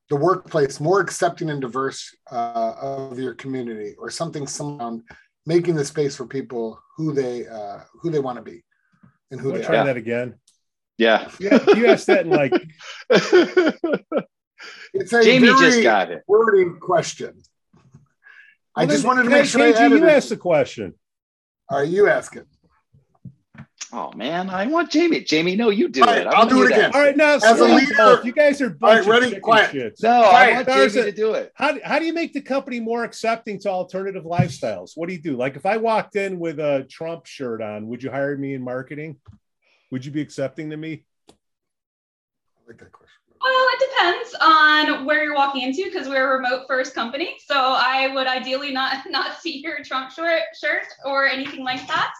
the 0.09 0.17
workplace 0.17 0.79
more 0.81 1.01
accepting 1.01 1.49
and 1.51 1.61
diverse 1.61 2.15
uh, 2.31 2.75
of 2.81 3.19
your 3.19 3.35
community 3.35 3.95
or 3.99 4.11
something 4.11 4.47
around 4.61 5.03
making 5.47 5.75
the 5.75 5.85
space 5.85 6.17
for 6.17 6.27
people 6.27 6.79
who 6.97 7.13
they 7.13 7.47
uh, 7.47 7.79
who 8.01 8.11
they 8.11 8.19
want 8.19 8.37
to 8.37 8.43
be 8.43 8.63
and 9.31 9.41
who 9.41 9.53
they 9.53 9.63
try 9.63 9.79
are. 9.79 9.87
that 9.87 9.97
again? 9.97 10.35
Yeah. 10.99 11.31
Yeah. 11.41 11.59
You 11.77 11.87
asked 11.87 12.07
that 12.09 12.27
in 12.27 12.31
like 12.31 12.53
it's 14.93 15.13
a 15.13 15.23
Jamie 15.25 15.49
just 15.49 15.83
got 15.83 16.11
it. 16.11 16.23
wording 16.29 16.79
question. 16.79 17.35
Well, 18.77 18.85
I 18.85 18.87
just 18.87 19.05
wanted 19.05 19.25
to 19.25 19.31
make 19.31 19.47
sure 19.47 19.61
KG, 19.61 19.91
you 19.91 20.09
asked 20.09 20.29
the 20.29 20.37
question. 20.37 20.95
All 21.69 21.81
right 21.81 21.89
you 21.89 22.09
ask 22.09 22.37
it 22.37 22.47
Oh 23.95 24.11
man, 24.17 24.49
I 24.49 24.67
want 24.67 24.91
Jamie. 24.91 25.21
Jamie, 25.21 25.55
no, 25.55 25.69
you 25.69 25.87
do 25.91 26.03
it. 26.03 26.27
I'll 26.27 26.49
do 26.49 26.63
it 26.63 26.73
again. 26.73 26.93
All 26.95 27.01
right, 27.01 27.15
now 27.15 27.35
as 27.35 27.43
a 27.43 27.65
leader, 27.65 28.23
you 28.25 28.33
guys 28.33 28.63
are 28.63 28.71
bunch 28.71 29.05
all 29.05 29.13
right, 29.13 29.23
ready, 29.23 29.39
quiet. 29.39 29.71
Shits. 29.71 30.03
No, 30.03 30.23
quiet. 30.31 30.51
I 30.51 30.55
want 30.55 30.67
There's 30.67 30.95
Jamie 30.95 31.09
a, 31.09 31.11
to 31.11 31.17
do 31.17 31.35
it. 31.35 31.53
How, 31.55 31.79
how 31.85 31.99
do 31.99 32.07
you 32.07 32.15
make 32.15 32.33
the 32.33 32.41
company 32.41 32.81
more 32.81 33.05
accepting 33.05 33.59
to 33.61 33.69
alternative 33.69 34.25
lifestyles? 34.25 34.93
What 34.95 35.09
do 35.09 35.15
you 35.15 35.21
do? 35.21 35.37
Like 35.37 35.57
if 35.57 35.67
I 35.67 35.77
walked 35.77 36.17
in 36.17 36.39
with 36.39 36.59
a 36.59 36.87
Trump 36.89 37.27
shirt 37.27 37.61
on, 37.61 37.87
would 37.89 38.03
you 38.03 38.11
hire 38.11 38.35
me 38.35 38.55
in 38.55 38.63
marketing? 38.63 39.19
Would 39.91 40.07
you 40.07 40.11
be 40.11 40.23
accepting 40.23 40.71
to 40.71 40.79
me? 40.79 41.05
I 41.29 41.35
like 42.69 42.79
that 42.79 42.93
question. 42.93 43.13
Well, 43.43 43.67
it 43.73 43.91
depends 43.91 44.37
on 44.41 45.05
where 45.05 45.25
you're 45.25 45.35
walking 45.35 45.63
into 45.63 45.85
because 45.85 46.09
we're 46.09 46.33
a 46.33 46.37
remote 46.37 46.65
first 46.67 46.95
company. 46.95 47.37
So 47.45 47.57
I 47.57 48.11
would 48.15 48.27
ideally 48.27 48.73
not 48.73 49.05
not 49.11 49.39
see 49.39 49.59
your 49.59 49.85
Trump 49.85 50.13
shirt 50.13 50.41
shirt 50.59 50.87
or 51.05 51.27
anything 51.27 51.63
like 51.63 51.87
that. 51.89 52.15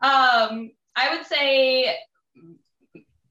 Um, 0.00 0.70
I 0.98 1.14
would 1.14 1.26
say 1.26 1.96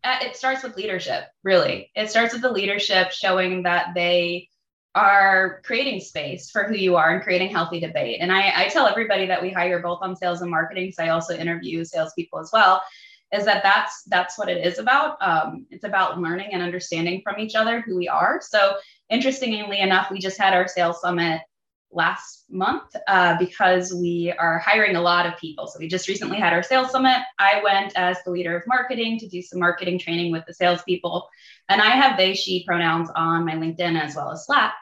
uh, 0.03 0.19
it 0.21 0.37
starts 0.37 0.63
with 0.63 0.77
leadership, 0.77 1.25
really. 1.43 1.91
It 1.95 2.09
starts 2.09 2.31
with 2.31 2.41
the 2.41 2.51
leadership 2.51 3.11
showing 3.11 3.63
that 3.63 3.87
they 3.93 4.47
are 4.95 5.61
creating 5.65 5.99
space 5.99 6.49
for 6.49 6.63
who 6.63 6.75
you 6.75 6.95
are 6.95 7.13
and 7.13 7.21
creating 7.21 7.49
healthy 7.49 7.81
debate. 7.81 8.19
And 8.21 8.31
I, 8.31 8.63
I 8.63 8.69
tell 8.69 8.87
everybody 8.87 9.25
that 9.27 9.41
we 9.41 9.51
hire 9.51 9.81
both 9.81 9.99
on 10.01 10.15
sales 10.15 10.41
and 10.41 10.49
marketing, 10.49 10.93
so 10.93 11.03
I 11.03 11.09
also 11.09 11.35
interview 11.35 11.83
salespeople 11.83 12.39
as 12.39 12.51
well, 12.53 12.81
is 13.33 13.43
that 13.43 13.63
that's 13.63 14.03
that's 14.03 14.37
what 14.37 14.47
it 14.47 14.65
is 14.65 14.79
about. 14.79 15.17
Um, 15.21 15.67
it's 15.69 15.83
about 15.83 16.21
learning 16.21 16.51
and 16.53 16.63
understanding 16.63 17.21
from 17.21 17.37
each 17.37 17.55
other 17.55 17.81
who 17.81 17.97
we 17.97 18.07
are. 18.07 18.39
So 18.41 18.77
interestingly 19.09 19.81
enough, 19.81 20.09
we 20.09 20.19
just 20.19 20.39
had 20.39 20.53
our 20.53 20.69
sales 20.69 21.01
summit 21.01 21.41
last 21.91 22.45
month 22.49 22.95
uh, 23.07 23.37
because 23.37 23.93
we 23.93 24.33
are 24.37 24.59
hiring 24.59 24.95
a 24.95 25.01
lot 25.01 25.25
of 25.25 25.37
people. 25.37 25.67
So 25.67 25.79
we 25.79 25.87
just 25.87 26.07
recently 26.07 26.37
had 26.37 26.53
our 26.53 26.63
sales 26.63 26.91
summit. 26.91 27.17
I 27.39 27.61
went 27.63 27.93
as 27.95 28.17
the 28.23 28.31
leader 28.31 28.57
of 28.57 28.63
marketing 28.67 29.19
to 29.19 29.27
do 29.27 29.41
some 29.41 29.59
marketing 29.59 29.99
training 29.99 30.31
with 30.31 30.45
the 30.45 30.53
salespeople. 30.53 31.27
And 31.69 31.81
I 31.81 31.89
have 31.89 32.17
they, 32.17 32.33
she 32.33 32.65
pronouns 32.65 33.09
on 33.15 33.45
my 33.45 33.55
LinkedIn 33.55 33.99
as 34.01 34.15
well 34.15 34.31
as 34.31 34.45
Slack. 34.45 34.73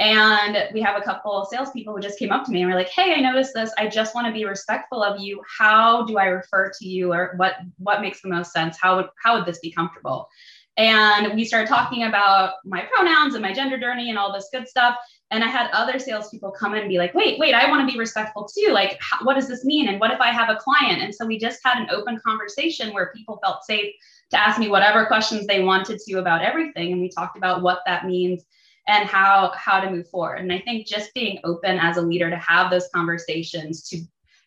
And 0.00 0.68
we 0.72 0.80
have 0.82 0.96
a 0.96 1.04
couple 1.04 1.32
of 1.32 1.48
salespeople 1.48 1.94
who 1.94 2.00
just 2.00 2.20
came 2.20 2.30
up 2.30 2.44
to 2.44 2.52
me 2.52 2.62
and 2.62 2.70
were 2.70 2.78
like, 2.78 2.88
"Hey, 2.88 3.14
I 3.14 3.20
noticed 3.20 3.52
this. 3.52 3.72
I 3.76 3.88
just 3.88 4.14
want 4.14 4.28
to 4.28 4.32
be 4.32 4.44
respectful 4.44 5.02
of 5.02 5.20
you. 5.20 5.42
How 5.58 6.04
do 6.04 6.18
I 6.18 6.26
refer 6.26 6.70
to 6.78 6.86
you, 6.86 7.12
or 7.12 7.34
what 7.36 7.56
what 7.78 8.00
makes 8.00 8.22
the 8.22 8.28
most 8.28 8.52
sense? 8.52 8.78
How 8.80 8.96
would 8.96 9.06
how 9.20 9.36
would 9.36 9.44
this 9.44 9.58
be 9.58 9.72
comfortable?" 9.72 10.28
And 10.76 11.34
we 11.34 11.44
started 11.44 11.68
talking 11.68 12.04
about 12.04 12.54
my 12.64 12.82
pronouns 12.82 13.34
and 13.34 13.42
my 13.42 13.52
gender 13.52 13.80
journey 13.80 14.10
and 14.10 14.18
all 14.18 14.32
this 14.32 14.48
good 14.52 14.68
stuff. 14.68 14.96
And 15.30 15.44
I 15.44 15.48
had 15.48 15.70
other 15.72 15.98
salespeople 15.98 16.52
come 16.52 16.72
in 16.72 16.80
and 16.80 16.88
be 16.88 16.96
like, 16.96 17.12
wait, 17.12 17.38
wait, 17.38 17.54
I 17.54 17.68
want 17.68 17.86
to 17.86 17.92
be 17.92 17.98
respectful 17.98 18.48
too. 18.48 18.72
Like, 18.72 18.96
how, 19.00 19.24
what 19.24 19.34
does 19.34 19.46
this 19.46 19.64
mean? 19.64 19.88
And 19.88 20.00
what 20.00 20.10
if 20.10 20.20
I 20.20 20.28
have 20.28 20.48
a 20.48 20.56
client? 20.56 21.02
And 21.02 21.14
so 21.14 21.26
we 21.26 21.38
just 21.38 21.60
had 21.62 21.78
an 21.78 21.90
open 21.90 22.18
conversation 22.24 22.94
where 22.94 23.12
people 23.14 23.38
felt 23.44 23.64
safe 23.64 23.94
to 24.30 24.40
ask 24.40 24.58
me 24.58 24.68
whatever 24.68 25.04
questions 25.06 25.46
they 25.46 25.62
wanted 25.62 25.98
to 26.00 26.14
about 26.14 26.42
everything. 26.42 26.92
And 26.92 27.00
we 27.00 27.10
talked 27.10 27.36
about 27.36 27.62
what 27.62 27.80
that 27.84 28.06
means 28.06 28.44
and 28.86 29.06
how 29.06 29.52
how 29.54 29.80
to 29.80 29.90
move 29.90 30.08
forward. 30.08 30.40
And 30.40 30.52
I 30.52 30.60
think 30.60 30.86
just 30.86 31.12
being 31.14 31.38
open 31.44 31.78
as 31.78 31.98
a 31.98 32.02
leader 32.02 32.30
to 32.30 32.36
have 32.36 32.70
those 32.70 32.88
conversations 32.94 33.86
to 33.90 34.00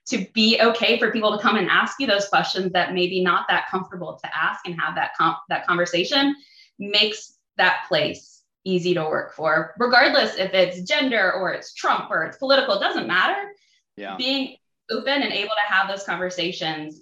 to 0.08 0.26
be 0.34 0.60
okay 0.60 0.98
for 0.98 1.12
people 1.12 1.38
to 1.38 1.42
come 1.42 1.58
and 1.58 1.70
ask 1.70 2.00
you 2.00 2.08
those 2.08 2.28
questions 2.28 2.72
that 2.74 2.94
maybe 2.94 3.24
not 3.24 3.46
that 3.50 3.68
comfortable 3.70 4.20
to 4.22 4.36
ask 4.36 4.66
and 4.66 4.80
have 4.80 4.96
that 4.96 5.12
com- 5.18 5.38
that 5.50 5.66
conversation 5.68 6.36
makes 6.80 7.38
that 7.58 7.86
place 7.88 8.31
easy 8.64 8.94
to 8.94 9.02
work 9.04 9.34
for 9.34 9.74
regardless 9.80 10.36
if 10.36 10.54
it's 10.54 10.82
gender 10.82 11.34
or 11.34 11.52
it's 11.52 11.74
trump 11.74 12.12
or 12.12 12.24
it's 12.24 12.38
political 12.38 12.76
it 12.76 12.80
doesn't 12.80 13.08
matter. 13.08 13.52
Yeah. 13.98 14.16
Being 14.18 14.58
open 14.90 15.22
and 15.22 15.32
able 15.32 15.50
to 15.50 15.74
have 15.74 15.88
those 15.88 16.04
conversations 16.04 17.02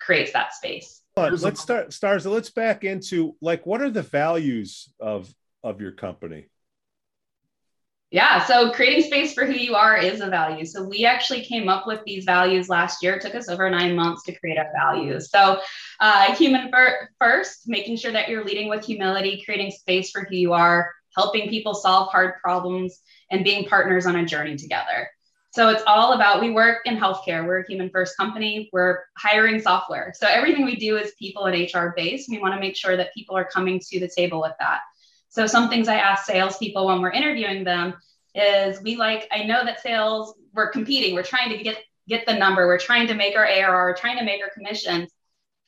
creates 0.00 0.32
that 0.32 0.54
space. 0.54 1.02
Let's 1.16 1.60
start 1.60 1.92
stars 1.92 2.26
let's 2.26 2.50
back 2.50 2.84
into 2.84 3.36
like 3.40 3.64
what 3.64 3.80
are 3.80 3.90
the 3.90 4.02
values 4.02 4.92
of 5.00 5.32
of 5.62 5.80
your 5.80 5.92
company 5.92 6.46
yeah, 8.16 8.46
so 8.46 8.70
creating 8.70 9.02
space 9.02 9.34
for 9.34 9.44
who 9.44 9.52
you 9.52 9.74
are 9.74 9.98
is 9.98 10.22
a 10.22 10.26
value. 10.26 10.64
So 10.64 10.82
we 10.82 11.04
actually 11.04 11.42
came 11.42 11.68
up 11.68 11.86
with 11.86 12.02
these 12.06 12.24
values 12.24 12.70
last 12.70 13.02
year. 13.02 13.16
It 13.16 13.20
took 13.20 13.34
us 13.34 13.50
over 13.50 13.68
nine 13.68 13.94
months 13.94 14.22
to 14.22 14.32
create 14.34 14.56
our 14.56 14.72
values. 14.74 15.28
So 15.30 15.60
uh, 16.00 16.34
human 16.34 16.72
first, 17.20 17.68
making 17.68 17.98
sure 17.98 18.12
that 18.12 18.30
you're 18.30 18.42
leading 18.42 18.70
with 18.70 18.86
humility, 18.86 19.42
creating 19.44 19.70
space 19.70 20.10
for 20.10 20.24
who 20.24 20.34
you 20.34 20.54
are, 20.54 20.90
helping 21.14 21.50
people 21.50 21.74
solve 21.74 22.10
hard 22.10 22.36
problems, 22.42 23.02
and 23.30 23.44
being 23.44 23.68
partners 23.68 24.06
on 24.06 24.16
a 24.16 24.24
journey 24.24 24.56
together. 24.56 25.10
So 25.50 25.68
it's 25.68 25.82
all 25.86 26.14
about 26.14 26.40
we 26.40 26.48
work 26.48 26.86
in 26.86 26.96
healthcare. 26.96 27.46
We're 27.46 27.60
a 27.60 27.66
human 27.68 27.90
first 27.90 28.16
company. 28.16 28.70
We're 28.72 29.00
hiring 29.18 29.60
software. 29.60 30.14
So 30.16 30.26
everything 30.26 30.64
we 30.64 30.76
do 30.76 30.96
is 30.96 31.12
people 31.18 31.44
and 31.44 31.54
HR 31.54 31.92
based. 31.94 32.30
We 32.30 32.38
want 32.38 32.54
to 32.54 32.60
make 32.60 32.76
sure 32.76 32.96
that 32.96 33.12
people 33.12 33.36
are 33.36 33.44
coming 33.44 33.78
to 33.78 34.00
the 34.00 34.08
table 34.08 34.40
with 34.40 34.54
that. 34.58 34.80
So 35.28 35.46
some 35.46 35.68
things 35.68 35.88
I 35.88 35.96
ask 35.96 36.24
salespeople 36.24 36.86
when 36.86 37.00
we're 37.00 37.10
interviewing 37.10 37.64
them 37.64 37.94
is 38.34 38.82
we 38.82 38.96
like, 38.96 39.28
I 39.30 39.44
know 39.44 39.64
that 39.64 39.80
sales, 39.80 40.34
we're 40.54 40.70
competing, 40.70 41.14
we're 41.14 41.22
trying 41.22 41.50
to 41.50 41.62
get 41.62 41.82
get 42.08 42.24
the 42.24 42.34
number, 42.34 42.66
we're 42.66 42.78
trying 42.78 43.08
to 43.08 43.14
make 43.14 43.36
our 43.36 43.46
ARR, 43.46 43.86
we're 43.86 43.96
trying 43.96 44.18
to 44.18 44.24
make 44.24 44.40
our 44.40 44.50
commissions. 44.50 45.10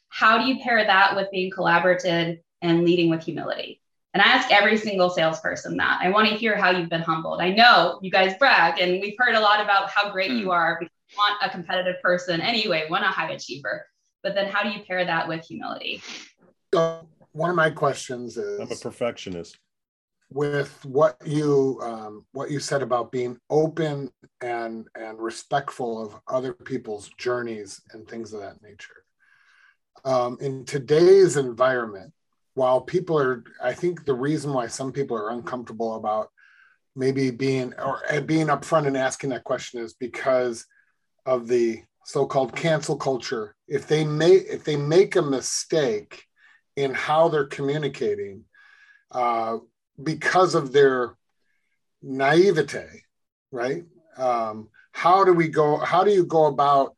How 0.09 0.39
do 0.39 0.45
you 0.45 0.63
pair 0.63 0.85
that 0.85 1.17
with 1.17 1.29
being 1.33 1.51
collaborative 1.51 2.39
and 2.63 2.85
leading 2.85 3.11
with 3.11 3.25
humility? 3.25 3.81
And 4.15 4.23
I 4.23 4.27
ask 4.27 4.51
every 4.51 4.77
single 4.77 5.11
salesperson 5.11 5.77
that. 5.77 6.01
I 6.01 6.11
want 6.11 6.29
to 6.29 6.35
hear 6.35 6.57
how 6.57 6.71
you've 6.71 6.89
been 6.89 7.03
humbled. 7.03 7.41
I 7.41 7.51
know 7.51 7.99
you 8.03 8.11
guys 8.11 8.35
brag, 8.39 8.81
and 8.81 9.01
we've 9.01 9.17
heard 9.19 9.35
a 9.35 9.41
lot 9.41 9.61
about 9.61 9.91
how 9.91 10.11
great 10.11 10.31
you 10.31 10.45
hmm. 10.45 10.51
are. 10.51 10.79
We 10.81 10.89
want 11.17 11.39
a 11.43 11.51
competitive 11.51 12.01
person 12.03 12.41
anyway, 12.41 12.87
want 12.89 13.05
a 13.05 13.09
high 13.09 13.31
achiever. 13.31 13.87
But 14.23 14.35
then 14.35 14.51
how 14.51 14.63
do 14.63 14.71
you 14.71 14.85
pair 14.85 15.05
that 15.05 15.29
with 15.29 15.45
humility? 15.45 16.03
One 17.39 17.51
of 17.51 17.57
my 17.57 17.71
questions 17.71 18.37
is 18.37 18.59
I'm 18.59 18.73
a 18.73 18.77
perfectionist. 18.77 19.59
With 20.31 20.85
what 20.85 21.17
you 21.25 21.79
um, 21.83 22.27
what 22.33 22.51
you 22.51 22.59
said 22.59 22.83
about 22.83 23.13
being 23.13 23.39
open 23.49 24.11
and 24.43 24.87
and 24.95 25.19
respectful 25.19 26.05
of 26.05 26.21
other 26.27 26.53
people's 26.53 27.11
journeys 27.17 27.81
and 27.93 28.07
things 28.07 28.33
of 28.35 28.41
that 28.41 28.61
nature. 28.61 29.05
Um, 30.05 30.37
in 30.41 30.65
today's 30.65 31.37
environment, 31.37 32.13
while 32.55 32.81
people 32.81 33.19
are, 33.19 33.45
I 33.63 33.73
think 33.73 34.05
the 34.05 34.15
reason 34.15 34.53
why 34.53 34.67
some 34.67 34.93
people 34.93 35.17
are 35.17 35.31
uncomfortable 35.31 35.95
about 35.95 36.29
maybe 36.95 37.31
being 37.31 37.73
or 37.79 38.03
being 38.23 38.49
upfront 38.49 38.87
and 38.87 38.97
asking 38.97 39.31
that 39.31 39.45
question 39.45 39.81
is 39.81 39.95
because 39.95 40.67
of 41.25 41.47
the 41.47 41.83
so-called 42.05 42.55
cancel 42.55 42.97
culture. 42.97 43.55
If 43.69 43.87
they 43.87 44.05
make 44.05 44.45
if 44.51 44.65
they 44.65 44.77
make 44.77 45.17
a 45.17 45.23
mistake 45.23 46.28
in 46.79 46.95
how 46.95 47.29
they're 47.29 47.45
communicating 47.45 48.45
uh, 49.11 49.59
because 50.01 50.55
of 50.55 50.73
their 50.73 51.17
naivete, 52.03 53.03
right? 53.51 53.83
Um, 54.17 54.69
how 54.93 55.25
do 55.25 55.33
we 55.33 55.49
go? 55.49 55.79
How 55.79 56.05
do 56.05 56.13
you 56.13 56.25
go 56.25 56.47
about 56.47 56.95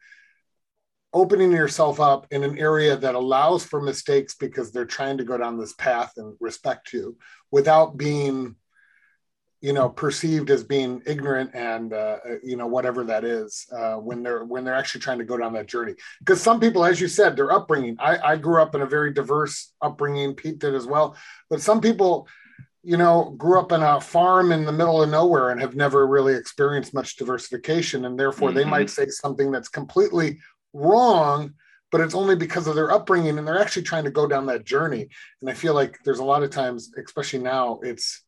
opening 1.14 1.50
yourself 1.50 1.98
up 1.98 2.26
in 2.30 2.44
an 2.44 2.58
area 2.58 2.94
that 2.94 3.14
allows 3.14 3.64
for 3.64 3.80
mistakes 3.80 4.34
because 4.34 4.70
they're 4.70 4.84
trying 4.84 5.16
to 5.16 5.24
go 5.24 5.38
down 5.38 5.58
this 5.58 5.72
path 5.72 6.12
and 6.18 6.36
respect 6.40 6.92
you 6.92 7.16
without 7.50 7.96
being 7.96 8.54
you 9.60 9.72
know 9.72 9.88
perceived 9.88 10.50
as 10.50 10.64
being 10.64 11.02
ignorant 11.06 11.50
and 11.54 11.92
uh, 11.92 12.18
uh, 12.28 12.34
you 12.42 12.56
know 12.56 12.66
whatever 12.66 13.04
that 13.04 13.24
is 13.24 13.66
uh, 13.72 13.94
when 13.94 14.22
they're 14.22 14.44
when 14.44 14.64
they're 14.64 14.74
actually 14.74 15.00
trying 15.00 15.18
to 15.18 15.24
go 15.24 15.36
down 15.36 15.52
that 15.52 15.66
journey 15.66 15.94
because 16.20 16.40
some 16.40 16.60
people 16.60 16.84
as 16.84 17.00
you 17.00 17.08
said 17.08 17.36
their 17.36 17.52
upbringing 17.52 17.96
I, 17.98 18.32
I 18.32 18.36
grew 18.36 18.60
up 18.60 18.74
in 18.74 18.82
a 18.82 18.86
very 18.86 19.12
diverse 19.12 19.72
upbringing 19.82 20.34
pete 20.34 20.58
did 20.58 20.74
as 20.74 20.86
well 20.86 21.16
but 21.48 21.60
some 21.60 21.80
people 21.80 22.26
you 22.82 22.96
know 22.96 23.34
grew 23.36 23.58
up 23.58 23.72
in 23.72 23.82
a 23.82 24.00
farm 24.00 24.52
in 24.52 24.64
the 24.64 24.72
middle 24.72 25.02
of 25.02 25.10
nowhere 25.10 25.50
and 25.50 25.60
have 25.60 25.76
never 25.76 26.06
really 26.06 26.34
experienced 26.34 26.94
much 26.94 27.16
diversification 27.16 28.06
and 28.06 28.18
therefore 28.18 28.48
mm-hmm. 28.48 28.58
they 28.58 28.64
might 28.64 28.90
say 28.90 29.06
something 29.08 29.50
that's 29.50 29.68
completely 29.68 30.38
wrong 30.72 31.52
but 31.90 32.00
it's 32.00 32.14
only 32.14 32.36
because 32.36 32.68
of 32.68 32.76
their 32.76 32.92
upbringing 32.92 33.36
and 33.36 33.46
they're 33.46 33.60
actually 33.60 33.82
trying 33.82 34.04
to 34.04 34.10
go 34.10 34.26
down 34.26 34.46
that 34.46 34.64
journey 34.64 35.06
and 35.42 35.50
i 35.50 35.52
feel 35.52 35.74
like 35.74 35.98
there's 36.04 36.20
a 36.20 36.24
lot 36.24 36.42
of 36.42 36.48
times 36.48 36.90
especially 37.04 37.40
now 37.40 37.78
it's 37.82 38.22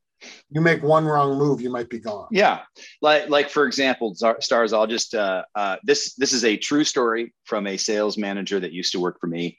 you 0.51 0.61
make 0.61 0.83
one 0.83 1.05
wrong 1.05 1.39
move, 1.39 1.61
you 1.61 1.71
might 1.71 1.89
be 1.89 1.99
gone. 1.99 2.29
Yeah, 2.31 2.61
like 3.01 3.29
like 3.29 3.49
for 3.49 3.67
example, 3.67 4.15
stars. 4.41 4.73
I'll 4.73 4.87
just 4.87 5.15
uh, 5.15 5.45
uh, 5.55 5.77
this 5.83 6.15
this 6.15 6.33
is 6.33 6.45
a 6.45 6.57
true 6.57 6.85
story 6.85 7.35
from 7.45 7.67
a 7.67 7.77
sales 7.77 8.19
manager 8.19 8.61
that 8.61 8.73
used 8.73 8.93
to 8.93 9.01
work 9.01 9.19
for 9.21 9.27
me. 9.27 9.59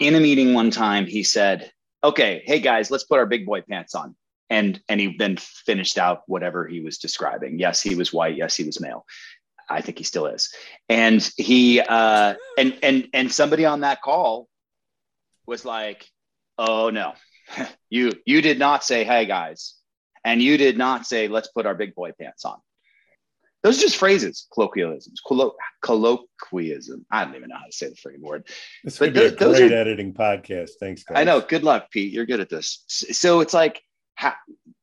in 0.00 0.14
a 0.14 0.20
meeting 0.20 0.54
one 0.54 0.70
time, 0.70 1.06
he 1.06 1.22
said, 1.22 1.70
"Okay, 2.02 2.42
hey 2.46 2.60
guys, 2.60 2.90
let's 2.90 3.04
put 3.04 3.18
our 3.18 3.26
big 3.26 3.46
boy 3.46 3.62
pants 3.62 3.94
on." 3.94 4.14
And 4.50 4.80
and 4.88 5.00
he 5.00 5.16
then 5.18 5.36
finished 5.38 5.98
out 5.98 6.22
whatever 6.26 6.66
he 6.66 6.80
was 6.80 6.98
describing. 6.98 7.58
Yes, 7.58 7.80
he 7.80 7.94
was 7.94 8.12
white. 8.12 8.36
Yes, 8.36 8.56
he 8.56 8.64
was 8.64 8.80
male. 8.80 9.04
I 9.68 9.80
think 9.80 9.98
he 9.98 10.04
still 10.04 10.26
is. 10.26 10.54
And 10.88 11.28
he 11.36 11.80
uh, 11.80 12.34
and 12.58 12.78
and 12.82 13.08
and 13.12 13.32
somebody 13.32 13.64
on 13.64 13.80
that 13.80 14.02
call 14.02 14.48
was 15.46 15.64
like, 15.64 16.06
"Oh 16.58 16.90
no." 16.90 17.14
you 17.90 18.12
you 18.26 18.42
did 18.42 18.58
not 18.58 18.84
say, 18.84 19.04
"Hey 19.04 19.26
guys," 19.26 19.74
and 20.24 20.42
you 20.42 20.56
did 20.56 20.78
not 20.78 21.06
say, 21.06 21.28
"Let's 21.28 21.48
put 21.48 21.66
our 21.66 21.74
big 21.74 21.94
boy 21.94 22.12
pants 22.18 22.44
on." 22.44 22.58
Those 23.62 23.78
are 23.78 23.82
just 23.82 23.96
phrases, 23.96 24.48
colloquialisms, 24.52 25.20
collo- 25.24 25.54
colloquialism. 25.82 27.06
I 27.12 27.24
don't 27.24 27.36
even 27.36 27.48
know 27.48 27.56
how 27.56 27.66
to 27.66 27.72
say 27.72 27.88
the 27.88 27.94
freaking 27.94 28.20
word. 28.20 28.48
This 28.82 28.98
would 28.98 29.14
be 29.14 29.24
a 29.24 29.30
great 29.30 29.70
are, 29.70 29.74
editing 29.74 30.12
podcast. 30.12 30.70
Thanks, 30.80 31.04
guys. 31.04 31.18
I 31.18 31.24
know. 31.24 31.40
Good 31.40 31.62
luck, 31.62 31.90
Pete. 31.92 32.12
You're 32.12 32.26
good 32.26 32.40
at 32.40 32.48
this. 32.48 32.82
So 32.88 33.40
it's 33.40 33.54
like 33.54 33.80
ha, 34.18 34.36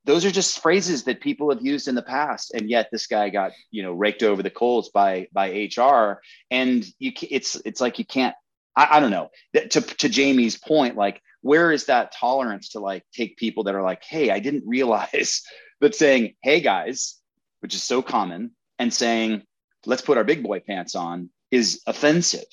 those 0.05 0.25
are 0.25 0.31
just 0.31 0.61
phrases 0.61 1.03
that 1.03 1.21
people 1.21 1.49
have 1.49 1.61
used 1.61 1.87
in 1.87 1.95
the 1.95 2.01
past, 2.01 2.53
and 2.53 2.69
yet 2.69 2.89
this 2.91 3.07
guy 3.07 3.29
got 3.29 3.51
you 3.71 3.83
know 3.83 3.93
raked 3.93 4.23
over 4.23 4.41
the 4.41 4.49
coals 4.49 4.89
by 4.89 5.27
by 5.31 5.69
HR, 5.75 6.21
and 6.49 6.85
you 6.99 7.11
it's 7.29 7.55
it's 7.65 7.81
like 7.81 7.99
you 7.99 8.05
can't. 8.05 8.35
I, 8.75 8.97
I 8.97 8.99
don't 8.99 9.11
know. 9.11 9.29
To 9.55 9.81
to 9.81 10.09
Jamie's 10.09 10.57
point, 10.57 10.95
like 10.95 11.21
where 11.41 11.71
is 11.71 11.85
that 11.85 12.13
tolerance 12.13 12.69
to 12.69 12.79
like 12.79 13.03
take 13.13 13.37
people 13.37 13.63
that 13.65 13.75
are 13.75 13.83
like, 13.83 14.03
hey, 14.03 14.29
I 14.29 14.39
didn't 14.39 14.67
realize 14.67 15.43
that 15.81 15.95
saying, 15.95 16.35
hey 16.43 16.59
guys, 16.59 17.15
which 17.61 17.73
is 17.75 17.83
so 17.83 18.01
common, 18.01 18.51
and 18.77 18.93
saying, 18.93 19.43
let's 19.85 20.01
put 20.01 20.17
our 20.17 20.23
big 20.23 20.43
boy 20.43 20.59
pants 20.59 20.95
on 20.95 21.29
is 21.51 21.81
offensive. 21.85 22.45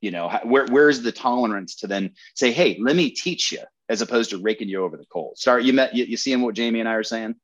You 0.00 0.10
know, 0.10 0.30
where 0.44 0.66
where's 0.66 1.02
the 1.02 1.12
tolerance 1.12 1.76
to 1.76 1.86
then 1.86 2.12
say, 2.34 2.52
hey, 2.52 2.78
let 2.80 2.96
me 2.96 3.10
teach 3.10 3.52
you, 3.52 3.60
as 3.90 4.00
opposed 4.00 4.30
to 4.30 4.38
raking 4.38 4.68
you 4.68 4.82
over 4.82 4.96
the 4.96 5.04
coals. 5.06 5.42
Sorry, 5.42 5.64
you 5.64 5.74
met 5.74 5.94
you, 5.94 6.04
you 6.04 6.16
seeing 6.16 6.40
what 6.40 6.54
Jamie 6.54 6.80
and 6.80 6.88
I 6.88 6.94
are 6.94 7.02
saying? 7.02 7.34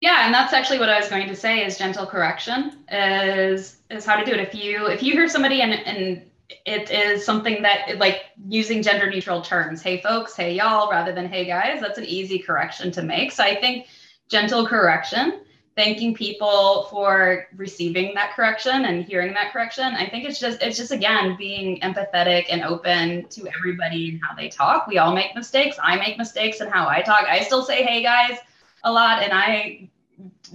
Yeah, 0.00 0.24
and 0.26 0.34
that's 0.34 0.52
actually 0.52 0.78
what 0.78 0.88
I 0.88 0.98
was 0.98 1.08
going 1.08 1.28
to 1.28 1.36
say 1.36 1.64
is 1.64 1.78
gentle 1.78 2.06
correction 2.06 2.84
is 2.90 3.76
is 3.90 4.06
how 4.06 4.16
to 4.16 4.24
do 4.24 4.32
it. 4.32 4.40
If 4.40 4.54
you 4.54 4.86
if 4.86 5.02
you 5.02 5.12
hear 5.12 5.28
somebody 5.28 5.60
and 5.60 5.74
and 5.74 6.30
it 6.64 6.90
is 6.90 7.24
something 7.24 7.62
that 7.62 7.98
like 7.98 8.24
using 8.48 8.82
gender 8.82 9.10
neutral 9.10 9.42
terms 9.42 9.82
hey 9.82 10.00
folks 10.00 10.36
hey 10.36 10.54
y'all 10.54 10.90
rather 10.90 11.12
than 11.12 11.28
hey 11.28 11.44
guys 11.44 11.80
that's 11.80 11.98
an 11.98 12.04
easy 12.04 12.38
correction 12.38 12.90
to 12.90 13.02
make. 13.02 13.32
So 13.32 13.42
i 13.42 13.54
think 13.54 13.86
gentle 14.28 14.66
correction 14.66 15.40
thanking 15.76 16.14
people 16.14 16.84
for 16.90 17.46
receiving 17.56 18.14
that 18.14 18.32
correction 18.34 18.84
and 18.84 19.04
hearing 19.04 19.34
that 19.34 19.52
correction 19.52 19.84
i 19.84 20.08
think 20.08 20.24
it's 20.24 20.38
just 20.38 20.62
it's 20.62 20.76
just 20.76 20.92
again 20.92 21.36
being 21.36 21.80
empathetic 21.80 22.46
and 22.48 22.62
open 22.62 23.26
to 23.28 23.48
everybody 23.56 24.10
and 24.10 24.20
how 24.22 24.34
they 24.34 24.48
talk. 24.48 24.86
We 24.86 24.98
all 24.98 25.14
make 25.14 25.34
mistakes. 25.34 25.76
I 25.82 25.96
make 25.96 26.16
mistakes 26.16 26.60
in 26.60 26.68
how 26.68 26.88
i 26.88 27.02
talk. 27.02 27.24
I 27.28 27.40
still 27.40 27.64
say 27.64 27.84
hey 27.84 28.02
guys 28.02 28.38
a 28.84 28.92
lot 28.92 29.22
and 29.22 29.32
i 29.32 29.88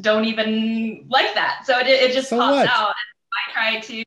don't 0.01 0.25
even 0.25 1.05
like 1.09 1.33
that. 1.35 1.63
So 1.65 1.77
it, 1.79 1.87
it 1.87 2.13
just 2.13 2.29
so 2.29 2.37
pops 2.37 2.57
what? 2.57 2.67
out. 2.67 2.93
I 2.93 3.51
try 3.53 3.79
to 3.79 4.03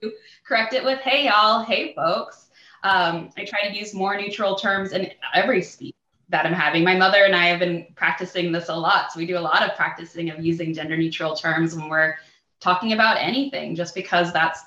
correct 0.53 0.75
it 0.75 0.85
with 0.85 0.99
hey 0.99 1.25
y'all 1.25 1.65
hey 1.65 1.95
folks 1.95 2.51
um, 2.83 3.31
i 3.39 3.45
try 3.47 3.67
to 3.67 3.75
use 3.75 3.95
more 3.95 4.21
neutral 4.21 4.55
terms 4.55 4.93
in 4.93 5.11
every 5.33 5.63
speech 5.63 5.95
that 6.29 6.47
I'm 6.47 6.55
having. 6.55 6.83
My 6.83 6.97
mother 6.97 7.25
and 7.25 7.37
I 7.37 7.47
have 7.47 7.61
been 7.61 7.87
practicing 7.95 8.53
this 8.53 8.71
a 8.71 8.75
lot. 8.75 9.13
So 9.13 9.19
we 9.19 9.27
do 9.27 9.37
a 9.37 9.41
lot 9.41 9.63
of 9.63 9.77
practicing 9.77 10.31
of 10.31 10.43
using 10.43 10.73
gender 10.73 10.97
neutral 10.97 11.37
terms 11.37 11.77
when 11.77 11.91
we're 11.91 12.17
talking 12.59 12.95
about 12.95 13.19
anything, 13.19 13.77
just 13.77 13.95
because 13.95 14.33
that's 14.33 14.63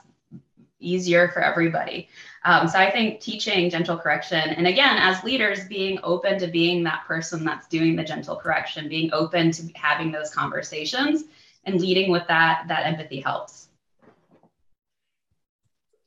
easier 0.80 1.30
for 1.30 1.42
everybody. 1.42 2.08
Um, 2.44 2.68
so 2.68 2.78
I 2.78 2.92
think 2.92 3.20
teaching 3.20 3.72
gentle 3.72 3.98
correction, 3.98 4.52
and 4.52 4.68
again, 4.68 4.98
as 4.98 5.24
leaders, 5.24 5.68
being 5.68 5.98
open 6.04 6.38
to 6.38 6.48
being 6.48 6.84
that 6.84 7.04
person 7.08 7.44
that's 7.44 7.68
doing 7.68 7.96
the 7.96 8.04
gentle 8.04 8.36
correction, 8.36 8.88
being 8.88 9.12
open 9.12 9.52
to 9.52 9.64
having 9.74 10.12
those 10.12 10.30
conversations, 10.30 11.24
and 11.64 11.82
leading 11.82 12.12
with 12.12 12.28
that, 12.28 12.66
that 12.68 12.86
empathy 12.86 13.22
helps. 13.22 13.65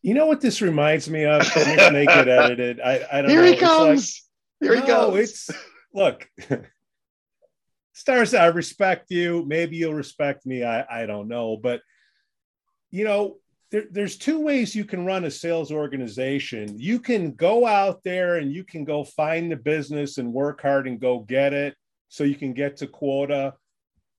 You 0.02 0.14
know 0.14 0.26
what 0.26 0.40
this 0.40 0.62
reminds 0.62 1.08
me 1.08 1.24
of? 1.24 1.40
make 1.56 2.08
it 2.08 2.28
edited. 2.28 2.80
I, 2.80 3.06
I 3.12 3.22
don't 3.22 3.30
Here 3.30 3.42
know. 3.42 3.50
he 3.50 3.56
comes. 3.56 4.28
Here 4.60 4.74
he 4.74 4.80
no, 4.80 4.86
goes. 4.86 5.18
It's 5.18 5.50
look, 5.92 6.28
stars. 7.92 8.34
I 8.34 8.46
respect 8.46 9.10
you. 9.10 9.44
Maybe 9.46 9.76
you'll 9.76 9.94
respect 9.94 10.46
me. 10.46 10.64
I 10.64 11.02
I 11.02 11.06
don't 11.06 11.28
know, 11.28 11.56
but 11.56 11.80
you 12.90 13.04
know, 13.04 13.36
there, 13.70 13.84
there's 13.90 14.16
two 14.16 14.40
ways 14.40 14.74
you 14.74 14.84
can 14.84 15.04
run 15.04 15.24
a 15.24 15.30
sales 15.30 15.70
organization. 15.70 16.78
You 16.78 16.98
can 17.00 17.32
go 17.32 17.66
out 17.66 18.02
there 18.02 18.36
and 18.36 18.52
you 18.52 18.64
can 18.64 18.84
go 18.84 19.04
find 19.04 19.50
the 19.50 19.56
business 19.56 20.18
and 20.18 20.32
work 20.32 20.62
hard 20.62 20.86
and 20.88 21.00
go 21.00 21.20
get 21.20 21.52
it 21.52 21.74
so 22.08 22.24
you 22.24 22.36
can 22.36 22.54
get 22.54 22.78
to 22.78 22.86
quota. 22.86 23.54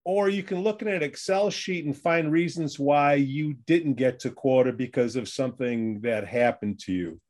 Or 0.10 0.28
you 0.28 0.41
can 0.41 0.64
look 0.64 0.82
at 0.82 0.88
an 0.88 1.03
Excel 1.03 1.51
sheet 1.51 1.86
and 1.86 1.95
find 1.95 2.32
reasons 2.32 2.80
why 2.80 3.14
you 3.14 3.53
didn't 3.68 3.93
get 3.93 4.18
to 4.22 4.32
quota 4.32 4.74
because 4.74 5.16
of 5.16 5.30
something 5.30 6.01
that 6.01 6.26
happened 6.26 6.80
to 6.86 6.91
you. 6.91 7.22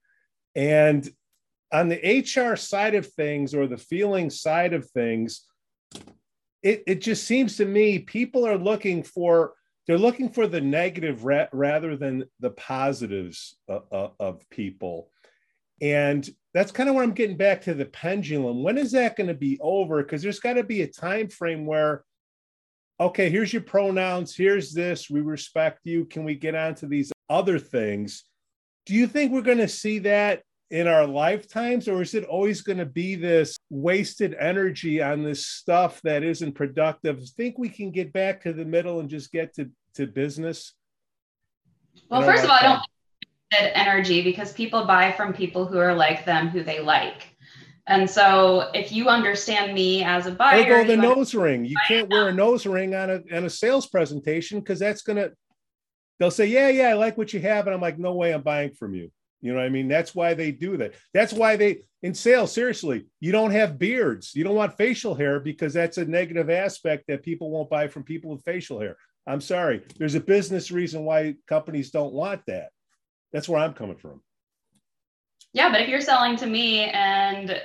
And 0.55 1.05
on 1.73 1.89
the 1.89 2.23
HR 2.25 2.55
side 2.55 2.95
of 2.95 3.05
things 3.05 3.53
or 3.53 3.67
the 3.67 3.77
feeling 3.77 4.29
side 4.29 4.71
of 4.71 4.89
things, 4.91 5.41
it, 6.63 6.83
it 6.87 7.01
just 7.01 7.25
seems 7.25 7.57
to 7.57 7.65
me 7.65 7.99
people 7.99 8.47
are 8.47 8.57
looking 8.57 9.03
for 9.03 9.55
they're 9.85 9.97
looking 9.97 10.29
for 10.29 10.47
the 10.47 10.61
negative 10.61 11.25
ra- 11.25 11.47
rather 11.51 11.97
than 11.97 12.23
the 12.39 12.51
positives 12.51 13.57
of, 13.67 13.83
of, 13.91 14.11
of 14.21 14.49
people. 14.49 15.11
And 15.81 16.25
that's 16.53 16.71
kind 16.71 16.87
of 16.87 16.95
where 16.95 17.03
i'm 17.03 17.11
getting 17.11 17.35
back 17.35 17.63
to 17.63 17.73
the 17.73 17.87
pendulum. 17.87 18.63
When 18.63 18.77
is 18.77 18.93
that 18.93 19.17
going 19.17 19.27
to 19.27 19.33
be 19.33 19.59
over? 19.59 20.01
Because 20.01 20.21
there's 20.21 20.39
got 20.39 20.53
to 20.53 20.63
be 20.63 20.83
a 20.83 20.87
time 20.87 21.27
frame 21.27 21.65
where 21.65 22.05
okay 22.99 23.29
here's 23.29 23.53
your 23.53 23.61
pronouns. 23.61 24.35
Here's 24.35 24.73
this. 24.73 25.09
We 25.09 25.21
respect 25.21 25.79
you. 25.83 26.05
Can 26.05 26.23
we 26.23 26.35
get 26.35 26.55
on 26.55 26.75
to 26.75 26.87
these 26.87 27.11
other 27.29 27.59
things? 27.59 28.23
Do 28.85 28.93
you 28.93 29.07
think 29.07 29.31
we're 29.31 29.41
going 29.41 29.59
to 29.59 29.67
see 29.67 29.99
that 29.99 30.43
in 30.71 30.87
our 30.87 31.05
lifetimes 31.05 31.87
or 31.87 32.01
is 32.01 32.13
it 32.13 32.23
always 32.25 32.61
going 32.61 32.77
to 32.77 32.85
be 32.85 33.15
this 33.15 33.57
wasted 33.69 34.35
energy 34.39 35.01
on 35.01 35.23
this 35.23 35.45
stuff 35.45 36.01
that 36.03 36.23
isn't 36.23 36.53
productive? 36.53 37.27
Think 37.29 37.57
we 37.57 37.69
can 37.69 37.91
get 37.91 38.13
back 38.13 38.41
to 38.43 38.53
the 38.53 38.65
middle 38.65 38.99
and 38.99 39.09
just 39.09 39.31
get 39.31 39.53
to, 39.55 39.69
to 39.95 40.07
business. 40.07 40.73
Well 42.09 42.21
first 42.21 42.43
of 42.43 42.49
all 42.49 42.57
i 42.57 42.63
don't 42.63 42.81
that 43.51 43.75
energy 43.75 44.21
because 44.21 44.53
people 44.53 44.85
buy 44.85 45.11
from 45.11 45.33
people 45.33 45.65
who 45.65 45.79
are 45.79 45.93
like 45.93 46.25
them 46.25 46.49
who 46.49 46.63
they 46.63 46.79
like 46.79 47.28
and 47.89 48.09
so 48.09 48.69
if 48.73 48.91
you 48.91 49.09
understand 49.09 49.73
me 49.73 50.03
as 50.03 50.25
a 50.25 50.31
buyer 50.31 50.83
go 50.83 50.87
the 50.87 50.95
nose 50.95 51.33
ring 51.33 51.65
you 51.65 51.75
can't 51.87 52.09
wear 52.09 52.29
a 52.29 52.33
nose 52.33 52.65
ring 52.65 52.95
on 52.95 53.09
a, 53.09 53.21
on 53.35 53.45
a 53.45 53.49
sales 53.49 53.87
presentation 53.87 54.59
because 54.59 54.79
that's 54.79 55.01
going 55.01 55.17
to 55.17 55.31
they'll 56.19 56.31
say 56.31 56.45
yeah 56.45 56.69
yeah 56.69 56.89
i 56.89 56.93
like 56.93 57.17
what 57.17 57.33
you 57.33 57.39
have 57.39 57.67
and 57.67 57.75
i'm 57.75 57.81
like 57.81 57.99
no 57.99 58.13
way 58.13 58.31
i'm 58.31 58.41
buying 58.41 58.71
from 58.71 58.93
you 58.93 59.11
you 59.41 59.53
know 59.53 59.59
what 59.59 59.65
I 59.65 59.69
mean? 59.69 59.87
That's 59.87 60.13
why 60.13 60.33
they 60.33 60.51
do 60.51 60.77
that. 60.77 60.93
That's 61.13 61.33
why 61.33 61.55
they 61.55 61.83
in 62.01 62.13
sales, 62.13 62.51
seriously, 62.51 63.05
you 63.19 63.31
don't 63.31 63.51
have 63.51 63.79
beards. 63.79 64.33
You 64.35 64.43
don't 64.43 64.55
want 64.55 64.77
facial 64.77 65.15
hair 65.15 65.39
because 65.39 65.73
that's 65.73 65.97
a 65.97 66.05
negative 66.05 66.49
aspect 66.49 67.05
that 67.07 67.23
people 67.23 67.49
won't 67.49 67.69
buy 67.69 67.87
from 67.87 68.03
people 68.03 68.31
with 68.31 68.43
facial 68.43 68.79
hair. 68.79 68.97
I'm 69.27 69.41
sorry. 69.41 69.83
There's 69.97 70.15
a 70.15 70.19
business 70.19 70.71
reason 70.71 71.05
why 71.05 71.35
companies 71.47 71.91
don't 71.91 72.13
want 72.13 72.41
that. 72.47 72.69
That's 73.31 73.47
where 73.47 73.61
I'm 73.61 73.73
coming 73.73 73.97
from. 73.97 74.21
Yeah, 75.53 75.71
but 75.71 75.81
if 75.81 75.89
you're 75.89 76.01
selling 76.01 76.35
to 76.37 76.45
me 76.45 76.83
and 76.85 77.61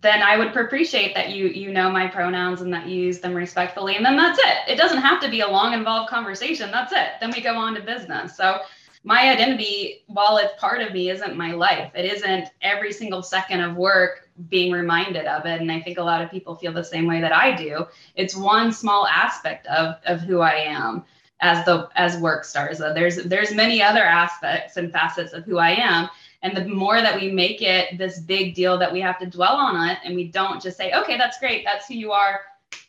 then 0.00 0.22
I 0.22 0.36
would 0.36 0.56
appreciate 0.56 1.14
that 1.14 1.30
you 1.30 1.46
you 1.46 1.72
know 1.72 1.90
my 1.90 2.06
pronouns 2.06 2.60
and 2.60 2.72
that 2.72 2.86
you 2.86 3.02
use 3.02 3.20
them 3.20 3.34
respectfully 3.34 3.96
and 3.96 4.04
then 4.04 4.16
that's 4.16 4.38
it. 4.38 4.72
It 4.72 4.76
doesn't 4.76 5.00
have 5.00 5.20
to 5.22 5.30
be 5.30 5.40
a 5.40 5.48
long 5.48 5.72
involved 5.72 6.10
conversation. 6.10 6.70
That's 6.70 6.92
it. 6.92 7.12
Then 7.20 7.32
we 7.34 7.40
go 7.40 7.54
on 7.54 7.74
to 7.74 7.80
business. 7.80 8.36
So 8.36 8.60
my 9.02 9.30
identity, 9.30 10.02
while 10.08 10.36
it's 10.36 10.52
part 10.60 10.82
of 10.82 10.92
me, 10.92 11.08
isn't 11.08 11.36
my 11.36 11.52
life. 11.52 11.92
It 11.94 12.04
isn't 12.04 12.48
every 12.60 12.92
single 12.92 13.22
second 13.22 13.60
of 13.60 13.76
work 13.76 14.28
being 14.48 14.72
reminded 14.72 15.26
of 15.26 15.46
it. 15.46 15.60
And 15.60 15.72
I 15.72 15.80
think 15.80 15.98
a 15.98 16.02
lot 16.02 16.20
of 16.22 16.30
people 16.30 16.54
feel 16.56 16.72
the 16.72 16.84
same 16.84 17.06
way 17.06 17.20
that 17.20 17.32
I 17.32 17.56
do. 17.56 17.86
It's 18.14 18.36
one 18.36 18.72
small 18.72 19.06
aspect 19.06 19.66
of, 19.68 19.96
of 20.04 20.20
who 20.20 20.40
I 20.40 20.52
am 20.52 21.04
as 21.40 21.64
the 21.64 21.88
as 21.96 22.18
work 22.18 22.44
stars. 22.44 22.78
There's 22.78 23.16
there's 23.24 23.54
many 23.54 23.82
other 23.82 24.04
aspects 24.04 24.76
and 24.76 24.92
facets 24.92 25.32
of 25.32 25.44
who 25.44 25.58
I 25.58 25.70
am. 25.70 26.10
And 26.42 26.56
the 26.56 26.66
more 26.66 27.00
that 27.00 27.20
we 27.20 27.30
make 27.30 27.60
it 27.60 27.98
this 27.98 28.20
big 28.20 28.54
deal 28.54 28.78
that 28.78 28.92
we 28.92 29.00
have 29.00 29.18
to 29.18 29.26
dwell 29.26 29.56
on 29.56 29.90
it 29.90 29.98
and 30.04 30.14
we 30.14 30.24
don't 30.28 30.62
just 30.62 30.76
say, 30.76 30.92
okay, 30.92 31.18
that's 31.18 31.38
great, 31.38 31.64
that's 31.64 31.86
who 31.86 31.94
you 31.94 32.12
are, 32.12 32.40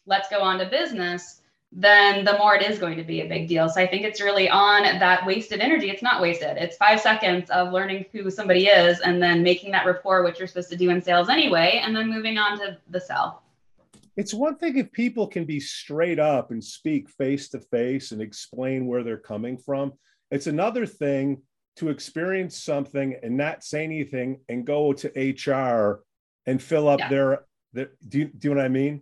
let's 0.06 0.30
go 0.30 0.41
on 0.41 0.60
to 0.60 0.66
business 0.66 1.41
then 1.72 2.26
the 2.26 2.38
more 2.38 2.56
it 2.56 2.70
is 2.70 2.80
going 2.80 2.97
to 2.97 3.04
be 3.04 3.22
a 3.22 3.28
big 3.28 3.47
deal. 3.47 3.70
So 3.70 3.80
I 3.80 3.88
think 3.88 4.04
it's 4.04 4.20
really 4.20 4.49
on 4.49 4.84
that 4.84 5.26
wasted 5.26 5.62
energy. 5.62 5.89
It's 5.89 6.04
not 6.04 6.22
wasted. 6.22 6.58
It's 6.58 6.76
five 6.76 6.99
seconds 6.99 7.49
of 7.49 7.72
learning 7.72 8.06
who 8.12 8.30
somebody 8.30 8.68
is 8.68 8.99
and 8.99 9.24
then 9.24 9.41
making 9.41 9.72
that 9.72 9.86
rapport, 9.86 10.24
which 10.24 10.38
you're 10.38 10.49
supposed 10.49 10.70
to 10.72 10.76
do 10.76 10.89
in 10.89 11.02
sales 11.02 11.30
anyway, 11.30 11.82
and 11.84 11.95
then 11.95 12.10
moving 12.10 12.38
on 12.38 12.60
to 12.60 12.78
the 12.89 12.99
sell. 12.99 13.43
It's 14.18 14.34
one 14.34 14.58
thing 14.58 14.78
if 14.78 14.91
people 14.91 15.26
can 15.26 15.45
be 15.45 15.62
straight 15.62 16.20
up 16.20 16.52
and 16.52 16.62
speak 16.62 17.10
face 17.10 17.47
to 17.49 17.60
face 17.60 18.12
and 18.12 18.22
explain 18.22 18.86
where 18.86 19.04
they're 19.04 19.18
coming 19.18 19.58
from. 19.58 19.93
It's 20.30 20.47
another 20.47 20.86
thing 20.86 21.41
to 21.78 21.89
experience 21.89 22.61
something 22.61 23.15
and 23.24 23.38
not 23.38 23.63
say 23.63 23.84
anything 23.84 24.39
and 24.49 24.65
go 24.65 24.93
to 24.93 25.07
HR 25.07 26.03
and 26.45 26.61
fill 26.61 26.88
up 26.88 26.99
yeah. 26.99 27.09
their, 27.09 27.45
their 27.74 27.91
do, 28.07 28.19
you, 28.19 28.26
do 28.26 28.49
you 28.49 28.53
know 28.53 28.61
what 28.61 28.65
I 28.65 28.69
mean? 28.69 29.01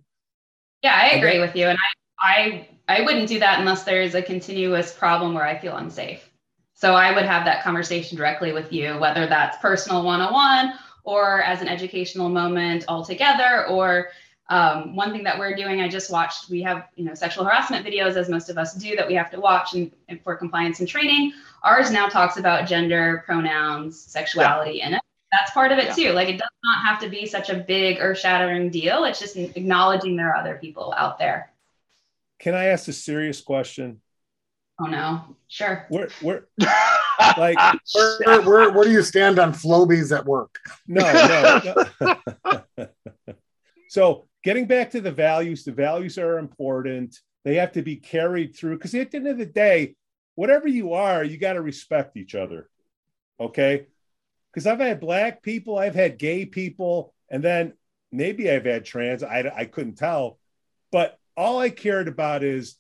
Yeah, 0.84 0.96
I 0.96 1.16
agree 1.18 1.40
with 1.40 1.56
you. 1.56 1.66
And 1.68 1.78
I 1.78 1.90
I 2.20 2.68
I 2.88 3.02
wouldn't 3.02 3.28
do 3.28 3.40
that 3.40 3.60
unless 3.60 3.84
there's 3.84 4.16
a 4.16 4.22
continuous 4.22 4.94
problem 4.94 5.34
where 5.34 5.46
I 5.46 5.58
feel 5.58 5.78
unsafe. 5.78 6.30
So 6.74 6.94
I 6.94 7.14
would 7.14 7.26
have 7.26 7.46
that 7.46 7.64
conversation 7.64 8.18
directly 8.18 8.54
with 8.54 8.72
you, 8.72 8.98
whether 9.00 9.28
that's 9.28 9.58
personal 9.58 10.04
one-on-one 10.04 10.74
or 11.04 11.42
as 11.44 11.62
an 11.62 11.68
educational 11.68 12.30
moment 12.30 12.86
altogether. 12.88 13.68
Or 13.68 14.10
um, 14.50 14.96
one 14.96 15.12
thing 15.12 15.24
that 15.24 15.38
we're 15.38 15.56
doing, 15.56 15.80
I 15.82 15.88
just 15.88 16.12
watched. 16.12 16.50
We 16.50 16.62
have 16.64 16.88
you 16.96 17.06
know 17.06 17.14
sexual 17.14 17.46
harassment 17.46 17.86
videos, 17.86 18.16
as 18.16 18.30
most 18.30 18.50
of 18.50 18.58
us 18.58 18.74
do, 18.74 18.96
that 18.96 19.08
we 19.08 19.14
have 19.14 19.30
to 19.32 19.40
watch 19.40 19.74
and, 19.74 19.92
and 20.08 20.22
for 20.22 20.36
compliance 20.36 20.80
and 20.80 20.90
training. 20.90 21.34
Ours 21.64 21.92
now 21.92 22.08
talks 22.08 22.38
about 22.38 22.68
gender, 22.68 23.24
pronouns, 23.26 24.00
sexuality 24.00 24.80
yeah. 24.80 24.88
in 24.88 24.94
it. 24.96 25.02
That's 25.32 25.52
part 25.52 25.72
of 25.72 25.78
it 25.78 25.86
yeah. 25.86 25.94
too. 25.94 26.12
Like 26.14 26.30
it 26.30 26.40
does 26.40 26.50
not 26.64 26.84
have 26.84 27.00
to 27.02 27.10
be 27.10 27.28
such 27.28 27.52
a 27.52 27.56
big 27.56 27.98
earth-shattering 28.00 28.72
deal. 28.72 29.04
It's 29.04 29.20
just 29.20 29.38
acknowledging 29.38 30.16
there 30.16 30.30
are 30.30 30.38
other 30.38 30.58
people 30.60 30.94
out 30.98 31.20
there. 31.20 31.52
Can 32.40 32.56
I 32.56 32.66
ask 32.66 32.88
a 32.88 32.94
serious 32.94 33.42
question? 33.42 34.02
Oh 34.82 34.86
no, 34.86 35.36
sure. 35.50 35.86
Where, 35.90 36.08
where, 36.22 36.48
like, 37.38 37.58
where, 37.94 38.42
where, 38.42 38.72
where 38.72 38.84
do 38.86 38.92
you 38.92 39.04
stand 39.04 39.38
on 39.38 39.52
Flobies 39.54 40.16
at 40.16 40.26
work? 40.26 40.58
No, 40.88 41.02
no. 41.04 41.86
no. 42.02 42.88
so, 43.90 44.29
getting 44.50 44.66
back 44.66 44.90
to 44.90 45.00
the 45.00 45.12
values, 45.12 45.64
the 45.64 45.72
values 45.72 46.18
are 46.18 46.40
important. 46.40 47.16
They 47.46 47.54
have 47.58 47.72
to 47.74 47.84
be 47.84 47.98
carried 47.98 48.56
through 48.56 48.80
because 48.80 48.96
at 48.96 49.12
the 49.12 49.18
end 49.18 49.28
of 49.28 49.38
the 49.38 49.46
day, 49.46 49.96
whatever 50.34 50.68
you 50.68 50.94
are, 50.94 51.24
you 51.24 51.38
got 51.38 51.54
to 51.54 51.62
respect 51.62 52.18
each 52.18 52.34
other. 52.34 52.68
Okay. 53.40 53.86
Because 54.52 54.66
I've 54.66 54.80
had 54.80 55.00
black 55.00 55.44
people, 55.44 55.78
I've 55.78 55.94
had 55.94 56.18
gay 56.18 56.48
people, 56.48 57.14
and 57.30 57.44
then 57.44 57.74
maybe 58.12 58.50
I've 58.50 58.66
had 58.66 58.86
trans. 58.86 59.22
I, 59.22 59.52
I 59.56 59.66
couldn't 59.66 60.00
tell. 60.00 60.40
But 60.92 61.20
all 61.38 61.60
I 61.60 61.70
cared 61.70 62.08
about 62.08 62.44
is 62.44 62.76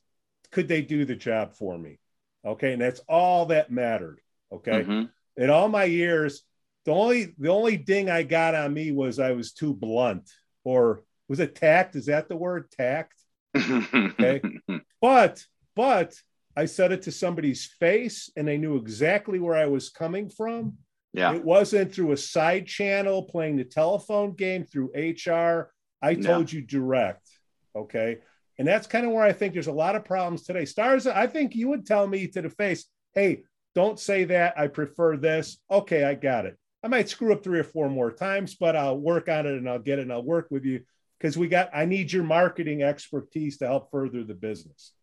could 0.49 0.67
they 0.67 0.81
do 0.81 1.05
the 1.05 1.15
job 1.15 1.53
for 1.53 1.77
me? 1.77 1.99
Okay. 2.43 2.73
And 2.73 2.81
that's 2.81 3.01
all 3.07 3.45
that 3.45 3.71
mattered. 3.71 4.21
Okay. 4.51 4.81
Mm-hmm. 4.81 5.03
In 5.37 5.49
all 5.51 5.69
my 5.69 5.83
years, 5.83 6.41
the 6.85 6.93
only 6.93 7.35
the 7.37 7.51
only 7.51 7.77
ding 7.77 8.09
I 8.09 8.23
got 8.23 8.55
on 8.55 8.73
me 8.73 8.91
was 8.91 9.19
I 9.19 9.33
was 9.33 9.51
too 9.51 9.75
blunt, 9.75 10.27
or 10.63 11.03
was 11.29 11.39
it 11.39 11.55
tact? 11.55 11.95
Is 11.95 12.07
that 12.07 12.27
the 12.27 12.35
word 12.35 12.69
tact? 12.71 13.13
Okay, 13.55 14.41
but 15.01 15.43
but 15.75 16.15
I 16.57 16.65
said 16.65 16.91
it 16.91 17.03
to 17.03 17.11
somebody's 17.11 17.65
face, 17.65 18.29
and 18.35 18.47
they 18.47 18.57
knew 18.57 18.75
exactly 18.75 19.39
where 19.39 19.55
I 19.55 19.67
was 19.67 19.89
coming 19.89 20.29
from. 20.29 20.77
Yeah, 21.13 21.33
it 21.33 21.45
wasn't 21.45 21.93
through 21.93 22.11
a 22.11 22.17
side 22.17 22.67
channel 22.67 23.23
playing 23.23 23.55
the 23.55 23.63
telephone 23.63 24.33
game 24.33 24.65
through 24.65 24.91
HR. 24.93 25.71
I 26.01 26.15
told 26.15 26.51
you 26.51 26.61
direct. 26.61 27.27
Okay. 27.75 28.19
And 28.57 28.67
that's 28.67 28.87
kind 28.87 29.05
of 29.05 29.13
where 29.13 29.23
I 29.23 29.31
think 29.31 29.53
there's 29.53 29.67
a 29.67 29.71
lot 29.71 29.95
of 29.95 30.03
problems 30.03 30.43
today. 30.43 30.65
Stars, 30.65 31.07
I 31.07 31.27
think 31.27 31.55
you 31.55 31.69
would 31.69 31.85
tell 31.85 32.05
me 32.05 32.27
to 32.27 32.41
the 32.41 32.49
face, 32.49 32.85
hey, 33.13 33.43
don't 33.73 33.97
say 33.97 34.25
that. 34.25 34.57
I 34.57 34.67
prefer 34.67 35.15
this. 35.15 35.57
Okay, 35.71 36.03
I 36.03 36.13
got 36.13 36.45
it. 36.45 36.57
I 36.83 36.89
might 36.89 37.09
screw 37.09 37.31
up 37.31 37.43
three 37.43 37.59
or 37.59 37.63
four 37.63 37.89
more 37.89 38.11
times, 38.11 38.55
but 38.55 38.75
I'll 38.75 38.97
work 38.97 39.29
on 39.29 39.45
it 39.45 39.53
and 39.53 39.69
I'll 39.69 39.79
get 39.79 39.99
it 39.99 40.03
and 40.03 40.11
I'll 40.11 40.23
work 40.23 40.47
with 40.49 40.65
you 40.65 40.81
because 41.19 41.37
we 41.37 41.47
got, 41.47 41.69
I 41.73 41.85
need 41.85 42.11
your 42.11 42.23
marketing 42.23 42.81
expertise 42.81 43.57
to 43.57 43.67
help 43.67 43.91
further 43.91 44.23
the 44.23 44.33
business. 44.33 44.93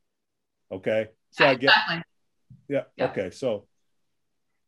Okay. 0.72 1.08
So 1.30 1.46
I 1.46 1.54
get, 1.54 1.74
yeah, 2.68 2.82
yeah. 2.96 3.06
Okay. 3.06 3.30
So, 3.30 3.66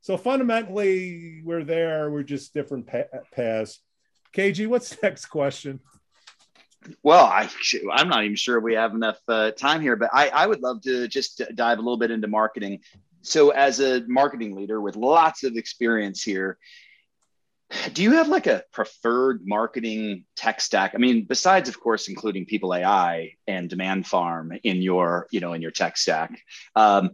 so 0.02 0.16
fundamentally, 0.16 1.40
we're 1.44 1.64
there. 1.64 2.10
We're 2.10 2.22
just 2.22 2.52
different 2.52 2.88
paths. 3.32 3.80
KG, 4.34 4.66
what's 4.66 4.90
the 4.90 4.98
next 5.02 5.26
question? 5.26 5.80
Well, 7.02 7.24
I, 7.24 7.48
I'm 7.92 8.08
not 8.08 8.24
even 8.24 8.36
sure 8.36 8.60
we 8.60 8.74
have 8.74 8.94
enough 8.94 9.18
uh, 9.26 9.50
time 9.50 9.80
here, 9.80 9.96
but 9.96 10.10
I, 10.12 10.28
I 10.28 10.46
would 10.46 10.60
love 10.60 10.82
to 10.82 11.08
just 11.08 11.42
dive 11.54 11.78
a 11.78 11.82
little 11.82 11.96
bit 11.96 12.10
into 12.10 12.28
marketing. 12.28 12.80
So, 13.22 13.50
as 13.50 13.80
a 13.80 14.04
marketing 14.06 14.54
leader 14.54 14.80
with 14.80 14.94
lots 14.94 15.42
of 15.42 15.56
experience 15.56 16.22
here, 16.22 16.56
do 17.92 18.02
you 18.02 18.12
have 18.12 18.28
like 18.28 18.46
a 18.46 18.64
preferred 18.72 19.46
marketing 19.46 20.24
tech 20.36 20.60
stack? 20.60 20.92
I 20.94 20.98
mean, 20.98 21.24
besides, 21.24 21.68
of 21.68 21.78
course, 21.78 22.08
including 22.08 22.46
People.ai 22.46 23.32
and 23.46 23.68
DemandFarm 23.68 24.58
in 24.64 24.80
your, 24.80 25.26
you 25.30 25.40
know, 25.40 25.52
in 25.52 25.60
your 25.60 25.70
tech 25.70 25.96
stack, 25.96 26.40
um, 26.74 27.10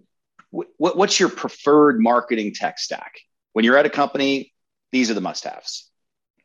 what, 0.50 0.96
what's 0.96 1.18
your 1.18 1.28
preferred 1.28 2.00
marketing 2.00 2.54
tech 2.54 2.78
stack? 2.78 3.18
When 3.52 3.64
you're 3.64 3.76
at 3.76 3.86
a 3.86 3.90
company, 3.90 4.52
these 4.92 5.10
are 5.10 5.14
the 5.14 5.20
must-haves. 5.20 5.90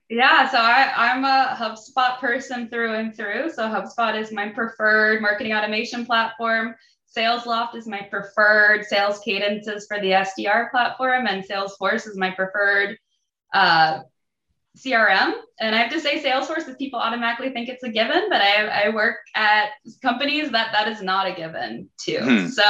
Yeah, 0.10 0.49
so 0.49 0.57
I, 0.57 0.91
I'm 0.95 1.24
a 1.24 1.55
HubSpot 1.55 2.18
person 2.18 2.68
through 2.68 2.95
and 2.95 3.16
through. 3.16 3.51
So 3.51 3.64
HubSpot 3.64 4.20
is 4.20 4.32
my 4.32 4.49
preferred 4.49 5.22
marketing 5.22 5.53
automation 5.53 6.03
platform. 6.03 6.74
SalesLoft 7.16 7.76
is 7.76 7.88
my 7.88 8.01
preferred 8.01 8.86
sales 8.86 9.20
cadences 9.20 9.86
for 9.88 9.99
the 9.99 10.12
SDR 10.12 10.72
platform, 10.72 11.28
and 11.28 11.43
Salesforce 11.43 12.07
is 12.07 12.18
my 12.18 12.32
preferred 12.32 12.97
uh, 13.54 14.00
CRM. 14.78 15.34
And 15.60 15.76
I 15.76 15.80
have 15.80 15.91
to 15.91 16.00
say, 16.00 16.24
Salesforce 16.24 16.68
is 16.68 16.76
people 16.78 17.00
automatically 17.00 17.50
think 17.50 17.70
it's 17.70 17.84
a 17.84 17.89
given, 17.89 18.30
but 18.30 18.41
I, 18.41 18.86
I 18.86 18.89
work 18.89 19.18
at 19.36 19.70
companies 20.02 20.52
that 20.52 20.72
that 20.72 20.88
is 20.88 21.02
not 21.02 21.28
a 21.28 21.34
given 21.34 21.89
too. 21.97 22.20
Hmm. 22.22 22.47
So 22.47 22.64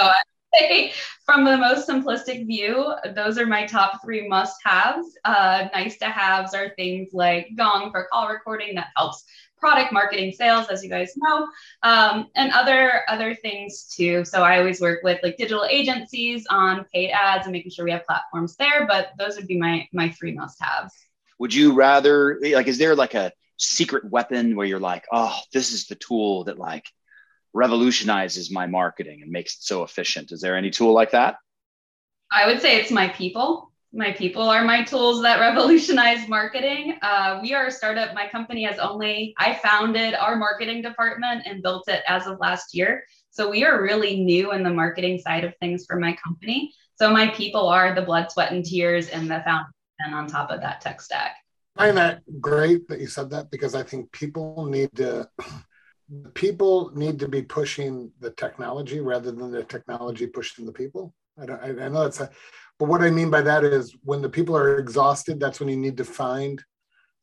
from 1.25 1.45
the 1.45 1.57
most 1.57 1.87
simplistic 1.87 2.47
view, 2.47 2.93
those 3.15 3.37
are 3.37 3.45
my 3.45 3.65
top 3.65 4.01
three 4.03 4.27
must 4.27 4.55
haves. 4.63 5.17
Uh, 5.25 5.67
nice 5.73 5.97
to 5.97 6.05
haves 6.05 6.53
are 6.53 6.69
things 6.75 7.09
like 7.13 7.49
Gong 7.55 7.91
for 7.91 8.07
call 8.11 8.27
recording 8.27 8.75
that 8.75 8.87
helps 8.95 9.23
product 9.57 9.91
marketing 9.91 10.31
sales 10.31 10.67
as 10.69 10.83
you 10.83 10.89
guys 10.89 11.13
know. 11.17 11.47
Um, 11.83 12.27
and 12.35 12.51
other 12.53 13.03
other 13.09 13.35
things 13.35 13.93
too. 13.93 14.23
So 14.25 14.41
i 14.43 14.57
always 14.57 14.81
work 14.81 15.03
with 15.03 15.19
like 15.21 15.37
digital 15.37 15.65
agencies 15.69 16.45
on 16.49 16.85
paid 16.93 17.11
ads 17.11 17.45
and 17.45 17.53
making 17.53 17.71
sure 17.71 17.85
we 17.85 17.91
have 17.91 18.05
platforms 18.05 18.55
there 18.55 18.87
but 18.87 19.11
those 19.17 19.35
would 19.35 19.47
be 19.47 19.57
my 19.57 19.87
my 19.93 20.09
three 20.09 20.33
must 20.33 20.61
haves 20.61 20.93
would 21.39 21.53
you 21.53 21.73
rather 21.73 22.39
like 22.41 22.67
is 22.67 22.77
there 22.77 22.95
like 22.95 23.13
a 23.13 23.31
secret 23.57 24.05
weapon 24.05 24.55
where 24.55 24.65
you're 24.65 24.79
like 24.79 25.05
oh 25.11 25.37
this 25.53 25.71
is 25.71 25.87
the 25.87 25.95
tool 25.95 26.45
that 26.45 26.57
like 26.57 26.85
revolutionizes 27.53 28.51
my 28.51 28.67
marketing 28.67 29.21
and 29.21 29.31
makes 29.31 29.55
it 29.55 29.63
so 29.63 29.83
efficient. 29.83 30.31
Is 30.31 30.41
there 30.41 30.55
any 30.55 30.69
tool 30.69 30.93
like 30.93 31.11
that? 31.11 31.37
I 32.31 32.45
would 32.47 32.61
say 32.61 32.79
it's 32.79 32.91
my 32.91 33.09
people. 33.09 33.71
My 33.91 34.11
people 34.11 34.43
are 34.43 34.63
my 34.63 34.83
tools 34.83 35.23
that 35.23 35.39
revolutionize 35.39 36.27
marketing. 36.27 36.99
Uh, 37.01 37.39
we 37.41 37.53
are 37.53 37.67
a 37.67 37.71
startup. 37.71 38.13
My 38.13 38.27
company 38.27 38.63
has 38.63 38.77
only, 38.77 39.33
I 39.37 39.55
founded 39.55 40.13
our 40.13 40.35
marketing 40.35 40.81
department 40.81 41.43
and 41.45 41.63
built 41.63 41.87
it 41.87 42.03
as 42.07 42.27
of 42.27 42.39
last 42.39 42.75
year. 42.75 43.03
So 43.31 43.49
we 43.49 43.63
are 43.63 43.81
really 43.81 44.19
new 44.19 44.51
in 44.51 44.63
the 44.63 44.69
marketing 44.69 45.19
side 45.19 45.43
of 45.43 45.53
things 45.59 45.85
for 45.87 45.99
my 45.99 46.15
company. 46.23 46.73
So 46.95 47.09
my 47.09 47.27
people 47.29 47.67
are 47.67 47.95
the 47.95 48.01
blood, 48.01 48.31
sweat, 48.31 48.51
and 48.51 48.63
tears 48.63 49.07
and 49.07 49.29
the 49.29 49.41
foundation 49.45 50.13
on 50.13 50.27
top 50.27 50.51
of 50.51 50.61
that 50.61 50.81
tech 50.81 51.01
stack. 51.01 51.37
I 51.75 51.85
find 51.85 51.97
that 51.97 52.21
great 52.41 52.87
that 52.89 52.99
you 52.99 53.07
said 53.07 53.29
that 53.29 53.49
because 53.51 53.73
I 53.73 53.83
think 53.83 54.11
people 54.11 54.65
need 54.65 54.89
to 54.97 55.29
people 56.33 56.91
need 56.95 57.19
to 57.19 57.27
be 57.27 57.41
pushing 57.41 58.11
the 58.19 58.31
technology 58.31 58.99
rather 58.99 59.31
than 59.31 59.51
the 59.51 59.63
technology 59.63 60.27
pushing 60.27 60.65
the 60.65 60.71
people. 60.71 61.13
I, 61.39 61.45
don't, 61.45 61.61
I, 61.61 61.85
I 61.85 61.89
know 61.89 62.03
that's 62.03 62.19
a, 62.19 62.29
but 62.77 62.87
what 62.87 63.01
I 63.01 63.09
mean 63.09 63.29
by 63.29 63.41
that 63.41 63.63
is 63.63 63.95
when 64.03 64.21
the 64.21 64.29
people 64.29 64.55
are 64.55 64.77
exhausted, 64.77 65.39
that's 65.39 65.59
when 65.59 65.69
you 65.69 65.77
need 65.77 65.97
to 65.97 66.05
find 66.05 66.63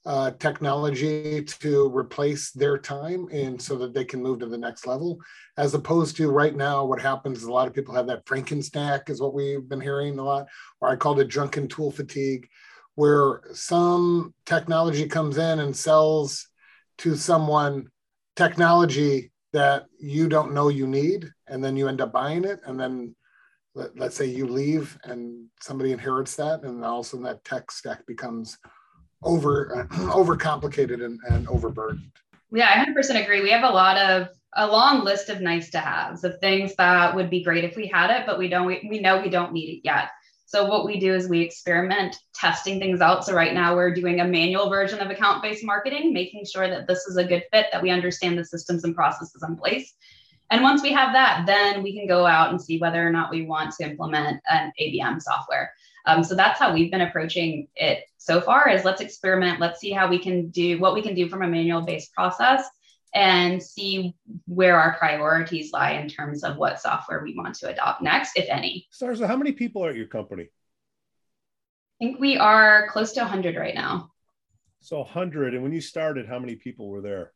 uh, 0.07 0.31
technology 0.39 1.43
to 1.43 1.91
replace 1.97 2.53
their 2.53 2.79
time 2.79 3.27
and 3.33 3.61
so 3.61 3.77
that 3.77 3.93
they 3.93 4.05
can 4.05 4.23
move 4.23 4.39
to 4.39 4.47
the 4.47 4.57
next 4.57 4.87
level 4.87 5.19
as 5.57 5.75
opposed 5.75 6.17
to 6.17 6.31
right 6.31 6.55
now 6.55 6.85
what 6.85 7.01
happens 7.01 7.39
is 7.39 7.45
a 7.45 7.53
lot 7.53 7.67
of 7.67 7.75
people 7.75 7.93
have 7.93 8.07
that 8.07 8.25
frankenstack 8.25 9.11
is 9.11 9.21
what 9.21 9.35
we've 9.35 9.69
been 9.69 9.81
hearing 9.81 10.17
a 10.17 10.23
lot 10.23 10.47
or 10.81 10.89
i 10.89 10.95
called 10.95 11.19
it 11.19 11.27
drunken 11.27 11.67
tool 11.67 11.91
fatigue 11.91 12.49
where 12.95 13.41
some 13.53 14.33
technology 14.45 15.09
comes 15.09 15.39
in 15.39 15.59
and 15.59 15.75
sells 15.75 16.47
to 16.99 17.17
someone 17.17 17.89
technology 18.37 19.33
that 19.53 19.87
you 19.99 20.29
don't 20.29 20.53
know 20.53 20.69
you 20.69 20.87
need 20.87 21.33
and 21.49 21.65
then 21.65 21.77
you 21.77 21.89
end 21.89 22.01
up 22.01 22.13
buying 22.13 22.45
it 22.45 22.61
and 22.67 22.79
then 22.79 23.15
let, 23.75 23.99
us 24.01 24.15
say 24.15 24.27
you 24.27 24.47
leave 24.47 24.99
and 25.05 25.47
somebody 25.61 25.93
inherits 25.93 26.37
that 26.37 26.63
and 26.63 26.85
all 26.85 27.01
of 27.01 27.07
a 27.07 27.09
sudden 27.09 27.25
that 27.25 27.45
tech 27.45 27.71
stack 27.71 28.05
becomes 28.07 28.59
over 29.23 29.89
over 30.13 30.37
complicated 30.37 31.01
and, 31.01 31.19
and 31.31 31.49
overburdened. 31.49 32.13
Yeah 32.53 32.69
i 32.69 32.85
100% 32.85 33.23
agree. 33.23 33.41
We 33.41 33.51
have 33.51 33.65
a 33.65 33.75
lot 33.75 33.97
of 33.97 34.29
a 34.59 34.67
long 34.67 35.05
list 35.05 35.29
of 35.29 35.41
nice 35.41 35.71
to 35.71 35.79
haves 35.79 36.25
of 36.25 36.39
things 36.41 36.75
that 36.77 37.15
would 37.15 37.29
be 37.29 37.43
great 37.43 37.65
if 37.65 37.77
we 37.77 37.87
had 37.87 38.11
it 38.11 38.27
but 38.27 38.39
we 38.39 38.49
don't 38.49 38.67
we, 38.67 38.87
we 38.89 39.01
know 39.01 39.21
we 39.21 39.31
don't 39.31 39.53
need 39.53 39.79
it 39.79 39.81
yet 39.85 40.11
so 40.47 40.65
what 40.65 40.87
we 40.87 41.01
do 41.01 41.13
is 41.13 41.29
we 41.29 41.41
experiment 41.41 42.17
testing 42.33 42.79
things 42.79 43.01
out. 43.01 43.25
So 43.25 43.35
right 43.35 43.53
now 43.53 43.75
we're 43.75 43.93
doing 43.93 44.21
a 44.21 44.25
manual 44.25 44.71
version 44.71 45.01
of 45.01 45.11
account-based 45.11 45.65
marketing, 45.65 46.13
making 46.13 46.45
sure 46.45 46.69
that 46.69 46.87
this 46.87 47.07
is 47.09 47.17
a 47.17 47.25
good 47.25 47.43
fit, 47.53 47.67
that 47.73 47.83
we 47.83 47.91
understand 47.91 48.39
the 48.39 48.45
systems 48.45 48.85
and 48.85 48.95
processes 48.95 49.45
in 49.47 49.57
place. 49.57 49.95
And 50.51 50.63
once 50.63 50.83
we 50.83 50.93
have 50.93 51.13
that, 51.15 51.47
then 51.47 51.83
we 51.83 51.93
can 51.93 52.07
go 52.07 52.25
out 52.25 52.51
and 52.51 52.63
see 52.63 52.79
whether 52.79 53.05
or 53.05 53.11
not 53.11 53.33
we 53.33 53.43
want 53.43 53.75
to 53.75 53.91
implement 53.91 54.41
an 54.49 54.73
ABM 54.81 55.21
software. 55.21 55.73
Um, 56.07 56.23
so 56.23 56.37
that's 56.37 56.61
how 56.61 56.73
we've 56.73 56.93
been 56.93 57.01
approaching 57.01 57.67
it 57.75 58.05
so 58.17 58.41
far 58.41 58.69
is 58.69 58.85
let's 58.85 59.01
experiment, 59.01 59.59
let's 59.59 59.81
see 59.81 59.91
how 59.91 60.09
we 60.09 60.21
can 60.21 60.51
do 60.51 60.79
what 60.79 60.95
we 60.95 61.03
can 61.03 61.17
do 61.17 61.29
from 61.29 61.43
a 61.43 61.49
manual 61.49 61.83
based 61.83 62.13
process 62.13 62.69
and 63.15 63.63
see 63.63 64.15
where 64.47 64.79
our 64.79 64.97
priorities 64.99 65.73
lie 65.73 65.93
in 65.93 66.09
terms 66.09 66.45
of 66.45 66.57
what 66.57 66.81
software 66.81 67.23
we 67.23 67.35
want 67.35 67.55
to 67.57 67.69
adopt 67.69 68.03
next, 68.03 68.37
if 68.37 68.49
any. 68.49 68.87
Starza, 68.93 69.27
how 69.27 69.37
many 69.37 69.53
people 69.53 69.85
are 69.85 69.91
at 69.91 69.97
your 69.97 70.07
company? 70.07 70.45
I 70.45 72.05
think 72.05 72.21
we 72.21 72.37
are 72.37 72.89
close 72.89 73.13
to 73.13 73.21
100 73.21 73.57
right 73.57 73.75
now. 73.75 74.11
So 74.81 74.99
100. 74.99 75.55
And 75.55 75.63
when 75.63 75.73
you 75.73 75.81
started, 75.81 76.29
how 76.29 76.39
many 76.39 76.57
people 76.57 76.89
were 76.89 77.01
there? 77.01 77.33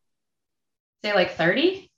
Say 1.03 1.15
like 1.15 1.33
30? 1.33 1.91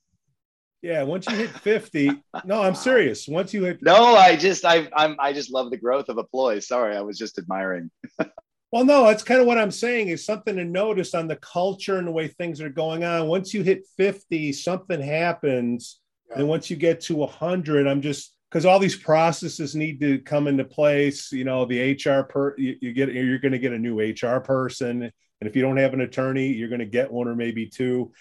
Yeah, 0.81 1.05
once 1.05 1.29
you 1.29 1.37
hit 1.37 1.51
50, 1.51 2.11
no, 2.45 2.63
I'm 2.63 2.75
serious. 2.75 3.29
Once 3.29 3.55
you 3.55 3.65
hit 3.65 3.83
No, 3.83 4.17
I 4.17 4.37
just 4.37 4.65
I 4.65 4.89
I'm 4.97 5.17
I 5.19 5.33
just 5.33 5.51
love 5.51 5.71
the 5.71 5.77
growth 5.77 6.09
of 6.09 6.17
Apploi. 6.17 6.63
Sorry, 6.63 6.97
I 6.97 7.01
was 7.03 7.19
just 7.19 7.39
admiring. 7.39 7.91
Well, 8.73 8.87
no, 8.87 9.07
that's 9.07 9.23
kind 9.23 9.41
of 9.41 9.47
what 9.47 9.59
I'm 9.59 9.71
saying 9.71 10.09
is 10.09 10.25
something 10.25 10.57
to 10.57 10.65
notice 10.65 11.15
on 11.15 11.29
the 11.29 11.37
culture 11.37 11.99
and 11.99 12.09
the 12.09 12.13
way 12.13 12.27
things 12.27 12.59
are 12.63 12.71
going 12.71 13.05
on. 13.05 13.29
Once 13.29 13.53
you 13.53 13.63
hit 13.63 13.87
50, 13.99 14.51
something 14.55 15.01
happens. 15.01 16.01
Yeah. 16.31 16.39
And 16.39 16.49
once 16.49 16.71
you 16.71 16.77
get 16.77 17.03
to 17.03 17.17
100, 17.17 17.87
I'm 17.87 18.01
just 18.01 18.35
because 18.49 18.65
all 18.65 18.79
these 18.79 18.97
processes 18.97 19.77
need 19.77 20.01
to 20.01 20.19
come 20.21 20.47
into 20.47 20.65
place. 20.65 21.31
You 21.33 21.45
know, 21.45 21.67
the 21.67 21.93
HR 21.93 22.23
per 22.23 22.55
you, 22.57 22.77
you 22.81 22.93
get 22.95 23.13
you're 23.13 23.39
going 23.39 23.53
to 23.53 23.59
get 23.59 23.73
a 23.73 23.79
new 23.79 24.01
HR 24.01 24.41
person, 24.41 25.03
and 25.03 25.49
if 25.49 25.55
you 25.55 25.61
don't 25.61 25.77
have 25.77 25.93
an 25.93 26.01
attorney, 26.01 26.49
you're 26.49 26.71
going 26.71 26.79
to 26.79 26.87
get 26.87 27.13
one 27.13 27.29
or 27.29 27.37
maybe 27.37 27.67
two. 27.67 28.13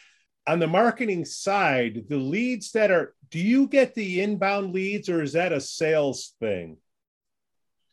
On 0.48 0.60
the 0.60 0.68
marketing 0.68 1.24
side, 1.24 2.06
the 2.10 2.18
leads 2.18 2.72
that 2.72 2.92
are, 2.92 3.14
do 3.30 3.40
you 3.40 3.68
get 3.68 3.94
the 3.94 4.22
inbound 4.22 4.74
leads 4.74 5.08
or 5.08 5.22
is 5.22 5.34
that 5.34 5.54
a 5.54 5.62
sales 5.62 6.34
thing? 6.40 6.78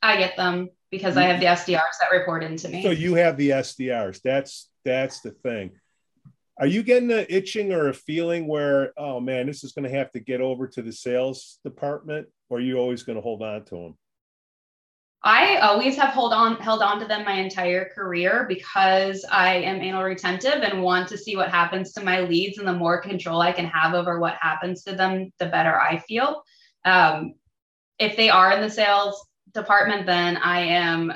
I 0.00 0.16
get 0.16 0.36
them 0.36 0.70
because 0.90 1.16
I 1.16 1.24
have 1.24 1.40
the 1.40 1.46
SDRs 1.46 1.98
that 2.00 2.10
report 2.12 2.42
into 2.42 2.68
me. 2.68 2.82
So 2.82 2.90
you 2.90 3.14
have 3.14 3.36
the 3.36 3.50
SDRs. 3.50 4.20
That's 4.22 4.70
that's 4.84 5.20
the 5.20 5.30
thing. 5.30 5.72
Are 6.60 6.66
you 6.66 6.82
getting 6.82 7.12
an 7.12 7.26
itching 7.28 7.72
or 7.72 7.88
a 7.88 7.94
feeling 7.94 8.48
where, 8.48 8.92
oh 8.96 9.20
man, 9.20 9.46
this 9.46 9.62
is 9.62 9.72
going 9.72 9.84
to 9.84 9.96
have 9.96 10.10
to 10.12 10.20
get 10.20 10.40
over 10.40 10.66
to 10.66 10.82
the 10.82 10.92
sales 10.92 11.60
department, 11.64 12.26
or 12.48 12.58
are 12.58 12.60
you 12.60 12.78
always 12.78 13.04
going 13.04 13.16
to 13.16 13.22
hold 13.22 13.42
on 13.42 13.64
to 13.66 13.74
them? 13.76 13.94
I 15.22 15.58
always 15.58 15.96
have 15.96 16.10
hold 16.10 16.32
on 16.32 16.56
held 16.56 16.80
on 16.80 17.00
to 17.00 17.04
them 17.04 17.24
my 17.24 17.34
entire 17.34 17.90
career 17.92 18.46
because 18.48 19.24
I 19.30 19.56
am 19.56 19.80
anal 19.80 20.04
retentive 20.04 20.62
and 20.62 20.82
want 20.82 21.08
to 21.08 21.18
see 21.18 21.36
what 21.36 21.50
happens 21.50 21.92
to 21.92 22.04
my 22.04 22.20
leads. 22.20 22.58
And 22.58 22.68
the 22.68 22.72
more 22.72 23.00
control 23.00 23.40
I 23.40 23.52
can 23.52 23.66
have 23.66 23.94
over 23.94 24.20
what 24.20 24.36
happens 24.40 24.84
to 24.84 24.94
them, 24.94 25.32
the 25.38 25.46
better 25.46 25.78
I 25.78 25.98
feel. 25.98 26.42
Um, 26.84 27.34
if 27.98 28.16
they 28.16 28.30
are 28.30 28.52
in 28.52 28.62
the 28.62 28.70
sales 28.70 29.26
department, 29.60 30.06
then 30.06 30.36
I 30.36 30.60
am 30.60 31.12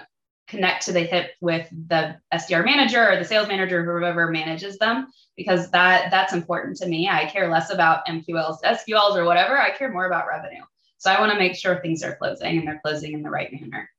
connect 0.48 0.84
to 0.84 0.92
the 0.92 1.00
hip 1.00 1.30
with 1.40 1.66
the 1.88 2.16
SDR 2.32 2.64
manager 2.64 3.10
or 3.10 3.16
the 3.16 3.24
sales 3.24 3.48
manager, 3.48 3.80
or 3.80 4.00
whoever 4.00 4.30
manages 4.30 4.76
them, 4.78 5.06
because 5.36 5.70
that 5.70 6.10
that's 6.10 6.32
important 6.32 6.76
to 6.78 6.86
me. 6.86 7.08
I 7.08 7.24
care 7.26 7.50
less 7.50 7.72
about 7.72 8.06
MQLs, 8.06 8.62
SQLs, 8.62 9.16
or 9.16 9.24
whatever. 9.24 9.58
I 9.58 9.70
care 9.70 9.90
more 9.90 10.06
about 10.06 10.26
revenue. 10.28 10.62
So 10.98 11.10
I 11.10 11.18
want 11.18 11.32
to 11.32 11.38
make 11.38 11.56
sure 11.56 11.80
things 11.80 12.02
are 12.02 12.16
closing 12.16 12.58
and 12.58 12.68
they're 12.68 12.80
closing 12.84 13.12
in 13.12 13.22
the 13.22 13.30
right 13.30 13.52
manner. 13.52 13.90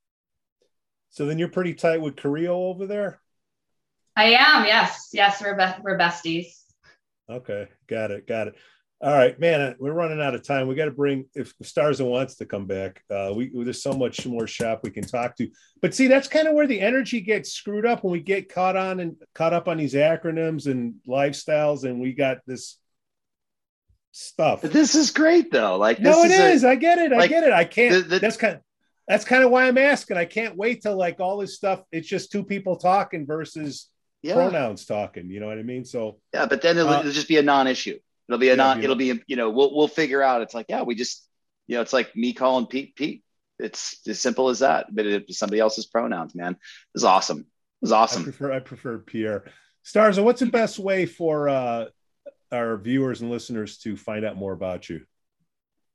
So 1.10 1.26
then 1.26 1.38
you're 1.38 1.50
pretty 1.50 1.74
tight 1.74 2.02
with 2.02 2.16
Carrillo 2.16 2.68
over 2.70 2.86
there. 2.88 3.20
I 4.16 4.36
am. 4.36 4.66
Yes. 4.66 5.10
Yes. 5.12 5.42
We're 5.42 5.56
be- 5.56 5.82
we're 5.84 5.98
besties. 5.98 6.62
Okay. 7.30 7.68
Got 7.88 8.12
it. 8.12 8.28
Got 8.28 8.48
it. 8.50 8.56
All 9.04 9.12
right, 9.12 9.38
man. 9.38 9.76
We're 9.80 9.92
running 9.92 10.22
out 10.22 10.34
of 10.34 10.48
time. 10.48 10.70
We 10.70 10.76
got 10.76 10.86
to 10.86 10.92
bring 10.92 11.26
if 11.36 11.54
Starza 11.62 12.10
wants 12.10 12.36
to 12.36 12.46
come 12.46 12.68
back. 12.68 13.04
Uh, 13.10 13.34
we 13.36 13.52
there's 13.54 13.84
so 13.84 13.92
much 13.92 14.26
more 14.26 14.48
shop 14.48 14.80
we 14.82 14.92
can 14.92 15.04
talk 15.04 15.36
to. 15.36 15.50
But 15.82 15.94
see, 15.94 16.08
that's 16.08 16.30
kind 16.30 16.48
of 16.48 16.54
where 16.54 16.68
the 16.68 16.80
energy 16.80 17.20
gets 17.20 17.52
screwed 17.52 17.86
up 17.86 18.06
when 18.06 18.14
we 18.14 18.22
get 18.22 18.48
caught 18.48 18.78
on 18.78 19.02
and 19.02 19.18
caught 19.36 19.52
up 19.52 19.68
on 19.68 19.76
these 19.76 19.94
acronyms 19.94 20.68
and 20.68 20.96
lifestyles, 21.06 21.84
and 21.84 22.00
we 22.00 22.14
got 22.14 22.38
this 22.48 22.80
stuff. 24.14 24.62
But 24.62 24.72
this 24.72 24.96
is 24.96 25.12
great 25.12 25.52
though. 25.52 25.76
Like 25.76 26.00
no, 26.00 26.24
it 26.24 26.32
is. 26.32 26.40
is. 26.40 26.64
A, 26.64 26.70
I 26.70 26.76
get 26.76 26.98
it. 26.98 27.12
I 27.12 27.28
get 27.28 27.44
it. 27.44 27.52
I 27.52 27.66
can't. 27.66 27.94
The, 27.94 28.02
the, 28.04 28.20
that's 28.20 28.38
kind. 28.38 28.56
Of, 28.56 28.62
that's 29.06 29.26
kind 29.26 29.44
of 29.44 29.52
why 29.52 29.68
I'm 29.68 29.78
asking. 29.78 30.16
I 30.16 30.24
can't 30.24 30.56
wait 30.56 30.82
till 30.82 30.96
like 30.96 31.20
all 31.20 31.40
this 31.40 31.56
stuff. 31.56 31.82
It's 31.92 32.08
just 32.08 32.32
two 32.32 32.46
people 32.46 32.78
talking 32.78 33.26
versus 33.26 33.90
yeah. 34.22 34.36
pronouns 34.36 34.86
talking. 34.86 35.30
You 35.30 35.42
know 35.42 35.48
what 35.48 35.60
I 35.60 35.64
mean? 35.64 35.84
So 35.84 36.20
yeah, 36.34 36.46
but 36.46 36.62
then 36.62 36.78
it'll, 36.78 36.88
uh, 36.88 37.02
it'll 37.02 37.12
just 37.12 37.28
be 37.28 37.38
a 37.38 37.44
non-issue. 37.44 38.00
It'll 38.28 38.40
be 38.40 38.50
a 38.50 38.56
non. 38.56 38.84
It'll 38.84 38.96
be 38.96 39.22
you 39.28 39.36
know 39.36 39.50
we'll 39.50 39.76
we'll 39.76 39.88
figure 39.88 40.22
out. 40.22 40.42
It's 40.42 40.54
like 40.54 40.68
yeah, 40.70 40.84
we 40.84 40.96
just 40.96 41.28
you 41.68 41.76
know 41.76 41.82
it's 41.82 41.94
like 41.94 42.16
me 42.16 42.34
calling 42.34 42.68
Pete 42.68 42.96
Pete. 42.96 43.24
It's 43.60 44.00
as 44.08 44.20
simple 44.20 44.50
as 44.50 44.60
that. 44.60 44.94
But 44.94 45.06
it's 45.06 45.38
somebody 45.38 45.60
else's 45.60 45.86
pronouns, 45.86 46.34
man. 46.36 46.58
It's 46.96 47.04
awesome. 47.04 47.46
It's 47.82 47.92
awesome. 47.92 48.22
I 48.22 48.26
prefer 48.26 48.52
I 48.54 48.60
prefer 48.60 48.98
Pierre. 49.00 49.46
Starza, 49.86 50.24
what's 50.24 50.40
the 50.40 50.46
best 50.46 50.80
way 50.80 51.06
for 51.06 51.50
uh, 51.50 51.86
our 52.52 52.78
viewers 52.78 53.22
and 53.22 53.30
listeners 53.30 53.78
to 53.80 53.98
find 53.98 54.24
out 54.24 54.38
more 54.38 54.54
about 54.54 54.90
you? 54.90 55.02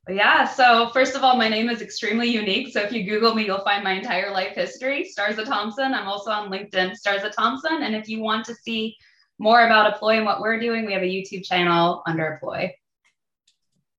Yeah. 0.08 0.46
So 0.46 0.90
first 0.90 1.14
of 1.14 1.22
all, 1.22 1.36
my 1.36 1.48
name 1.48 1.68
is 1.68 1.82
extremely 1.82 2.28
unique. 2.28 2.72
So 2.72 2.80
if 2.80 2.92
you 2.92 3.04
Google 3.04 3.34
me, 3.34 3.44
you'll 3.44 3.64
find 3.64 3.84
my 3.84 3.92
entire 3.92 4.30
life 4.30 4.54
history. 4.54 5.08
Starza 5.16 5.44
Thompson. 5.44 5.92
I'm 5.94 6.06
also 6.06 6.30
on 6.30 6.50
LinkedIn, 6.50 6.94
Starza 6.98 7.30
Thompson. 7.30 7.82
And 7.82 7.94
if 7.94 8.08
you 8.08 8.20
want 8.20 8.46
to 8.46 8.54
see 8.54 8.96
more 9.38 9.64
about 9.64 10.00
Apploi 10.00 10.16
and 10.16 10.26
what 10.26 10.40
we're 10.40 10.58
doing, 10.58 10.86
we 10.86 10.92
have 10.92 11.02
a 11.02 11.06
YouTube 11.06 11.44
channel 11.44 12.02
under 12.06 12.40
Apploi. 12.42 12.72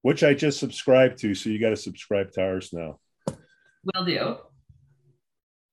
Which 0.01 0.23
I 0.23 0.33
just 0.33 0.59
subscribed 0.59 1.19
to. 1.19 1.35
So 1.35 1.49
you 1.49 1.59
got 1.59 1.69
to 1.69 1.77
subscribe 1.77 2.31
to 2.33 2.41
ours 2.41 2.71
now. 2.71 2.99
Will 3.83 4.05
do. 4.05 4.37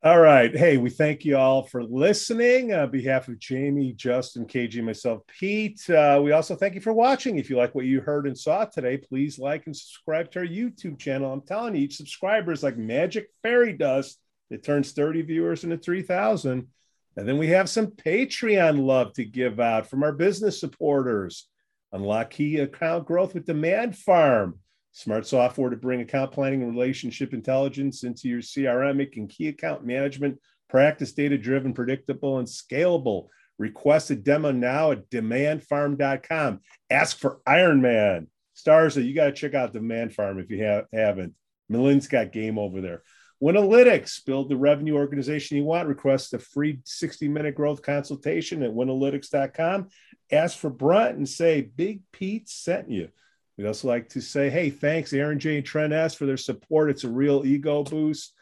All 0.07 0.21
right. 0.21 0.57
Hey, 0.57 0.77
we 0.77 0.91
thank 0.91 1.25
you 1.25 1.37
all 1.37 1.65
for 1.65 1.83
listening. 1.83 2.73
On 2.73 2.89
behalf 2.91 3.27
of 3.27 3.41
Jamie, 3.41 3.93
Justin, 3.93 4.47
KG, 4.47 4.81
myself, 4.83 5.23
Pete, 5.27 5.89
uh, 5.91 6.21
we 6.23 6.31
also 6.31 6.55
thank 6.55 6.75
you 6.77 6.81
for 6.81 6.93
watching. 6.93 7.39
If 7.39 7.51
you 7.51 7.57
like 7.57 7.75
what 7.75 7.87
you 7.87 8.01
heard 8.01 8.29
and 8.29 8.39
saw 8.39 8.67
today, 8.67 8.99
please 8.99 9.39
like 9.39 9.67
and 9.67 9.77
subscribe 9.77 10.31
to 10.31 10.41
our 10.41 10.47
YouTube 10.47 10.99
channel. 11.01 11.33
I'm 11.33 11.41
telling 11.41 11.75
you, 11.75 11.83
each 11.83 11.97
subscriber 11.97 12.53
is 12.53 12.63
like 12.63 12.77
magic 12.77 13.31
fairy 13.43 13.73
dust. 13.73 14.21
It 14.49 14.63
turns 14.63 14.93
30 14.93 15.23
viewers 15.23 15.65
into 15.65 15.77
3,000. 15.77 16.69
And 17.17 17.27
then 17.27 17.39
we 17.39 17.49
have 17.49 17.69
some 17.69 17.89
Patreon 17.89 18.85
love 18.85 19.13
to 19.15 19.25
give 19.25 19.59
out 19.59 19.89
from 19.89 20.03
our 20.03 20.13
business 20.13 20.61
supporters. 20.61 21.49
Unlock 21.93 22.31
key 22.31 22.59
account 22.59 23.07
growth 23.07 23.35
with 23.35 23.47
DemandFarm. 23.47 24.55
Smart 24.93 25.27
software 25.27 25.71
to 25.71 25.77
bring 25.77 26.01
account 26.01 26.33
planning 26.33 26.63
and 26.63 26.73
relationship 26.73 27.33
intelligence 27.33 28.03
into 28.03 28.29
your 28.29 28.41
CRM, 28.41 28.97
making 28.97 29.29
key 29.29 29.49
account 29.49 29.85
management 29.85 30.39
practice 30.69 31.13
data 31.13 31.39
driven, 31.39 31.73
predictable, 31.73 32.39
and 32.39 32.49
scalable. 32.49 33.29
Request 33.59 34.11
a 34.11 34.17
demo 34.17 34.53
now 34.53 34.93
at 34.93 35.09
demandfarm.com. 35.09 36.61
Ask 36.91 37.19
for 37.19 37.41
Iron 37.47 37.81
Man. 37.81 38.29
Stars, 38.55 38.97
you 38.97 39.15
got 39.15 39.27
to 39.27 39.33
check 39.33 39.55
out 39.55 39.73
DemandFarm 39.73 40.43
if 40.43 40.51
you 40.51 40.65
have, 40.65 40.87
haven't. 40.93 41.35
Milin's 41.69 42.09
got 42.09 42.33
game 42.33 42.59
over 42.59 42.81
there. 42.81 43.03
Winalytics, 43.43 44.25
build 44.25 44.49
the 44.49 44.57
revenue 44.57 44.95
organization 44.95 45.57
you 45.57 45.65
want. 45.65 45.89
Request 45.89 46.33
a 46.35 46.39
free 46.39 46.81
60 46.85 47.29
minute 47.29 47.55
growth 47.55 47.83
consultation 47.83 48.63
at 48.63 48.71
winalytics.com. 48.71 49.89
Ask 50.33 50.59
for 50.59 50.71
Brent 50.71 51.19
and 51.19 51.29
say, 51.29 51.61
Big 51.61 52.01
Pete 52.13 52.49
sent 52.49 52.91
you. 52.91 53.09
We'd 53.57 53.67
also 53.67 53.89
like 53.89 54.09
to 54.11 54.21
say, 54.21 54.51
hey, 54.51 54.71
thanks, 54.71 55.13
Aaron 55.13 55.39
J. 55.39 55.57
and 55.57 55.67
Trent 55.67 55.93
S. 55.93 56.15
for 56.15 56.27
their 56.27 56.37
support. 56.37 56.91
It's 56.91 57.05
a 57.05 57.11
real 57.11 57.45
ego 57.47 57.83
boost. 57.85 58.33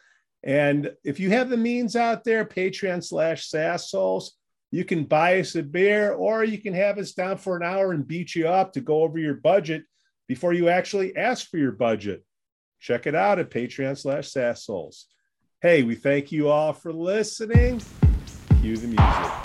And 0.43 0.91
if 1.03 1.19
you 1.19 1.29
have 1.31 1.49
the 1.49 1.57
means 1.57 1.95
out 1.95 2.23
there, 2.23 2.45
Patreon 2.45 3.03
slash 3.03 3.49
SaasHoles, 3.49 4.29
you 4.71 4.85
can 4.85 5.05
buy 5.05 5.39
us 5.39 5.55
a 5.55 5.63
beer 5.63 6.13
or 6.13 6.43
you 6.43 6.57
can 6.57 6.73
have 6.73 6.97
us 6.97 7.13
down 7.13 7.37
for 7.37 7.55
an 7.55 7.63
hour 7.63 7.93
and 7.93 8.07
beat 8.07 8.35
you 8.35 8.47
up 8.47 8.73
to 8.73 8.81
go 8.81 9.03
over 9.03 9.17
your 9.17 9.35
budget 9.35 9.83
before 10.27 10.53
you 10.53 10.69
actually 10.69 11.15
ask 11.15 11.49
for 11.49 11.57
your 11.57 11.71
budget. 11.71 12.23
Check 12.85 13.07
it 13.07 13.15
out 13.15 13.39
at 13.39 13.49
Patreon 13.49 13.97
slash 13.97 14.29
SaasHoles. 14.29 15.05
Hey, 15.59 15.81
we 15.81 15.95
thank 15.95 16.31
you 16.31 16.49
all 16.49 16.71
for 16.71 16.93
listening. 16.93 17.81
Cue 18.61 18.77
the 18.77 18.85
music. 18.85 19.44